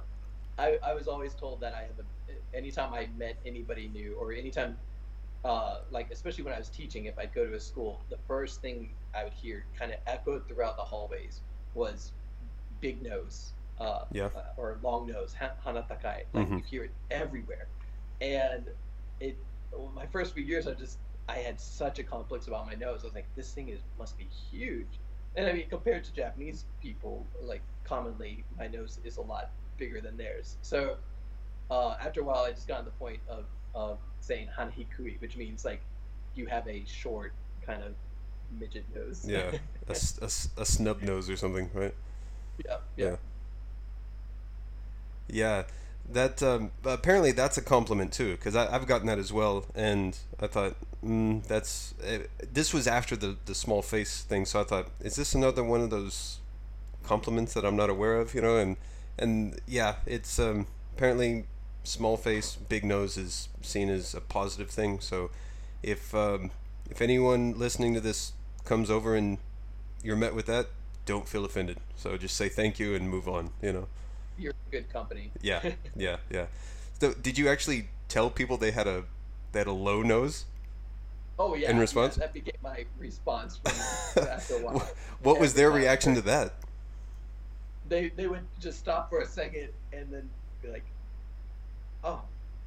I 0.58 0.80
I 0.84 0.94
was 0.94 1.08
always 1.08 1.34
told 1.34 1.62
that 1.62 1.74
I 1.74 1.82
have 1.82 2.00
a 2.00 2.04
anytime 2.54 2.94
I 2.94 3.08
met 3.18 3.38
anybody 3.46 3.90
new 3.94 4.16
or 4.20 4.32
anytime, 4.32 4.78
uh, 5.44 5.80
like 5.92 6.12
especially 6.12 6.44
when 6.44 6.54
I 6.54 6.60
was 6.60 6.70
teaching, 6.70 7.06
if 7.06 7.18
I'd 7.18 7.34
go 7.34 7.46
to 7.46 7.54
a 7.54 7.60
school, 7.60 8.02
the 8.10 8.18
first 8.28 8.62
thing 8.62 8.90
I 9.16 9.24
would 9.24 9.34
hear 9.34 9.66
kind 9.78 9.92
of 9.92 10.00
echoed 10.08 10.48
throughout 10.48 10.78
the 10.78 10.84
hallways 10.84 11.42
was 11.74 12.12
big 12.80 13.02
nose, 13.02 13.54
uh, 13.80 14.06
yeah. 14.12 14.26
uh, 14.36 14.44
or 14.58 14.78
long 14.84 15.08
nose, 15.08 15.36
hanatakai. 15.66 16.24
Like 16.34 16.48
mm-hmm. 16.48 16.58
you 16.58 16.64
hear 16.64 16.84
it 16.86 16.92
everywhere, 17.10 17.68
and 18.20 18.66
it. 19.20 19.38
My 19.96 20.06
first 20.08 20.34
few 20.34 20.44
years, 20.44 20.68
I 20.68 20.74
just 20.74 20.98
I 21.32 21.40
had 21.40 21.60
such 21.60 22.00
a 22.00 22.04
complex 22.04 22.48
about 22.48 22.66
my 22.66 22.76
nose. 22.76 23.00
I 23.02 23.06
was 23.06 23.16
like, 23.16 23.28
this 23.36 23.52
thing 23.52 23.70
is 23.70 23.80
must 23.98 24.18
be 24.18 24.28
huge. 24.52 24.88
And 25.36 25.48
I 25.48 25.54
mean, 25.54 25.70
compared 25.70 26.04
to 26.04 26.14
Japanese 26.14 26.66
people, 26.82 27.26
like 27.42 27.62
commonly, 27.86 28.44
my 28.58 28.68
nose 28.68 29.00
is 29.04 29.18
a 29.18 29.22
lot 29.22 29.52
bigger 29.78 30.02
than 30.02 30.18
theirs. 30.18 30.58
So 30.62 30.98
uh, 31.70 31.96
after 32.02 32.22
a 32.22 32.24
while, 32.24 32.44
I 32.44 32.52
just 32.52 32.68
got 32.68 32.80
to 32.80 32.86
the 32.86 32.92
point 32.92 33.20
of, 33.30 33.46
of 33.74 33.98
saying 34.20 34.50
hanahikui, 34.58 35.22
which 35.22 35.38
means 35.38 35.64
like 35.64 35.82
you 36.36 36.48
have 36.48 36.68
a 36.68 36.84
short 36.86 37.34
kind 37.66 37.82
of 37.82 37.94
midget 38.60 38.84
nose. 38.94 39.26
Yeah, 39.26 39.52
a, 39.88 39.96
a, 40.22 40.26
a 40.62 40.66
snub 40.66 41.02
nose 41.02 41.30
or 41.30 41.38
something, 41.38 41.70
right? 41.74 41.96
Yeah, 42.66 42.78
yeah. 42.98 43.06
Yeah. 43.06 43.16
yeah 45.30 45.64
that 46.10 46.44
um, 46.44 46.72
apparently 46.84 47.32
that's 47.32 47.58
a 47.58 47.62
compliment 47.62 48.12
too, 48.12 48.32
because 48.32 48.56
I've 48.56 48.88
gotten 48.88 49.08
that 49.08 49.20
as 49.20 49.32
well, 49.32 49.66
and 49.76 50.18
I 50.40 50.48
thought 50.48 50.76
mm, 51.06 51.44
that's 51.48 51.94
uh, 52.04 52.20
this 52.52 52.74
was 52.74 52.88
after 52.88 53.16
the 53.16 53.38
the 53.46 53.56
small 53.56 53.82
face 53.82 54.22
thing, 54.24 54.46
so 54.46 54.62
I 54.62 54.64
thought, 54.64 54.88
is 55.02 55.16
this 55.16 55.36
another 55.36 55.64
one 55.64 55.82
of 55.82 55.90
those 55.90 56.40
compliments 57.04 57.54
that 57.54 57.66
I'm 57.66 57.76
not 57.76 57.90
aware 57.90 58.16
of, 58.18 58.34
you 58.34 58.42
know? 58.42 58.58
And 58.58 58.78
and 59.18 59.60
yeah, 59.68 59.96
it's 60.06 60.40
um, 60.40 60.68
apparently 60.96 61.46
small 61.84 62.18
face, 62.18 62.56
big 62.56 62.86
nose 62.86 63.18
is 63.18 63.50
seen 63.62 63.90
as 63.90 64.14
a 64.14 64.22
positive 64.22 64.70
thing. 64.70 65.00
So 65.00 65.32
if 65.84 66.14
um, 66.16 66.52
if 66.90 67.02
anyone 67.02 67.58
listening 67.58 67.94
to 67.96 68.02
this 68.02 68.34
comes 68.66 68.90
over 68.90 69.16
and 69.16 69.38
you're 70.04 70.16
met 70.16 70.36
with 70.36 70.46
that, 70.48 70.68
don't 71.06 71.28
feel 71.28 71.46
offended. 71.46 71.78
So 71.96 72.18
just 72.18 72.36
say 72.36 72.50
thank 72.50 72.80
you 72.80 72.96
and 72.96 73.10
move 73.10 73.28
on. 73.28 73.52
You 73.62 73.74
know. 73.74 73.88
You're 74.38 74.54
good 74.72 74.92
company. 74.92 75.32
yeah, 75.42 75.62
yeah, 75.96 76.18
yeah. 76.30 76.46
So 77.00 77.14
did 77.14 77.38
you 77.38 77.50
actually 77.50 77.90
tell 78.08 78.30
people 78.30 78.58
they 78.58 78.72
had 78.72 78.88
a 78.88 79.04
they 79.52 79.60
had 79.60 79.68
a 79.68 79.74
low 79.74 80.02
nose? 80.02 80.46
Oh 81.40 81.56
yeah. 81.56 81.72
In 81.72 81.80
response, 81.80 82.18
yeah, 82.18 82.26
that 82.26 82.34
became 82.34 82.56
my 82.64 82.86
response 83.00 83.60
after 84.18 84.56
a 84.56 84.60
while. 84.60 84.88
what 85.22 85.40
was 85.40 85.54
their 85.54 85.72
reaction 85.72 86.16
to 86.16 86.22
that? 86.22 86.54
They 87.90 88.10
they 88.10 88.28
would 88.28 88.46
just 88.60 88.80
stop 88.80 89.10
for 89.10 89.20
a 89.22 89.28
second 89.28 89.70
and 89.92 90.12
then 90.12 90.30
be 90.62 90.70
like, 90.70 90.84
oh, 92.04 92.22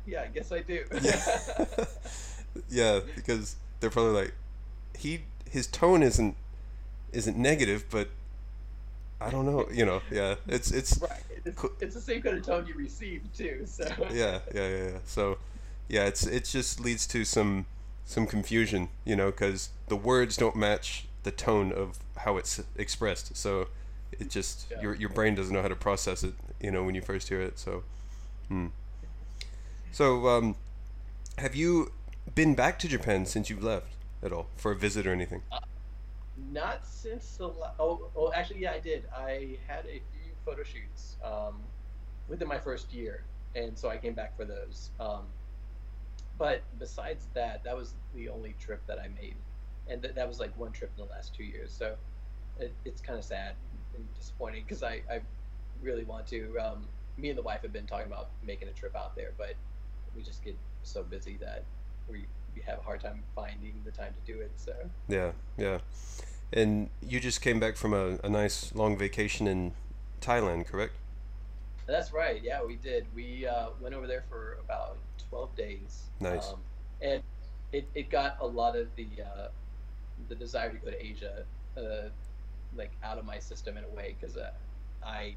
yeah, 0.07 0.23
I 0.23 0.27
guess 0.27 0.53
I 0.53 0.61
do. 0.61 0.85
yeah, 1.01 1.25
yeah, 2.69 3.01
because 3.15 3.57
they're 3.81 3.91
probably 3.91 4.13
like, 4.13 4.35
he 4.99 5.23
his 5.51 5.67
tone 5.67 6.03
isn't 6.03 6.37
isn't 7.13 7.37
negative, 7.37 7.85
but 7.91 8.09
I 9.21 9.31
don't 9.31 9.47
know, 9.47 9.69
you 9.73 9.87
know, 9.87 10.03
yeah, 10.11 10.35
it's 10.47 10.71
it's 10.71 10.99
right. 10.99 11.23
It's, 11.45 11.63
it's 11.81 11.95
the 11.95 12.01
same 12.01 12.23
kind 12.23 12.37
of 12.39 12.45
tone 12.45 12.67
you 12.67 12.75
receive 12.75 13.23
too. 13.37 13.63
So 13.67 13.85
yeah, 14.13 14.41
yeah, 14.55 14.69
yeah, 14.69 14.69
yeah. 14.69 14.99
So 15.05 15.39
yeah, 15.89 16.07
it's 16.07 16.27
it 16.27 16.45
just 16.45 16.81
leads 16.81 17.07
to 17.09 17.25
some 17.25 17.67
some 18.05 18.27
confusion, 18.27 18.89
you 19.05 19.17
know, 19.17 19.31
because 19.31 19.71
the 19.89 19.97
words 19.97 20.37
don't 20.37 20.57
match 20.57 21.07
the 21.23 21.31
tone 21.31 21.73
of 21.73 21.99
how 22.19 22.37
it's 22.37 22.63
expressed. 22.77 23.37
So 23.37 23.69
it 24.13 24.31
just 24.31 24.67
yeah. 24.71 24.81
your 24.81 24.95
your 24.95 25.09
brain 25.09 25.35
doesn't 25.35 25.53
know 25.53 25.63
how 25.63 25.69
to 25.69 25.77
process 25.77 26.23
it, 26.23 26.35
you 26.61 26.71
know, 26.71 26.85
when 26.85 26.95
you 26.95 27.01
first 27.01 27.29
hear 27.29 27.41
it. 27.41 27.59
So, 27.59 27.83
hmm. 28.49 28.67
so 29.93 30.29
um, 30.29 30.57
have 31.39 31.55
you 31.55 31.93
been 32.35 32.55
back 32.55 32.79
to 32.81 32.89
Japan 32.89 33.27
since 33.27 33.51
you've 33.51 33.63
left 33.63 33.89
at 34.23 34.33
all 34.33 34.47
for 34.57 34.73
a 34.73 34.77
visit 34.77 35.07
or 35.07 35.13
anything? 35.13 35.43
Uh, 35.51 35.59
not 36.53 36.87
since 36.87 37.37
the 37.37 37.49
la- 37.49 37.73
oh 37.79 38.11
oh 38.17 38.33
actually 38.33 38.61
yeah 38.61 38.73
I 38.73 38.81
did. 38.81 39.05
I 39.17 39.57
had 39.67 39.85
a 39.87 40.01
few 40.13 40.33
photo 40.45 40.63
shoots 40.63 41.17
um, 41.25 41.57
within 42.29 42.49
my 42.49 42.59
first 42.59 42.93
year, 42.93 43.25
and 43.55 43.77
so 43.77 43.89
I 43.89 43.97
came 43.97 44.15
back 44.15 44.37
for 44.37 44.45
those. 44.45 44.91
Um, 45.01 45.25
but 46.39 46.63
besides 46.79 47.29
that, 47.35 47.63
that 47.65 47.77
was 47.77 47.95
the 48.15 48.29
only 48.29 48.55
trip 48.61 48.83
that 48.87 48.99
I 48.99 49.09
made, 49.21 49.37
and 49.89 50.03
th- 50.03 50.15
that 50.15 50.29
was 50.29 50.41
like 50.41 50.57
one 50.59 50.73
trip 50.73 50.91
in 50.97 51.05
the 51.05 51.11
last 51.11 51.35
two 51.35 51.45
years. 51.45 51.73
So 51.73 51.95
it, 52.59 52.73
it's 52.85 53.01
kind 53.01 53.19
of 53.19 53.25
sad 53.25 53.55
and 53.95 54.07
disappointing 54.19 54.65
because 54.65 54.83
I, 54.83 55.03
I 55.11 55.21
really 55.83 56.05
want 56.05 56.27
to. 56.29 56.59
Um, 56.59 56.87
me 57.17 57.29
and 57.29 57.39
the 57.39 57.43
wife 57.43 57.63
have 57.63 57.73
been 57.73 57.87
talking 57.87 58.07
about 58.07 58.31
making 58.45 58.69
a 58.69 58.73
trip 58.73 58.97
out 58.97 59.15
there, 59.15 59.33
but 59.39 59.55
we 60.17 60.23
just 60.23 60.45
get 60.45 60.57
so 60.83 61.03
busy 61.03 61.37
that 61.41 61.65
we 62.09 62.27
we 62.55 62.63
have 62.63 62.79
a 62.79 62.83
hard 62.83 63.01
time 63.01 63.23
finding 63.35 63.75
the 63.85 63.91
time 63.91 64.15
to 64.15 64.33
do 64.33 64.41
it. 64.41 64.53
So 64.57 64.73
yeah, 65.09 65.33
yeah. 65.57 65.79
And 66.53 66.89
you 67.03 67.21
just 67.21 67.41
came 67.41 67.59
back 67.59 67.77
from 67.77 67.93
a, 67.93 68.19
a 68.23 68.29
nice 68.29 68.75
long 68.75 68.97
vacation 68.97 69.47
in 69.49 69.73
Thailand, 70.21 70.67
correct? 70.67 70.95
That's 71.87 72.13
right. 72.13 72.41
Yeah, 72.43 72.65
we 72.65 72.77
did. 72.77 73.07
We 73.15 73.47
uh, 73.47 73.69
went 73.81 73.95
over 73.95 74.07
there 74.07 74.25
for 74.29 74.59
about 74.65 74.97
12 75.29 75.55
days. 75.57 76.05
Nice. 76.21 76.49
Um, 76.49 76.61
and 77.03 77.23
it, 77.73 77.89
it 77.95 78.11
got 78.11 78.39
a 78.41 78.47
lot 78.47 78.77
of 78.77 78.89
the 78.97 79.09
uh, 79.23 79.49
the 80.29 80.35
desire 80.35 80.73
to 80.73 80.79
go 80.79 80.91
to 80.91 81.05
Asia 81.05 81.45
uh, 81.77 82.09
like 82.77 82.93
out 83.03 83.19
of 83.19 83.25
my 83.25 83.39
system 83.39 83.77
in 83.77 83.85
a 83.85 83.89
way 83.89 84.17
because 84.19 84.37
uh, 84.37 84.51
I 85.05 85.37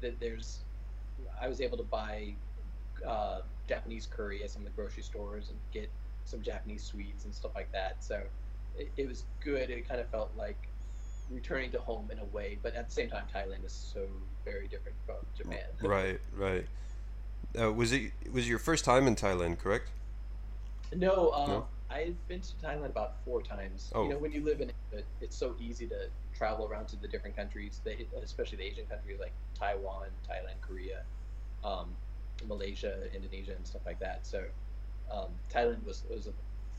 th- 0.00 0.14
there's 0.20 0.60
I 1.40 1.48
was 1.48 1.60
able 1.60 1.76
to 1.78 1.84
buy 1.84 2.34
uh, 3.06 3.40
Japanese 3.68 4.06
curry 4.06 4.42
at 4.42 4.50
some 4.50 4.62
of 4.62 4.68
the 4.68 4.74
grocery 4.74 5.02
stores 5.02 5.50
and 5.50 5.58
get 5.72 5.90
some 6.24 6.42
Japanese 6.42 6.84
sweets 6.84 7.24
and 7.24 7.34
stuff 7.34 7.52
like 7.54 7.72
that. 7.72 8.04
So 8.04 8.22
it, 8.76 8.92
it 8.96 9.08
was 9.08 9.24
good. 9.42 9.70
It 9.70 9.88
kind 9.88 10.00
of 10.00 10.08
felt 10.10 10.30
like 10.36 10.68
returning 11.32 11.70
to 11.72 11.80
home 11.80 12.10
in 12.10 12.18
a 12.18 12.24
way, 12.26 12.58
but 12.62 12.74
at 12.74 12.88
the 12.88 12.94
same 12.94 13.10
time, 13.10 13.24
Thailand 13.34 13.64
is 13.64 13.72
so 13.72 14.06
very 14.44 14.68
different 14.68 14.96
from 15.06 15.16
Japan. 15.36 15.64
Right, 15.82 16.20
right. 16.36 16.66
Uh, 17.58 17.72
was 17.72 17.92
it 17.92 18.12
was 18.32 18.48
your 18.48 18.58
first 18.58 18.84
time 18.84 19.06
in 19.06 19.14
Thailand, 19.14 19.58
correct? 19.58 19.90
No, 20.94 21.32
um, 21.32 21.48
no? 21.48 21.66
I've 21.90 22.16
been 22.28 22.40
to 22.40 22.54
Thailand 22.64 22.86
about 22.86 23.16
four 23.24 23.42
times. 23.42 23.90
Oh. 23.94 24.04
You 24.04 24.10
know, 24.10 24.18
when 24.18 24.32
you 24.32 24.42
live 24.42 24.60
in 24.60 24.70
it, 24.92 25.04
it's 25.20 25.36
so 25.36 25.54
easy 25.60 25.86
to 25.88 26.08
travel 26.34 26.66
around 26.66 26.86
to 26.88 26.96
the 26.96 27.08
different 27.08 27.36
countries, 27.36 27.80
especially 28.22 28.58
the 28.58 28.64
Asian 28.64 28.86
countries 28.86 29.18
like 29.20 29.32
Taiwan, 29.58 30.06
Thailand, 30.28 30.60
Korea, 30.60 31.02
um, 31.62 31.90
Malaysia, 32.48 32.96
Indonesia, 33.14 33.52
and 33.54 33.66
stuff 33.66 33.82
like 33.84 34.00
that. 34.00 34.26
So 34.26 34.44
um, 35.12 35.28
Thailand 35.52 35.84
was 35.84 36.04
was 36.10 36.26
a 36.26 36.32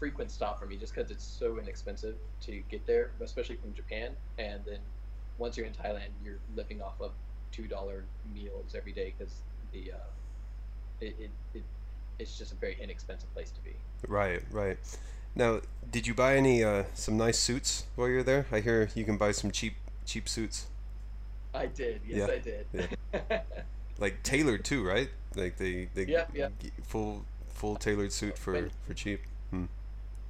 frequent 0.03 0.29
stop 0.29 0.59
for 0.59 0.65
me 0.65 0.75
just 0.75 0.93
because 0.93 1.09
it's 1.11 1.23
so 1.23 1.57
inexpensive 1.57 2.15
to 2.41 2.61
get 2.69 2.85
there, 2.85 3.11
especially 3.21 3.55
from 3.55 3.73
Japan. 3.73 4.11
And 4.37 4.59
then 4.65 4.79
once 5.37 5.55
you're 5.55 5.65
in 5.65 5.71
Thailand, 5.71 6.09
you're 6.21 6.39
living 6.57 6.81
off 6.81 6.99
of 6.99 7.11
two 7.53 7.67
dollar 7.67 8.03
meals 8.35 8.75
every 8.75 8.91
day 8.91 9.13
because 9.17 9.35
the 9.71 9.93
uh, 9.93 10.09
it, 10.99 11.15
it, 11.17 11.31
it 11.53 11.63
it's 12.19 12.37
just 12.37 12.51
a 12.51 12.55
very 12.55 12.77
inexpensive 12.81 13.33
place 13.33 13.51
to 13.51 13.61
be. 13.61 13.77
Right, 14.05 14.41
right. 14.51 14.77
Now, 15.35 15.61
did 15.89 16.05
you 16.05 16.13
buy 16.13 16.35
any 16.35 16.65
uh, 16.65 16.83
some 16.93 17.15
nice 17.15 17.39
suits 17.39 17.85
while 17.95 18.09
you're 18.09 18.23
there? 18.23 18.45
I 18.51 18.59
hear 18.59 18.89
you 18.95 19.05
can 19.05 19.15
buy 19.15 19.31
some 19.31 19.51
cheap 19.51 19.75
cheap 20.05 20.27
suits. 20.27 20.67
I 21.53 21.67
did. 21.67 22.01
Yes, 22.05 22.27
yeah. 22.27 22.35
I 22.35 22.39
did. 22.39 22.65
Yeah. 23.13 23.41
like 23.99 24.21
tailored 24.21 24.65
too, 24.65 24.85
right? 24.85 25.09
Like 25.33 25.55
they 25.55 25.87
they 25.93 26.07
yeah, 26.07 26.25
yeah. 26.33 26.49
full 26.83 27.23
full 27.53 27.77
tailored 27.77 28.11
suit 28.11 28.37
for 28.37 28.69
for 28.85 28.93
cheap. 28.93 29.21
Hmm. 29.49 29.67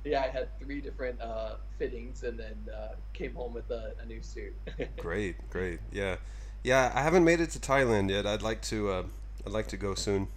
Yeah, 0.04 0.22
I 0.22 0.28
had 0.28 0.60
three 0.60 0.82
different 0.82 1.22
uh, 1.22 1.56
fittings, 1.78 2.24
and 2.24 2.38
then 2.38 2.56
uh, 2.74 2.96
came 3.14 3.34
home 3.34 3.54
with 3.54 3.70
a, 3.72 3.94
a 4.02 4.06
new 4.06 4.22
suit. 4.22 4.54
great, 4.98 5.36
great. 5.50 5.80
Yeah, 5.92 6.18
yeah. 6.64 6.92
I 6.94 7.02
haven't 7.02 7.24
made 7.24 7.40
it 7.40 7.52
to 7.52 7.60
Thailand 7.60 8.10
yet. 8.10 8.26
I'd 8.26 8.42
like 8.42 8.62
to. 8.64 8.90
Uh, 8.90 9.04
I'd 9.46 9.54
like 9.54 9.68
to 9.68 9.78
go 9.78 9.96
soon. 9.96 10.28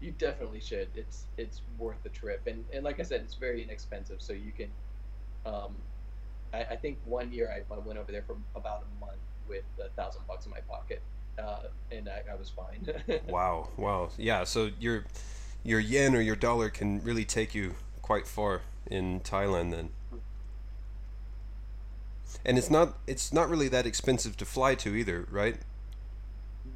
You 0.00 0.12
definitely 0.12 0.60
should. 0.60 0.88
It's 0.94 1.24
it's 1.38 1.62
worth 1.78 2.02
the 2.02 2.10
trip, 2.10 2.42
and 2.46 2.64
and 2.72 2.84
like 2.84 3.00
I 3.00 3.02
said, 3.02 3.22
it's 3.22 3.34
very 3.34 3.62
inexpensive. 3.62 4.20
So 4.20 4.34
you 4.34 4.52
can, 4.52 4.68
um, 5.46 5.74
I, 6.52 6.64
I 6.64 6.76
think 6.76 6.98
one 7.06 7.32
year 7.32 7.50
I, 7.50 7.74
I 7.74 7.78
went 7.78 7.98
over 7.98 8.12
there 8.12 8.24
for 8.26 8.36
about 8.54 8.82
a 8.82 9.04
month 9.04 9.20
with 9.48 9.64
a 9.82 9.88
thousand 9.90 10.22
bucks 10.28 10.44
in 10.44 10.50
my 10.50 10.60
pocket, 10.60 11.00
uh, 11.38 11.64
and 11.90 12.10
I, 12.10 12.22
I 12.30 12.34
was 12.34 12.50
fine. 12.50 12.86
wow, 13.28 13.68
wow, 13.78 14.10
yeah. 14.18 14.44
So 14.44 14.70
your 14.78 15.04
your 15.62 15.80
yen 15.80 16.14
or 16.14 16.20
your 16.20 16.36
dollar 16.36 16.70
can 16.70 17.02
really 17.02 17.24
take 17.24 17.54
you 17.54 17.74
quite 18.02 18.26
far 18.26 18.62
in 18.86 19.20
Thailand 19.20 19.70
then. 19.70 19.90
And 22.44 22.56
it's 22.56 22.70
not 22.70 22.98
it's 23.06 23.32
not 23.32 23.48
really 23.50 23.68
that 23.68 23.86
expensive 23.86 24.36
to 24.38 24.44
fly 24.44 24.74
to 24.76 24.94
either, 24.94 25.26
right? 25.30 25.56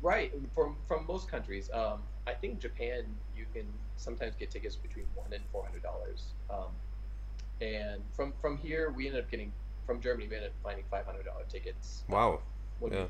Right, 0.03 0.33
from 0.55 0.77
from 0.87 1.07
most 1.07 1.31
countries. 1.31 1.71
Um, 1.73 2.01
I 2.27 2.33
think 2.33 2.59
Japan 2.59 3.05
you 3.37 3.47
can 3.55 3.67
sometimes 3.97 4.35
get 4.35 4.51
tickets 4.51 4.77
between 4.77 5.07
one 5.15 5.33
and 5.33 5.43
four 5.53 5.65
hundred 5.65 5.83
dollars. 5.83 6.25
Um, 6.51 6.73
and 7.61 8.03
from 8.13 8.33
from 8.41 8.59
here 8.59 8.91
we 8.91 9.07
ended 9.07 9.25
up 9.25 9.31
getting 9.31 9.53
from 9.87 10.01
Germany 10.01 10.29
we 10.29 10.37
ended 10.37 10.51
up 10.51 10.57
finding 10.63 10.85
five 10.91 11.07
hundred 11.07 11.25
dollar 11.25 11.45
tickets. 11.49 12.03
Wow. 12.09 12.41
yeah. 12.83 13.07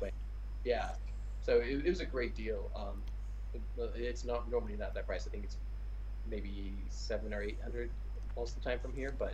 yeah. 0.63 0.89
So 1.41 1.57
it, 1.59 1.85
it, 1.85 1.89
was 1.89 1.99
a 1.99 2.05
great 2.05 2.35
deal. 2.35 2.71
Um, 2.75 3.01
it's 3.95 4.25
not 4.25 4.49
normally 4.49 4.75
not 4.77 4.93
that 4.95 5.05
price. 5.05 5.27
I 5.27 5.29
think 5.29 5.43
it's 5.43 5.57
maybe 6.29 6.73
seven 6.89 7.33
or 7.33 7.41
eight 7.41 7.57
hundred 7.61 7.89
most 8.35 8.57
of 8.57 8.63
the 8.63 8.69
time 8.69 8.79
from 8.79 8.93
here, 8.93 9.13
but 9.17 9.33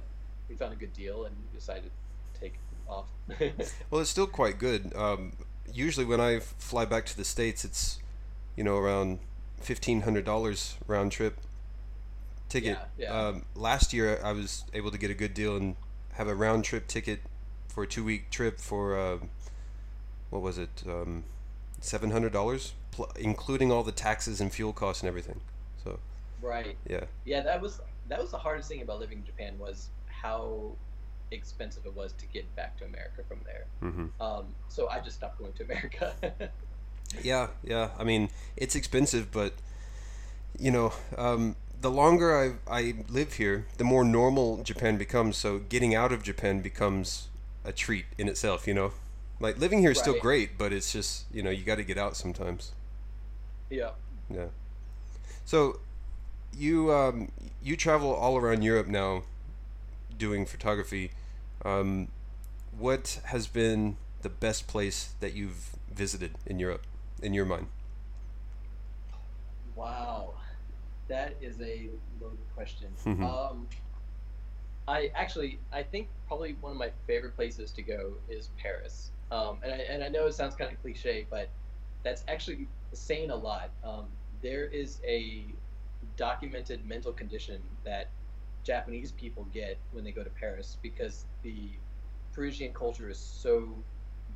we 0.50 0.56
found 0.56 0.74
a 0.74 0.76
good 0.76 0.94
deal 0.94 1.26
and 1.26 1.36
decided 1.54 1.92
to 2.34 2.40
take 2.40 2.56
off. 2.88 3.08
well, 3.90 4.02
it's 4.02 4.10
still 4.10 4.28
quite 4.28 4.60
good. 4.60 4.94
Um, 4.96 5.34
usually 5.74 6.06
when 6.06 6.22
I 6.22 6.40
fly 6.40 6.86
back 6.86 7.06
to 7.08 7.18
the 7.18 7.26
states, 7.26 7.64
it's 7.64 8.00
you 8.56 8.64
know 8.64 8.78
around 8.78 9.20
fifteen 9.60 10.02
hundred 10.02 10.26
dollars 10.26 10.76
round 10.88 11.12
trip 11.12 11.38
ticket. 12.50 12.78
Yeah, 12.98 13.06
yeah. 13.06 13.28
Um, 13.28 13.46
last 13.56 13.94
year 13.94 14.20
I 14.24 14.34
was 14.34 14.66
able 14.74 14.92
to 14.92 14.98
get 14.98 15.10
a 15.10 15.16
good 15.16 15.34
deal 15.34 15.56
and 15.56 15.76
have 16.14 16.28
a 16.28 16.36
round 16.36 16.66
trip 16.66 16.88
ticket 16.88 17.22
for 17.68 17.84
a 17.84 17.88
two 17.88 18.04
week 18.04 18.30
trip 18.30 18.60
for 18.60 18.98
uh, 18.98 19.18
what 20.30 20.42
was 20.42 20.58
it 20.58 20.84
um, 20.88 21.24
seven 21.80 22.12
hundred 22.12 22.34
dollars, 22.34 22.74
pl- 22.92 23.12
including 23.18 23.72
all 23.72 23.84
the 23.84 23.92
taxes 23.92 24.42
and 24.42 24.52
fuel 24.52 24.74
costs 24.74 25.02
and 25.02 25.08
everything. 25.08 25.42
Right. 26.42 26.78
Yeah. 26.88 27.06
Yeah, 27.26 27.42
that 27.42 27.62
was 27.62 27.82
that 28.10 28.22
was 28.22 28.32
the 28.32 28.38
hardest 28.38 28.70
thing 28.70 28.82
about 28.82 29.00
living 29.00 29.20
in 29.20 29.26
Japan 29.26 29.58
was 29.60 29.90
how 30.08 30.74
expensive 31.32 31.86
it 31.86 31.96
was 31.96 32.14
to 32.14 32.26
get 32.28 32.54
back 32.56 32.78
to 32.80 32.86
America 32.86 33.24
from 33.28 33.40
there. 33.46 33.66
Mm-hmm. 33.82 34.22
Um, 34.22 34.48
so 34.68 34.90
I 34.90 35.00
just 35.00 35.18
stopped 35.18 35.40
going 35.40 35.54
to 35.54 35.64
America. 35.64 36.14
Yeah, 37.22 37.48
yeah. 37.64 37.90
I 38.00 38.04
mean, 38.04 38.30
it's 38.56 38.76
expensive, 38.76 39.32
but 39.32 39.54
you 40.58 40.72
know, 40.72 40.94
um, 41.18 41.56
the 41.80 41.92
longer 41.92 42.38
I 42.38 42.54
I 42.72 42.96
live 43.10 43.34
here, 43.34 43.66
the 43.78 43.84
more 43.84 44.04
normal 44.04 44.64
Japan 44.64 44.98
becomes. 44.98 45.38
So 45.38 45.60
getting 45.60 45.96
out 45.96 46.12
of 46.12 46.24
Japan 46.24 46.62
becomes 46.62 47.28
a 47.66 47.72
treat 47.72 48.06
in 48.18 48.28
itself. 48.28 48.68
You 48.68 48.74
know, 48.74 48.92
like 49.40 49.60
living 49.60 49.80
here 49.80 49.92
is 49.92 49.98
right. 49.98 50.04
still 50.04 50.20
great, 50.20 50.58
but 50.58 50.72
it's 50.72 50.92
just 50.92 51.26
you 51.34 51.44
know 51.44 51.50
you 51.50 51.64
got 51.64 51.76
to 51.76 51.84
get 51.84 51.98
out 51.98 52.16
sometimes. 52.16 52.72
Yeah. 53.70 53.92
Yeah. 54.30 54.48
So, 55.46 55.80
you 56.58 56.92
um, 56.94 57.32
you 57.62 57.76
travel 57.76 58.14
all 58.14 58.38
around 58.38 58.62
Europe 58.64 58.88
now, 58.88 59.24
doing 60.18 60.46
photography. 60.46 61.12
Um, 61.64 62.08
what 62.78 63.20
has 63.26 63.48
been 63.48 63.98
the 64.22 64.30
best 64.30 64.68
place 64.68 65.14
that 65.20 65.34
you've 65.34 65.72
visited 65.94 66.32
in 66.46 66.60
Europe? 66.60 66.86
in 67.22 67.34
your 67.34 67.46
mind? 67.46 67.68
Wow, 69.76 70.34
that 71.08 71.36
is 71.42 71.62
a 71.62 71.90
loaded 72.20 72.40
question. 72.56 72.88
Mm-hmm. 73.06 73.24
Um, 73.24 73.68
I 74.88 75.12
actually, 75.16 75.60
I 75.72 75.84
think 75.84 76.08
probably 76.28 76.56
one 76.60 76.72
of 76.72 76.78
my 76.78 76.92
favorite 77.08 77.36
places 77.36 77.72
to 77.72 77.82
go 77.82 78.14
is 78.30 78.50
Paris. 78.58 79.12
Um, 79.32 79.58
and, 79.64 79.72
I, 79.74 79.78
and 79.78 80.04
I 80.04 80.10
know 80.10 80.26
it 80.26 80.34
sounds 80.34 80.56
kind 80.56 80.72
of 80.72 80.82
cliche, 80.82 81.26
but 81.30 81.50
that's 82.04 82.24
actually 82.28 82.68
saying 82.92 83.30
a 83.30 83.36
lot. 83.36 83.70
Um, 83.84 84.06
there 84.42 84.66
is 84.66 85.00
a 85.06 85.46
documented 86.22 86.86
mental 86.86 87.12
condition 87.12 87.60
that 87.84 88.12
Japanese 88.64 89.12
people 89.12 89.48
get 89.52 89.80
when 89.92 90.04
they 90.04 90.12
go 90.12 90.24
to 90.24 90.30
Paris 90.30 90.78
because 90.84 91.26
the 91.42 91.72
Parisian 92.32 92.72
culture 92.74 93.10
is 93.10 93.18
so 93.18 93.68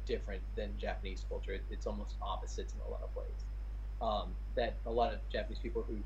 different 0.07 0.41
than 0.55 0.71
Japanese 0.79 1.23
culture. 1.29 1.59
It's 1.69 1.86
almost 1.86 2.15
opposites 2.23 2.73
in 2.73 2.79
a 2.88 2.89
lot 2.89 3.03
of 3.03 3.15
ways. 3.15 3.45
Um, 4.01 4.33
that 4.55 4.73
a 4.88 4.91
lot 4.91 5.13
of 5.13 5.19
Japanese 5.31 5.59
people 5.59 5.86
who 5.88 5.97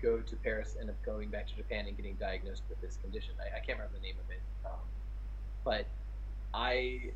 go 0.00 0.20
to 0.20 0.36
Paris 0.36 0.78
end 0.80 0.88
up 0.88 0.96
going 1.04 1.28
back 1.28 1.46
to 1.48 1.54
Japan 1.54 1.84
and 1.86 1.94
getting 1.94 2.14
diagnosed 2.14 2.62
with 2.70 2.80
this 2.80 2.96
condition. 2.96 3.34
I, 3.38 3.58
I 3.58 3.60
can't 3.60 3.78
remember 3.78 3.98
the 3.98 4.02
name 4.02 4.16
of 4.24 4.30
it, 4.30 4.40
um, 4.64 4.80
but 5.66 5.84
I 6.54 7.12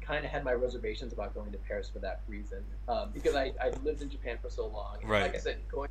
kind 0.00 0.24
of 0.24 0.30
had 0.30 0.44
my 0.44 0.52
reservations 0.52 1.12
about 1.12 1.34
going 1.34 1.50
to 1.50 1.58
Paris 1.58 1.90
for 1.92 1.98
that 1.98 2.20
reason 2.28 2.62
um, 2.88 3.10
because 3.12 3.34
I, 3.34 3.52
I 3.60 3.70
lived 3.82 4.00
in 4.00 4.08
Japan 4.08 4.38
for 4.40 4.48
so 4.48 4.68
long. 4.68 4.98
And 5.00 5.10
right. 5.10 5.22
Like 5.22 5.34
I 5.34 5.38
said, 5.38 5.58
going 5.68 5.90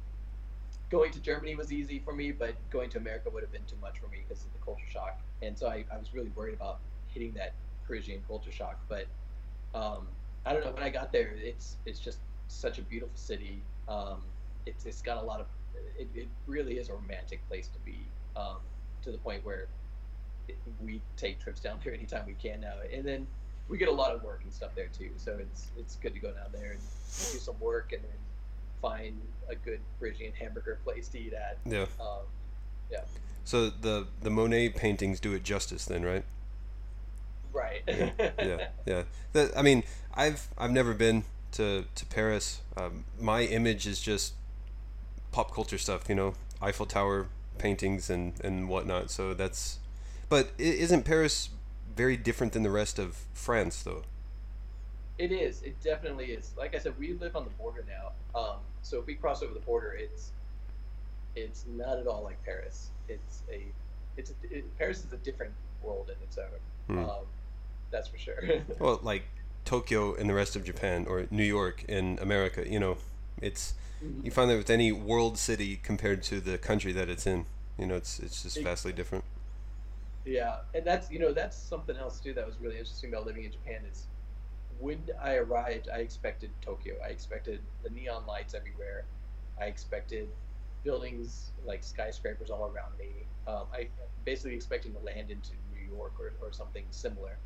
going 0.89 1.11
to 1.11 1.19
Germany 1.19 1.55
was 1.55 1.71
easy 1.71 1.99
for 1.99 2.13
me, 2.13 2.31
but 2.31 2.55
going 2.71 2.89
to 2.91 2.97
America 2.97 3.29
would 3.29 3.43
have 3.43 3.51
been 3.51 3.65
too 3.67 3.75
much 3.81 3.99
for 3.99 4.07
me 4.07 4.23
because 4.27 4.43
of 4.43 4.53
the 4.53 4.59
culture 4.59 4.87
shock. 4.91 5.19
And 5.41 5.57
so 5.57 5.67
I, 5.67 5.85
I 5.93 5.97
was 5.97 6.13
really 6.13 6.31
worried 6.35 6.55
about 6.55 6.79
hitting 7.07 7.33
that 7.33 7.53
Parisian 7.87 8.21
culture 8.27 8.51
shock. 8.51 8.79
But 8.87 9.05
um, 9.75 10.07
I 10.45 10.53
don't 10.53 10.63
know. 10.65 10.71
When 10.71 10.83
I 10.83 10.89
got 10.89 11.11
there, 11.11 11.33
it's 11.37 11.77
it's 11.85 11.99
just 11.99 12.19
such 12.47 12.79
a 12.79 12.81
beautiful 12.81 13.15
city. 13.15 13.61
Um, 13.87 14.21
it's 14.65 14.85
it's 14.85 15.01
got 15.01 15.17
a 15.17 15.25
lot 15.25 15.39
of. 15.39 15.47
It, 15.97 16.07
it 16.15 16.27
really 16.47 16.77
is 16.77 16.89
a 16.89 16.93
romantic 16.93 17.47
place 17.47 17.67
to 17.67 17.79
be. 17.79 17.97
Um, 18.35 18.57
to 19.03 19.11
the 19.11 19.17
point 19.17 19.45
where 19.45 19.67
it, 20.47 20.57
we 20.81 21.01
take 21.15 21.39
trips 21.39 21.59
down 21.61 21.79
there 21.83 21.93
anytime 21.99 22.25
we 22.25 22.33
can 22.33 22.61
now. 22.61 22.73
And 22.91 23.05
then 23.05 23.27
we 23.67 23.77
get 23.77 23.87
a 23.87 23.93
lot 23.93 24.13
of 24.13 24.23
work 24.23 24.41
and 24.43 24.51
stuff 24.51 24.71
there 24.75 24.89
too. 24.97 25.11
So 25.17 25.37
it's 25.39 25.67
it's 25.77 25.95
good 25.97 26.13
to 26.13 26.19
go 26.19 26.31
down 26.31 26.51
there 26.51 26.71
and 26.71 26.79
do 26.79 27.39
some 27.39 27.59
work 27.59 27.93
and 27.93 28.01
then 28.01 28.17
find 28.81 29.19
a 29.49 29.55
good 29.55 29.79
Parisian 29.99 30.31
hamburger 30.39 30.79
place 30.83 31.07
to 31.09 31.19
eat 31.19 31.33
at. 31.33 31.57
Yeah. 31.65 31.85
Um, 31.99 32.23
yeah. 32.91 33.01
So 33.43 33.69
the 33.69 34.07
the 34.21 34.29
Monet 34.29 34.69
paintings 34.69 35.19
do 35.19 35.33
it 35.33 35.43
justice, 35.43 35.85
then, 35.85 36.03
right? 36.03 36.23
Right. 37.51 37.81
yeah, 37.87 38.67
yeah. 38.85 39.03
That, 39.33 39.55
I 39.55 39.61
mean, 39.61 39.83
I've 40.13 40.47
I've 40.57 40.71
never 40.71 40.93
been 40.93 41.23
to 41.53 41.85
to 41.95 42.05
Paris. 42.05 42.61
Um, 42.77 43.05
my 43.19 43.41
image 43.43 43.87
is 43.87 44.01
just 44.01 44.33
pop 45.31 45.53
culture 45.53 45.77
stuff, 45.77 46.09
you 46.09 46.15
know, 46.15 46.33
Eiffel 46.61 46.85
Tower 46.85 47.27
paintings 47.57 48.09
and 48.09 48.33
and 48.43 48.69
whatnot. 48.69 49.11
So 49.11 49.33
that's, 49.33 49.79
but 50.29 50.51
isn't 50.57 51.03
Paris 51.03 51.49
very 51.95 52.17
different 52.17 52.53
than 52.53 52.63
the 52.63 52.71
rest 52.71 52.97
of 52.97 53.25
France, 53.33 53.83
though? 53.83 54.03
It 55.19 55.33
is. 55.33 55.61
It 55.63 55.79
definitely 55.81 56.27
is. 56.27 56.53
Like 56.57 56.73
I 56.73 56.79
said, 56.79 56.97
we 56.97 57.13
live 57.13 57.35
on 57.35 57.43
the 57.43 57.49
border 57.51 57.85
now. 57.85 58.39
Um, 58.39 58.55
so 58.81 58.99
if 58.99 59.05
we 59.05 59.15
cross 59.15 59.43
over 59.43 59.53
the 59.53 59.59
border, 59.59 59.91
it's 59.91 60.31
it's 61.35 61.65
not 61.67 61.99
at 61.99 62.07
all 62.07 62.23
like 62.23 62.43
Paris. 62.45 62.89
It's 63.09 63.43
a 63.51 63.65
it's 64.15 64.31
a, 64.31 64.33
it, 64.49 64.77
Paris 64.77 65.03
is 65.03 65.11
a 65.11 65.17
different 65.17 65.53
world 65.83 66.09
in 66.09 66.23
its 66.23 66.37
own. 66.37 66.45
Hmm. 66.87 67.09
Um, 67.09 67.25
that's 67.91 68.07
for 68.07 68.17
sure. 68.17 68.41
well, 68.79 69.01
like 69.03 69.23
Tokyo 69.65 70.15
and 70.15 70.29
the 70.29 70.33
rest 70.33 70.55
of 70.55 70.63
Japan, 70.63 71.05
or 71.07 71.27
New 71.29 71.43
York 71.43 71.83
in 71.89 72.17
America, 72.21 72.63
you 72.65 72.79
know, 72.79 72.95
it's 73.41 73.73
mm-hmm. 74.01 74.25
you 74.25 74.31
find 74.31 74.49
that 74.49 74.57
with 74.57 74.69
any 74.69 74.93
world 74.93 75.37
city 75.37 75.81
compared 75.83 76.23
to 76.23 76.39
the 76.39 76.57
country 76.57 76.93
that 76.93 77.09
it's 77.09 77.27
in, 77.27 77.45
you 77.77 77.85
know, 77.85 77.95
it's 77.95 78.19
it's 78.19 78.43
just 78.43 78.61
vastly 78.61 78.93
different. 78.93 79.25
Yeah, 80.25 80.59
and 80.73 80.85
that's 80.85 81.11
you 81.11 81.19
know 81.19 81.33
that's 81.33 81.57
something 81.57 81.97
else 81.97 82.21
too 82.21 82.33
that 82.35 82.47
was 82.47 82.55
really 82.61 82.77
interesting 82.77 83.11
about 83.11 83.25
living 83.25 83.43
in 83.43 83.51
Japan 83.51 83.81
is 83.91 84.05
when 84.79 85.03
I 85.21 85.35
arrived, 85.35 85.89
I 85.93 85.99
expected 85.99 86.51
Tokyo. 86.61 86.95
I 87.05 87.09
expected 87.09 87.59
the 87.83 87.89
neon 87.89 88.25
lights 88.25 88.53
everywhere. 88.53 89.03
I 89.59 89.65
expected 89.65 90.29
buildings 90.83 91.51
like 91.65 91.83
skyscrapers 91.83 92.49
all 92.49 92.71
around 92.73 92.97
me. 92.97 93.09
Um, 93.47 93.65
I 93.73 93.87
basically 94.25 94.55
expecting 94.55 94.93
to 94.93 94.99
land 94.99 95.31
into 95.31 95.51
New 95.73 95.95
York 95.95 96.13
or, 96.19 96.31
or 96.41 96.53
something 96.53 96.85
similar 96.91 97.37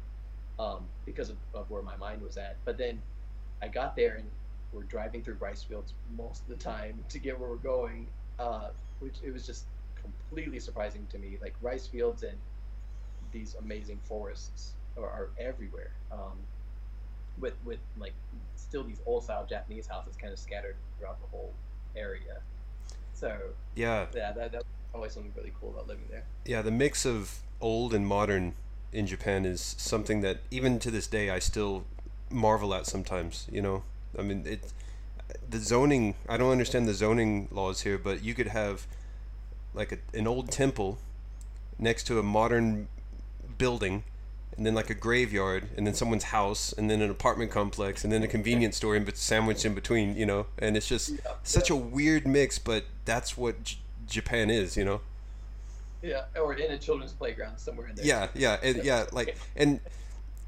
um, 0.60 0.86
because 1.06 1.30
of, 1.30 1.38
of 1.54 1.70
where 1.72 1.82
my 1.82 1.96
mind 1.98 2.22
was 2.22 2.38
at. 2.38 2.58
But 2.66 2.78
then 2.78 3.02
I 3.62 3.68
got 3.68 3.96
there 3.96 4.16
and 4.16 4.30
we're 4.72 4.84
driving 4.84 5.24
through 5.24 5.36
rice 5.40 5.64
fields 5.64 5.94
most 6.16 6.42
of 6.44 6.50
the 6.50 6.64
time 6.64 7.04
to 7.10 7.20
get 7.20 7.40
where 7.40 7.50
we're 7.50 7.56
going, 7.56 8.08
uh, 8.40 8.70
which 9.00 9.16
it 9.24 9.32
was 9.32 9.46
just 9.46 9.66
completely 9.96 10.60
surprising 10.60 11.08
to 11.12 11.18
me. 11.18 11.38
Like 11.42 11.56
rice 11.62 11.88
fields 11.88 12.24
and 12.24 12.38
these 13.32 13.56
amazing 13.60 14.00
forests 14.04 14.74
are, 14.98 15.06
are 15.06 15.30
everywhere. 15.40 15.92
Um, 16.12 16.38
with 17.40 17.54
with 17.66 17.80
like 17.98 18.14
still 18.56 18.84
these 18.84 19.02
old 19.06 19.24
style 19.24 19.46
Japanese 19.48 19.88
houses 19.88 20.16
kind 20.16 20.34
of 20.34 20.40
scattered 20.40 20.76
throughout 20.98 21.20
the 21.22 21.28
whole 21.28 21.54
area. 21.96 22.42
So 23.14 23.38
yeah, 23.76 24.08
yeah, 24.16 24.32
that 24.32 24.52
that's 24.52 24.66
always 24.94 25.14
something 25.14 25.32
really 25.36 25.54
cool 25.60 25.72
about 25.72 25.88
living 25.88 26.06
there. 26.10 26.24
Yeah, 26.46 26.62
the 26.62 26.72
mix 26.72 27.06
of 27.06 27.40
old 27.62 27.94
and 27.94 28.06
modern 28.06 28.54
in 28.92 29.08
Japan 29.08 29.46
is 29.46 29.76
something 29.78 30.22
that 30.22 30.40
even 30.52 30.80
to 30.80 30.92
this 30.92 31.08
day 31.08 31.30
I 31.30 31.40
still 31.40 31.86
marvel 32.30 32.74
at 32.74 32.86
sometimes. 32.86 33.48
You 33.52 33.62
know, 33.62 33.84
I 34.18 34.22
mean 34.22 34.46
it. 34.46 34.72
The 35.50 35.60
zoning, 35.60 36.16
I 36.28 36.38
don't 36.38 36.52
understand 36.52 36.88
the 36.88 36.94
zoning 36.94 37.48
laws 37.52 37.82
here, 37.82 37.98
but 37.98 38.24
you 38.24 38.34
could 38.34 38.48
have 38.48 38.86
like 39.74 39.92
a, 39.92 39.98
an 40.18 40.28
old 40.28 40.52
temple 40.52 41.00
next 41.80 42.04
to 42.08 42.20
a 42.20 42.24
modern 42.24 42.88
building 43.58 44.04
and 44.58 44.66
then 44.66 44.74
like 44.74 44.90
a 44.90 44.94
graveyard 44.94 45.68
and 45.78 45.86
then 45.86 45.94
someone's 45.94 46.26
house 46.26 46.74
and 46.74 46.90
then 46.90 47.02
an 47.02 47.10
apartment 47.10 47.52
complex 47.52 48.04
and 48.04 48.12
then 48.12 48.24
a 48.24 48.28
convenience 48.28 48.78
store 48.78 48.96
in 48.96 49.04
but 49.04 49.18
sandwiched 49.18 49.66
in 49.66 49.74
between 49.74 50.16
you 50.16 50.26
know? 50.26 50.46
And 50.60 50.78
it's 50.78 50.88
just 50.88 51.10
yeah, 51.10 51.32
such 51.44 51.70
yeah. 51.70 51.76
a 51.76 51.80
weird 51.80 52.28
mix 52.28 52.60
but 52.60 52.86
that's 53.06 53.38
what 53.38 53.64
J- 53.64 53.78
japan 54.08 54.50
is 54.50 54.78
you 54.78 54.86
know? 54.86 55.02
Yeah 56.02 56.24
or 56.36 56.54
in 56.54 56.72
a 56.72 56.78
children's 56.78 57.14
playground 57.14 57.58
somewhere 57.58 57.88
in 57.88 57.96
there. 57.96 58.06
Yeah 58.06 58.28
yeah 58.36 58.58
and 58.62 58.84
yeah 58.84 59.06
like 59.12 59.38
and 59.56 59.80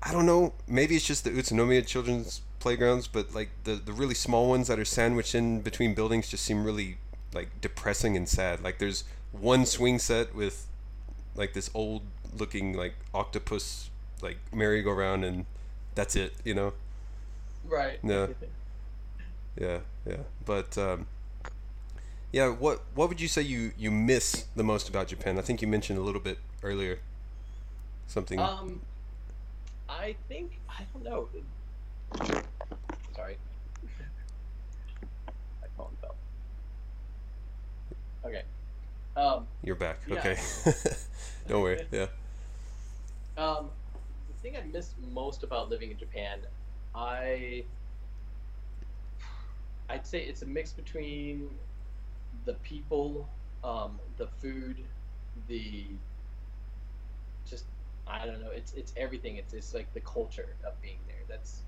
i 0.03 0.11
don't 0.11 0.25
know 0.25 0.53
maybe 0.67 0.95
it's 0.95 1.05
just 1.05 1.23
the 1.23 1.31
utsunomiya 1.31 1.85
children's 1.85 2.41
playgrounds 2.59 3.07
but 3.07 3.33
like 3.33 3.49
the 3.63 3.75
the 3.75 3.93
really 3.93 4.15
small 4.15 4.49
ones 4.49 4.67
that 4.67 4.79
are 4.79 4.85
sandwiched 4.85 5.35
in 5.35 5.61
between 5.61 5.93
buildings 5.93 6.27
just 6.27 6.43
seem 6.43 6.63
really 6.63 6.97
like 7.35 7.61
depressing 7.61 8.17
and 8.17 8.27
sad. 8.27 8.63
Like 8.63 8.79
there's 8.79 9.03
one 9.31 9.65
swing 9.65 9.99
set 9.99 10.33
with 10.33 10.65
like 11.35 11.53
this 11.53 11.69
old 11.73 12.01
looking 12.35 12.75
like 12.75 12.95
octopus 13.13 13.89
like 14.21 14.37
merry-go-round 14.53 15.25
and 15.25 15.45
that's 15.95 16.15
it 16.15 16.33
you 16.43 16.53
know? 16.53 16.73
Right. 17.67 17.99
Yeah. 18.03 18.27
Yeah 19.59 19.79
yeah. 20.05 20.17
But 20.45 20.77
um, 20.77 21.07
yeah 22.31 22.49
what 22.49 22.83
what 22.93 23.09
would 23.09 23.21
you 23.21 23.27
say 23.27 23.41
you 23.41 23.71
you 23.77 23.91
miss 23.91 24.45
the 24.55 24.63
most 24.63 24.89
about 24.89 25.07
japan? 25.07 25.39
I 25.39 25.41
think 25.41 25.61
you 25.61 25.67
mentioned 25.67 25.97
a 25.97 26.01
little 26.01 26.21
bit 26.21 26.37
earlier 26.63 26.99
something. 28.07 28.39
Um 28.39 28.81
i 29.87 30.15
think 30.27 30.59
i 30.69 30.83
don't 30.93 31.03
know. 31.03 31.29
Sorry. 33.15 33.37
My 35.61 35.67
phone 35.77 35.95
fell. 36.01 36.15
Okay. 38.25 38.43
Um 39.15 39.47
you're 39.63 39.75
back. 39.75 39.99
yeah. 40.07 40.15
okay. 40.19 40.37
Don't 41.47 41.61
worry. 41.61 41.85
Yeah. 41.91 42.07
Um 43.37 43.69
thing 44.45 44.55
I 44.57 44.63
miss 44.71 44.93
most 45.11 45.43
about 45.43 45.69
living 45.69 45.89
in 45.89 45.97
Japan, 45.97 46.39
I 46.93 47.63
I'd 49.89 50.05
say 50.05 50.19
it's 50.19 50.43
a 50.43 50.45
mix 50.45 50.71
between 50.71 51.49
the 52.45 52.53
people, 52.55 53.27
um, 53.63 53.99
the 54.17 54.27
food, 54.27 54.77
the 55.47 55.85
just 57.49 57.65
I 58.07 58.25
don't 58.25 58.41
know. 58.41 58.51
It's 58.51 58.73
it's 58.73 58.93
everything. 58.95 59.37
It's 59.37 59.53
it's 59.53 59.73
like 59.73 59.91
the 59.93 60.01
culture 60.01 60.47
of 60.65 60.79
being 60.81 60.99
there. 61.07 61.23
That's 61.27 61.63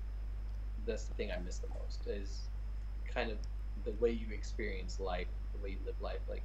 that's 0.86 1.04
the 1.04 1.14
thing 1.14 1.30
I 1.32 1.38
miss 1.44 1.58
the 1.58 1.68
most 1.82 2.06
is 2.06 2.42
kind 3.12 3.32
of 3.32 3.38
the 3.84 3.92
way 4.00 4.10
you 4.10 4.32
experience 4.32 5.00
life, 5.00 5.26
the 5.52 5.64
way 5.64 5.70
you 5.70 5.78
live 5.84 6.00
life. 6.00 6.20
Like 6.28 6.44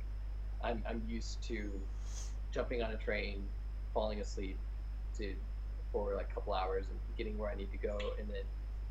I'm 0.63 0.83
I'm 0.89 1.03
used 1.07 1.43
to 1.43 1.69
jumping 2.51 2.81
on 2.81 2.91
a 2.91 2.97
train, 2.97 3.43
falling 3.93 4.19
asleep, 4.19 4.57
to 5.17 5.35
for 5.93 6.15
like 6.15 6.27
a 6.31 6.33
couple 6.33 6.53
hours 6.53 6.85
and 6.89 6.99
getting 7.17 7.37
where 7.37 7.49
I 7.49 7.55
need 7.55 7.71
to 7.71 7.77
go, 7.77 7.97
and 8.19 8.27
then 8.27 8.43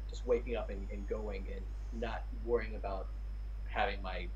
just 0.09 0.27
waking 0.27 0.57
up 0.57 0.71
and, 0.71 0.87
and 0.91 1.07
going 1.09 1.45
and 1.53 2.01
not 2.01 2.23
worrying 2.47 2.77
about 2.77 3.09
having 3.69 4.01
my 4.03 4.29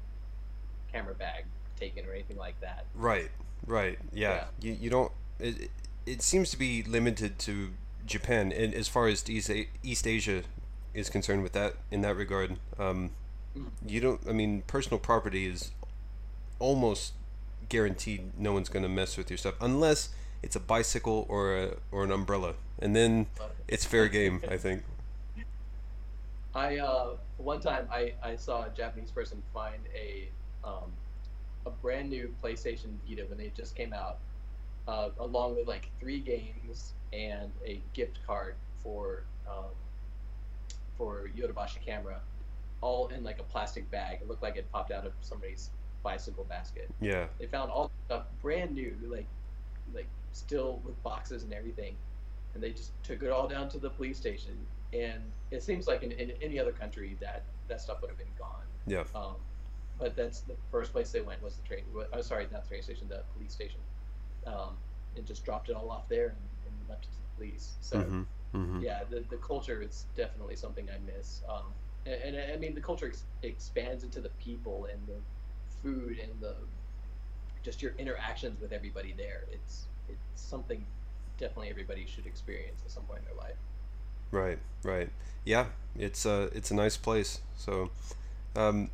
camera 0.92 1.14
bag 1.14 1.44
taken 1.78 2.04
or 2.04 2.12
anything 2.12 2.36
like 2.36 2.60
that. 2.60 2.84
Right, 2.94 3.30
right, 3.66 3.98
yeah. 4.12 4.34
yeah. 4.34 4.44
You 4.60 4.76
you 4.78 4.90
don't. 4.90 5.12
It, 5.38 5.70
it 6.04 6.22
seems 6.22 6.50
to 6.50 6.58
be 6.58 6.82
limited 6.82 7.38
to 7.40 7.70
Japan, 8.04 8.52
and 8.52 8.74
as 8.74 8.88
far 8.88 9.08
as 9.08 9.28
East 9.30 9.50
East 9.82 10.06
Asia 10.06 10.42
is 10.92 11.08
concerned, 11.08 11.42
with 11.42 11.52
that 11.52 11.74
in 11.90 12.02
that 12.02 12.16
regard, 12.16 12.58
um, 12.78 13.10
mm-hmm. 13.56 13.68
you 13.86 14.00
don't. 14.00 14.20
I 14.28 14.32
mean, 14.32 14.62
personal 14.66 14.98
property 14.98 15.46
is 15.46 15.70
almost 16.58 17.12
guaranteed. 17.68 18.38
No 18.38 18.52
one's 18.52 18.68
going 18.68 18.82
to 18.82 18.88
mess 18.88 19.16
with 19.16 19.30
your 19.30 19.38
stuff 19.38 19.54
unless 19.60 20.10
it's 20.46 20.54
a 20.54 20.60
bicycle 20.60 21.26
or 21.28 21.56
a 21.56 21.76
or 21.90 22.04
an 22.04 22.12
umbrella, 22.12 22.54
and 22.78 22.94
then 22.94 23.26
it's 23.66 23.84
fair 23.84 24.06
game. 24.08 24.40
I 24.48 24.56
think. 24.56 24.84
I 26.54 26.78
uh, 26.78 27.16
one 27.36 27.60
time 27.60 27.88
I, 27.90 28.14
I 28.22 28.36
saw 28.36 28.62
a 28.62 28.70
Japanese 28.70 29.10
person 29.10 29.42
find 29.52 29.82
a 29.92 30.28
um, 30.64 30.92
a 31.66 31.70
brand 31.70 32.10
new 32.10 32.32
PlayStation 32.42 32.94
Vita 33.06 33.24
when 33.28 33.38
they 33.38 33.50
just 33.56 33.74
came 33.74 33.92
out, 33.92 34.18
uh, 34.86 35.08
along 35.18 35.56
with 35.56 35.66
like 35.66 35.90
three 35.98 36.20
games 36.20 36.94
and 37.12 37.50
a 37.66 37.80
gift 37.92 38.20
card 38.24 38.54
for 38.84 39.24
um, 39.48 39.74
for 40.96 41.28
Yodobashi 41.36 41.84
camera, 41.84 42.20
all 42.82 43.08
in 43.08 43.24
like 43.24 43.40
a 43.40 43.48
plastic 43.54 43.90
bag. 43.90 44.20
It 44.22 44.28
looked 44.28 44.44
like 44.44 44.56
it 44.56 44.70
popped 44.70 44.92
out 44.92 45.04
of 45.04 45.12
somebody's 45.22 45.70
bicycle 46.04 46.44
basket. 46.44 46.88
Yeah. 47.00 47.26
They 47.40 47.46
found 47.46 47.72
all 47.72 47.88
the 47.88 48.14
stuff 48.14 48.26
brand 48.40 48.76
new, 48.76 48.94
like 49.10 49.26
like 49.92 50.10
still 50.32 50.80
with 50.84 51.02
boxes 51.02 51.44
and 51.44 51.52
everything, 51.52 51.96
and 52.54 52.62
they 52.62 52.72
just 52.72 53.02
took 53.02 53.22
it 53.22 53.30
all 53.30 53.48
down 53.48 53.68
to 53.70 53.78
the 53.78 53.90
police 53.90 54.18
station. 54.18 54.66
And 54.92 55.32
it 55.50 55.62
seems 55.62 55.86
like 55.86 56.02
in, 56.02 56.12
in 56.12 56.32
any 56.40 56.58
other 56.58 56.72
country 56.72 57.16
that 57.20 57.46
that 57.68 57.80
stuff 57.80 58.00
would 58.02 58.10
have 58.10 58.18
been 58.18 58.34
gone. 58.38 58.66
Yeah. 58.86 59.04
Um, 59.14 59.36
but 59.98 60.16
that's 60.16 60.42
the 60.42 60.56
first 60.70 60.92
place 60.92 61.10
they 61.12 61.20
went 61.22 61.42
was 61.42 61.56
the 61.56 61.62
train. 61.62 61.84
I'm 62.12 62.22
sorry, 62.22 62.46
not 62.52 62.62
the 62.64 62.68
train 62.68 62.82
station, 62.82 63.08
the 63.08 63.24
police 63.32 63.52
station, 63.52 63.80
um, 64.46 64.78
and 65.16 65.26
just 65.26 65.44
dropped 65.44 65.68
it 65.68 65.76
all 65.76 65.90
off 65.90 66.08
there 66.08 66.28
and, 66.28 66.48
and 66.66 66.88
left 66.88 67.06
it 67.06 67.12
to 67.12 67.20
the 67.20 67.28
police. 67.36 67.76
So 67.80 67.98
Mm-hmm. 67.98 68.22
Mm-hmm. 68.54 68.80
yeah, 68.82 69.04
the, 69.08 69.24
the 69.28 69.36
culture 69.38 69.82
is 69.82 70.06
definitely 70.14 70.56
something 70.56 70.88
I 70.90 70.98
miss. 70.98 71.42
Um, 71.48 71.74
and, 72.06 72.36
and 72.36 72.52
I 72.52 72.56
mean, 72.56 72.74
the 72.74 72.80
culture 72.80 73.06
ex- 73.06 73.26
expands 73.42 74.04
into 74.04 74.20
the 74.20 74.30
people 74.30 74.86
and 74.92 75.06
the 75.06 75.22
food 75.82 76.18
and 76.18 76.40
the 76.40 76.56
just 77.66 77.82
your 77.82 77.92
interactions 77.98 78.60
with 78.60 78.72
everybody 78.72 79.12
there. 79.16 79.44
It's 79.52 79.86
it's 80.08 80.18
something 80.36 80.86
definitely 81.36 81.68
everybody 81.68 82.06
should 82.06 82.24
experience 82.24 82.80
at 82.84 82.92
some 82.92 83.02
point 83.02 83.20
in 83.20 83.24
their 83.26 83.34
life. 83.34 83.56
Right, 84.30 84.58
right. 84.84 85.10
Yeah, 85.44 85.66
it's 85.98 86.24
a 86.24 86.44
it's 86.54 86.70
a 86.70 86.74
nice 86.74 86.96
place. 86.96 87.40
So, 87.58 87.90
um, 88.54 88.90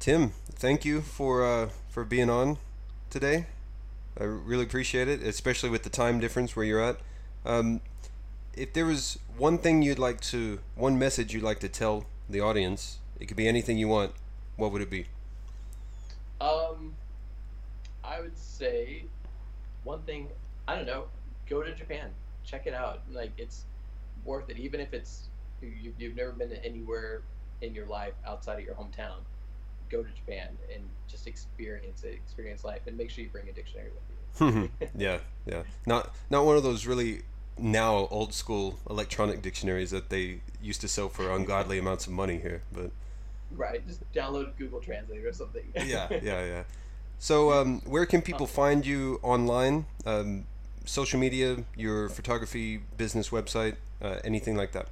Tim, 0.00 0.32
thank 0.54 0.84
you 0.84 1.02
for 1.02 1.44
uh, 1.44 1.68
for 1.90 2.04
being 2.04 2.30
on 2.30 2.56
today. 3.10 3.46
I 4.18 4.24
really 4.24 4.64
appreciate 4.64 5.08
it, 5.08 5.22
especially 5.22 5.70
with 5.70 5.82
the 5.84 5.90
time 5.90 6.18
difference 6.18 6.56
where 6.56 6.64
you're 6.64 6.82
at. 6.82 6.98
Um, 7.44 7.80
if 8.54 8.72
there 8.72 8.86
was 8.86 9.18
one 9.36 9.58
thing 9.58 9.82
you'd 9.82 9.98
like 9.98 10.20
to, 10.32 10.60
one 10.74 10.98
message 10.98 11.32
you'd 11.32 11.42
like 11.42 11.60
to 11.60 11.68
tell 11.68 12.04
the 12.28 12.40
audience, 12.40 12.98
it 13.18 13.26
could 13.26 13.36
be 13.36 13.48
anything 13.48 13.78
you 13.78 13.88
want. 13.88 14.12
What 14.56 14.72
would 14.72 14.82
it 14.82 14.90
be? 14.90 15.06
I 18.12 18.20
would 18.20 18.36
say 18.36 19.04
one 19.84 20.02
thing. 20.02 20.28
I 20.68 20.76
don't 20.76 20.86
know. 20.86 21.04
Go 21.48 21.62
to 21.62 21.74
Japan. 21.74 22.10
Check 22.44 22.66
it 22.66 22.74
out. 22.74 23.00
Like 23.12 23.32
it's 23.38 23.64
worth 24.24 24.48
it, 24.50 24.58
even 24.58 24.80
if 24.80 24.92
it's 24.92 25.28
you, 25.60 25.92
you've 25.98 26.16
never 26.16 26.32
been 26.32 26.52
anywhere 26.64 27.22
in 27.60 27.74
your 27.74 27.86
life 27.86 28.14
outside 28.26 28.58
of 28.58 28.64
your 28.64 28.74
hometown. 28.74 29.16
Go 29.90 30.02
to 30.02 30.08
Japan 30.10 30.48
and 30.74 30.82
just 31.08 31.26
experience 31.26 32.02
it, 32.04 32.14
experience 32.14 32.64
life, 32.64 32.80
and 32.86 32.96
make 32.96 33.10
sure 33.10 33.24
you 33.24 33.30
bring 33.30 33.48
a 33.48 33.52
dictionary 33.52 33.90
with 33.90 34.02
you. 34.08 34.16
Hmm. 34.38 34.64
yeah, 34.96 35.18
yeah. 35.46 35.62
Not 35.86 36.14
not 36.30 36.46
one 36.46 36.56
of 36.56 36.62
those 36.62 36.86
really 36.86 37.22
now 37.58 38.08
old 38.10 38.32
school 38.32 38.78
electronic 38.88 39.42
dictionaries 39.42 39.90
that 39.90 40.08
they 40.08 40.40
used 40.62 40.80
to 40.80 40.88
sell 40.88 41.10
for 41.10 41.30
ungodly 41.30 41.78
amounts 41.78 42.06
of 42.06 42.14
money 42.14 42.38
here, 42.38 42.62
but 42.72 42.90
Right. 43.56 43.86
Just 43.86 44.10
download 44.12 44.56
Google 44.56 44.80
Translate 44.80 45.24
or 45.24 45.32
something. 45.32 45.64
yeah, 45.74 46.08
yeah, 46.10 46.44
yeah. 46.44 46.62
So, 47.22 47.52
um, 47.52 47.80
where 47.82 48.04
can 48.04 48.20
people 48.20 48.48
find 48.48 48.84
you 48.84 49.20
online? 49.22 49.86
Um, 50.04 50.44
social 50.84 51.20
media, 51.20 51.58
your 51.76 52.08
photography 52.08 52.80
business 52.96 53.28
website, 53.28 53.76
uh, 54.02 54.16
anything 54.24 54.56
like 54.56 54.72
that? 54.72 54.88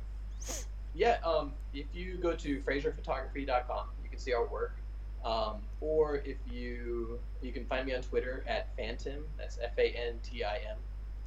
Yeah, 0.95 1.17
um, 1.25 1.53
if 1.75 1.87
you 1.93 2.19
go 2.19 2.37
to 2.37 2.61
FrazierPhotography.com, 2.61 3.87
you 4.05 4.11
can 4.11 4.21
see 4.21 4.33
our 4.33 4.47
work. 4.47 4.77
Um, 5.25 5.57
or 5.81 6.19
if 6.25 6.37
you 6.49 7.19
you 7.43 7.51
can 7.51 7.65
find 7.65 7.85
me 7.85 7.97
on 7.97 8.03
Twitter 8.03 8.45
at 8.47 8.77
Fantim. 8.77 9.23
That's 9.37 9.59
F 9.61 9.77
A 9.79 9.89
N 9.89 10.21
T 10.23 10.45
I 10.45 10.59
M. 10.71 10.77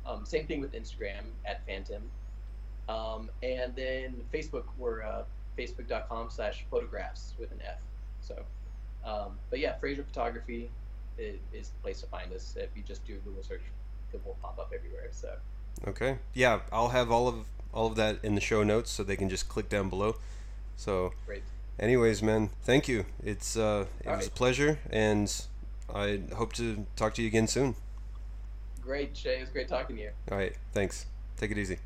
Um, 0.06 0.26
same 0.26 0.48
thing 0.48 0.62
with 0.62 0.72
Instagram 0.72 1.26
at 1.46 1.68
Fantim. 1.68 2.04
Um, 2.88 3.30
and 3.44 3.76
then 3.76 4.22
Facebook, 4.34 4.64
we're 4.78 5.04
uh, 5.04 5.24
facebook.com 5.58 6.30
slash 6.30 6.64
photographs 6.72 7.34
with 7.38 7.52
an 7.52 7.60
F. 7.68 7.80
So, 8.22 8.42
um, 9.04 9.38
but 9.50 9.60
yeah, 9.60 9.76
Fraser 9.80 10.04
Photography 10.04 10.72
is, 11.18 11.40
is 11.52 11.70
the 11.70 11.80
place 11.82 12.02
to 12.02 12.08
find 12.08 12.32
us. 12.34 12.56
If 12.58 12.70
you 12.76 12.84
just 12.84 13.06
do 13.06 13.14
a 13.16 13.18
Google 13.18 13.44
search, 13.44 13.62
it 14.14 14.22
will 14.26 14.38
pop 14.42 14.60
up 14.60 14.72
everywhere. 14.76 15.10
So, 15.12 15.34
Okay. 15.88 16.18
Yeah, 16.34 16.62
I'll 16.72 16.90
have 16.90 17.12
all 17.12 17.28
of 17.28 17.46
all 17.74 17.88
of 17.88 17.96
that 17.96 18.20
in 18.24 18.36
the 18.36 18.42
show 18.42 18.64
notes, 18.64 18.92
so 18.92 19.04
they 19.04 19.16
can 19.16 19.30
just 19.30 19.50
click 19.50 19.68
down 19.70 19.90
below. 19.90 20.16
So, 20.76 21.14
great. 21.26 21.42
anyways, 21.80 22.22
man, 22.22 22.50
thank 22.62 22.88
you. 22.88 23.06
It's 23.24 23.58
uh, 23.58 23.86
it 24.02 24.08
All 24.08 24.18
was 24.18 24.28
a 24.28 24.32
pleasure, 24.32 24.80
and 24.92 25.34
I 25.94 26.22
hope 26.36 26.54
to 26.54 26.86
talk 26.96 27.16
to 27.16 27.22
you 27.22 27.28
again 27.28 27.48
soon. 27.48 27.76
Great, 28.82 29.16
Shay. 29.18 29.38
It 29.38 29.42
was 29.42 29.50
great 29.50 29.68
talking 29.68 29.96
to 29.96 30.02
you. 30.02 30.12
All 30.32 30.38
right, 30.38 30.56
thanks. 30.74 31.06
Take 31.38 31.52
it 31.52 31.58
easy. 31.58 31.80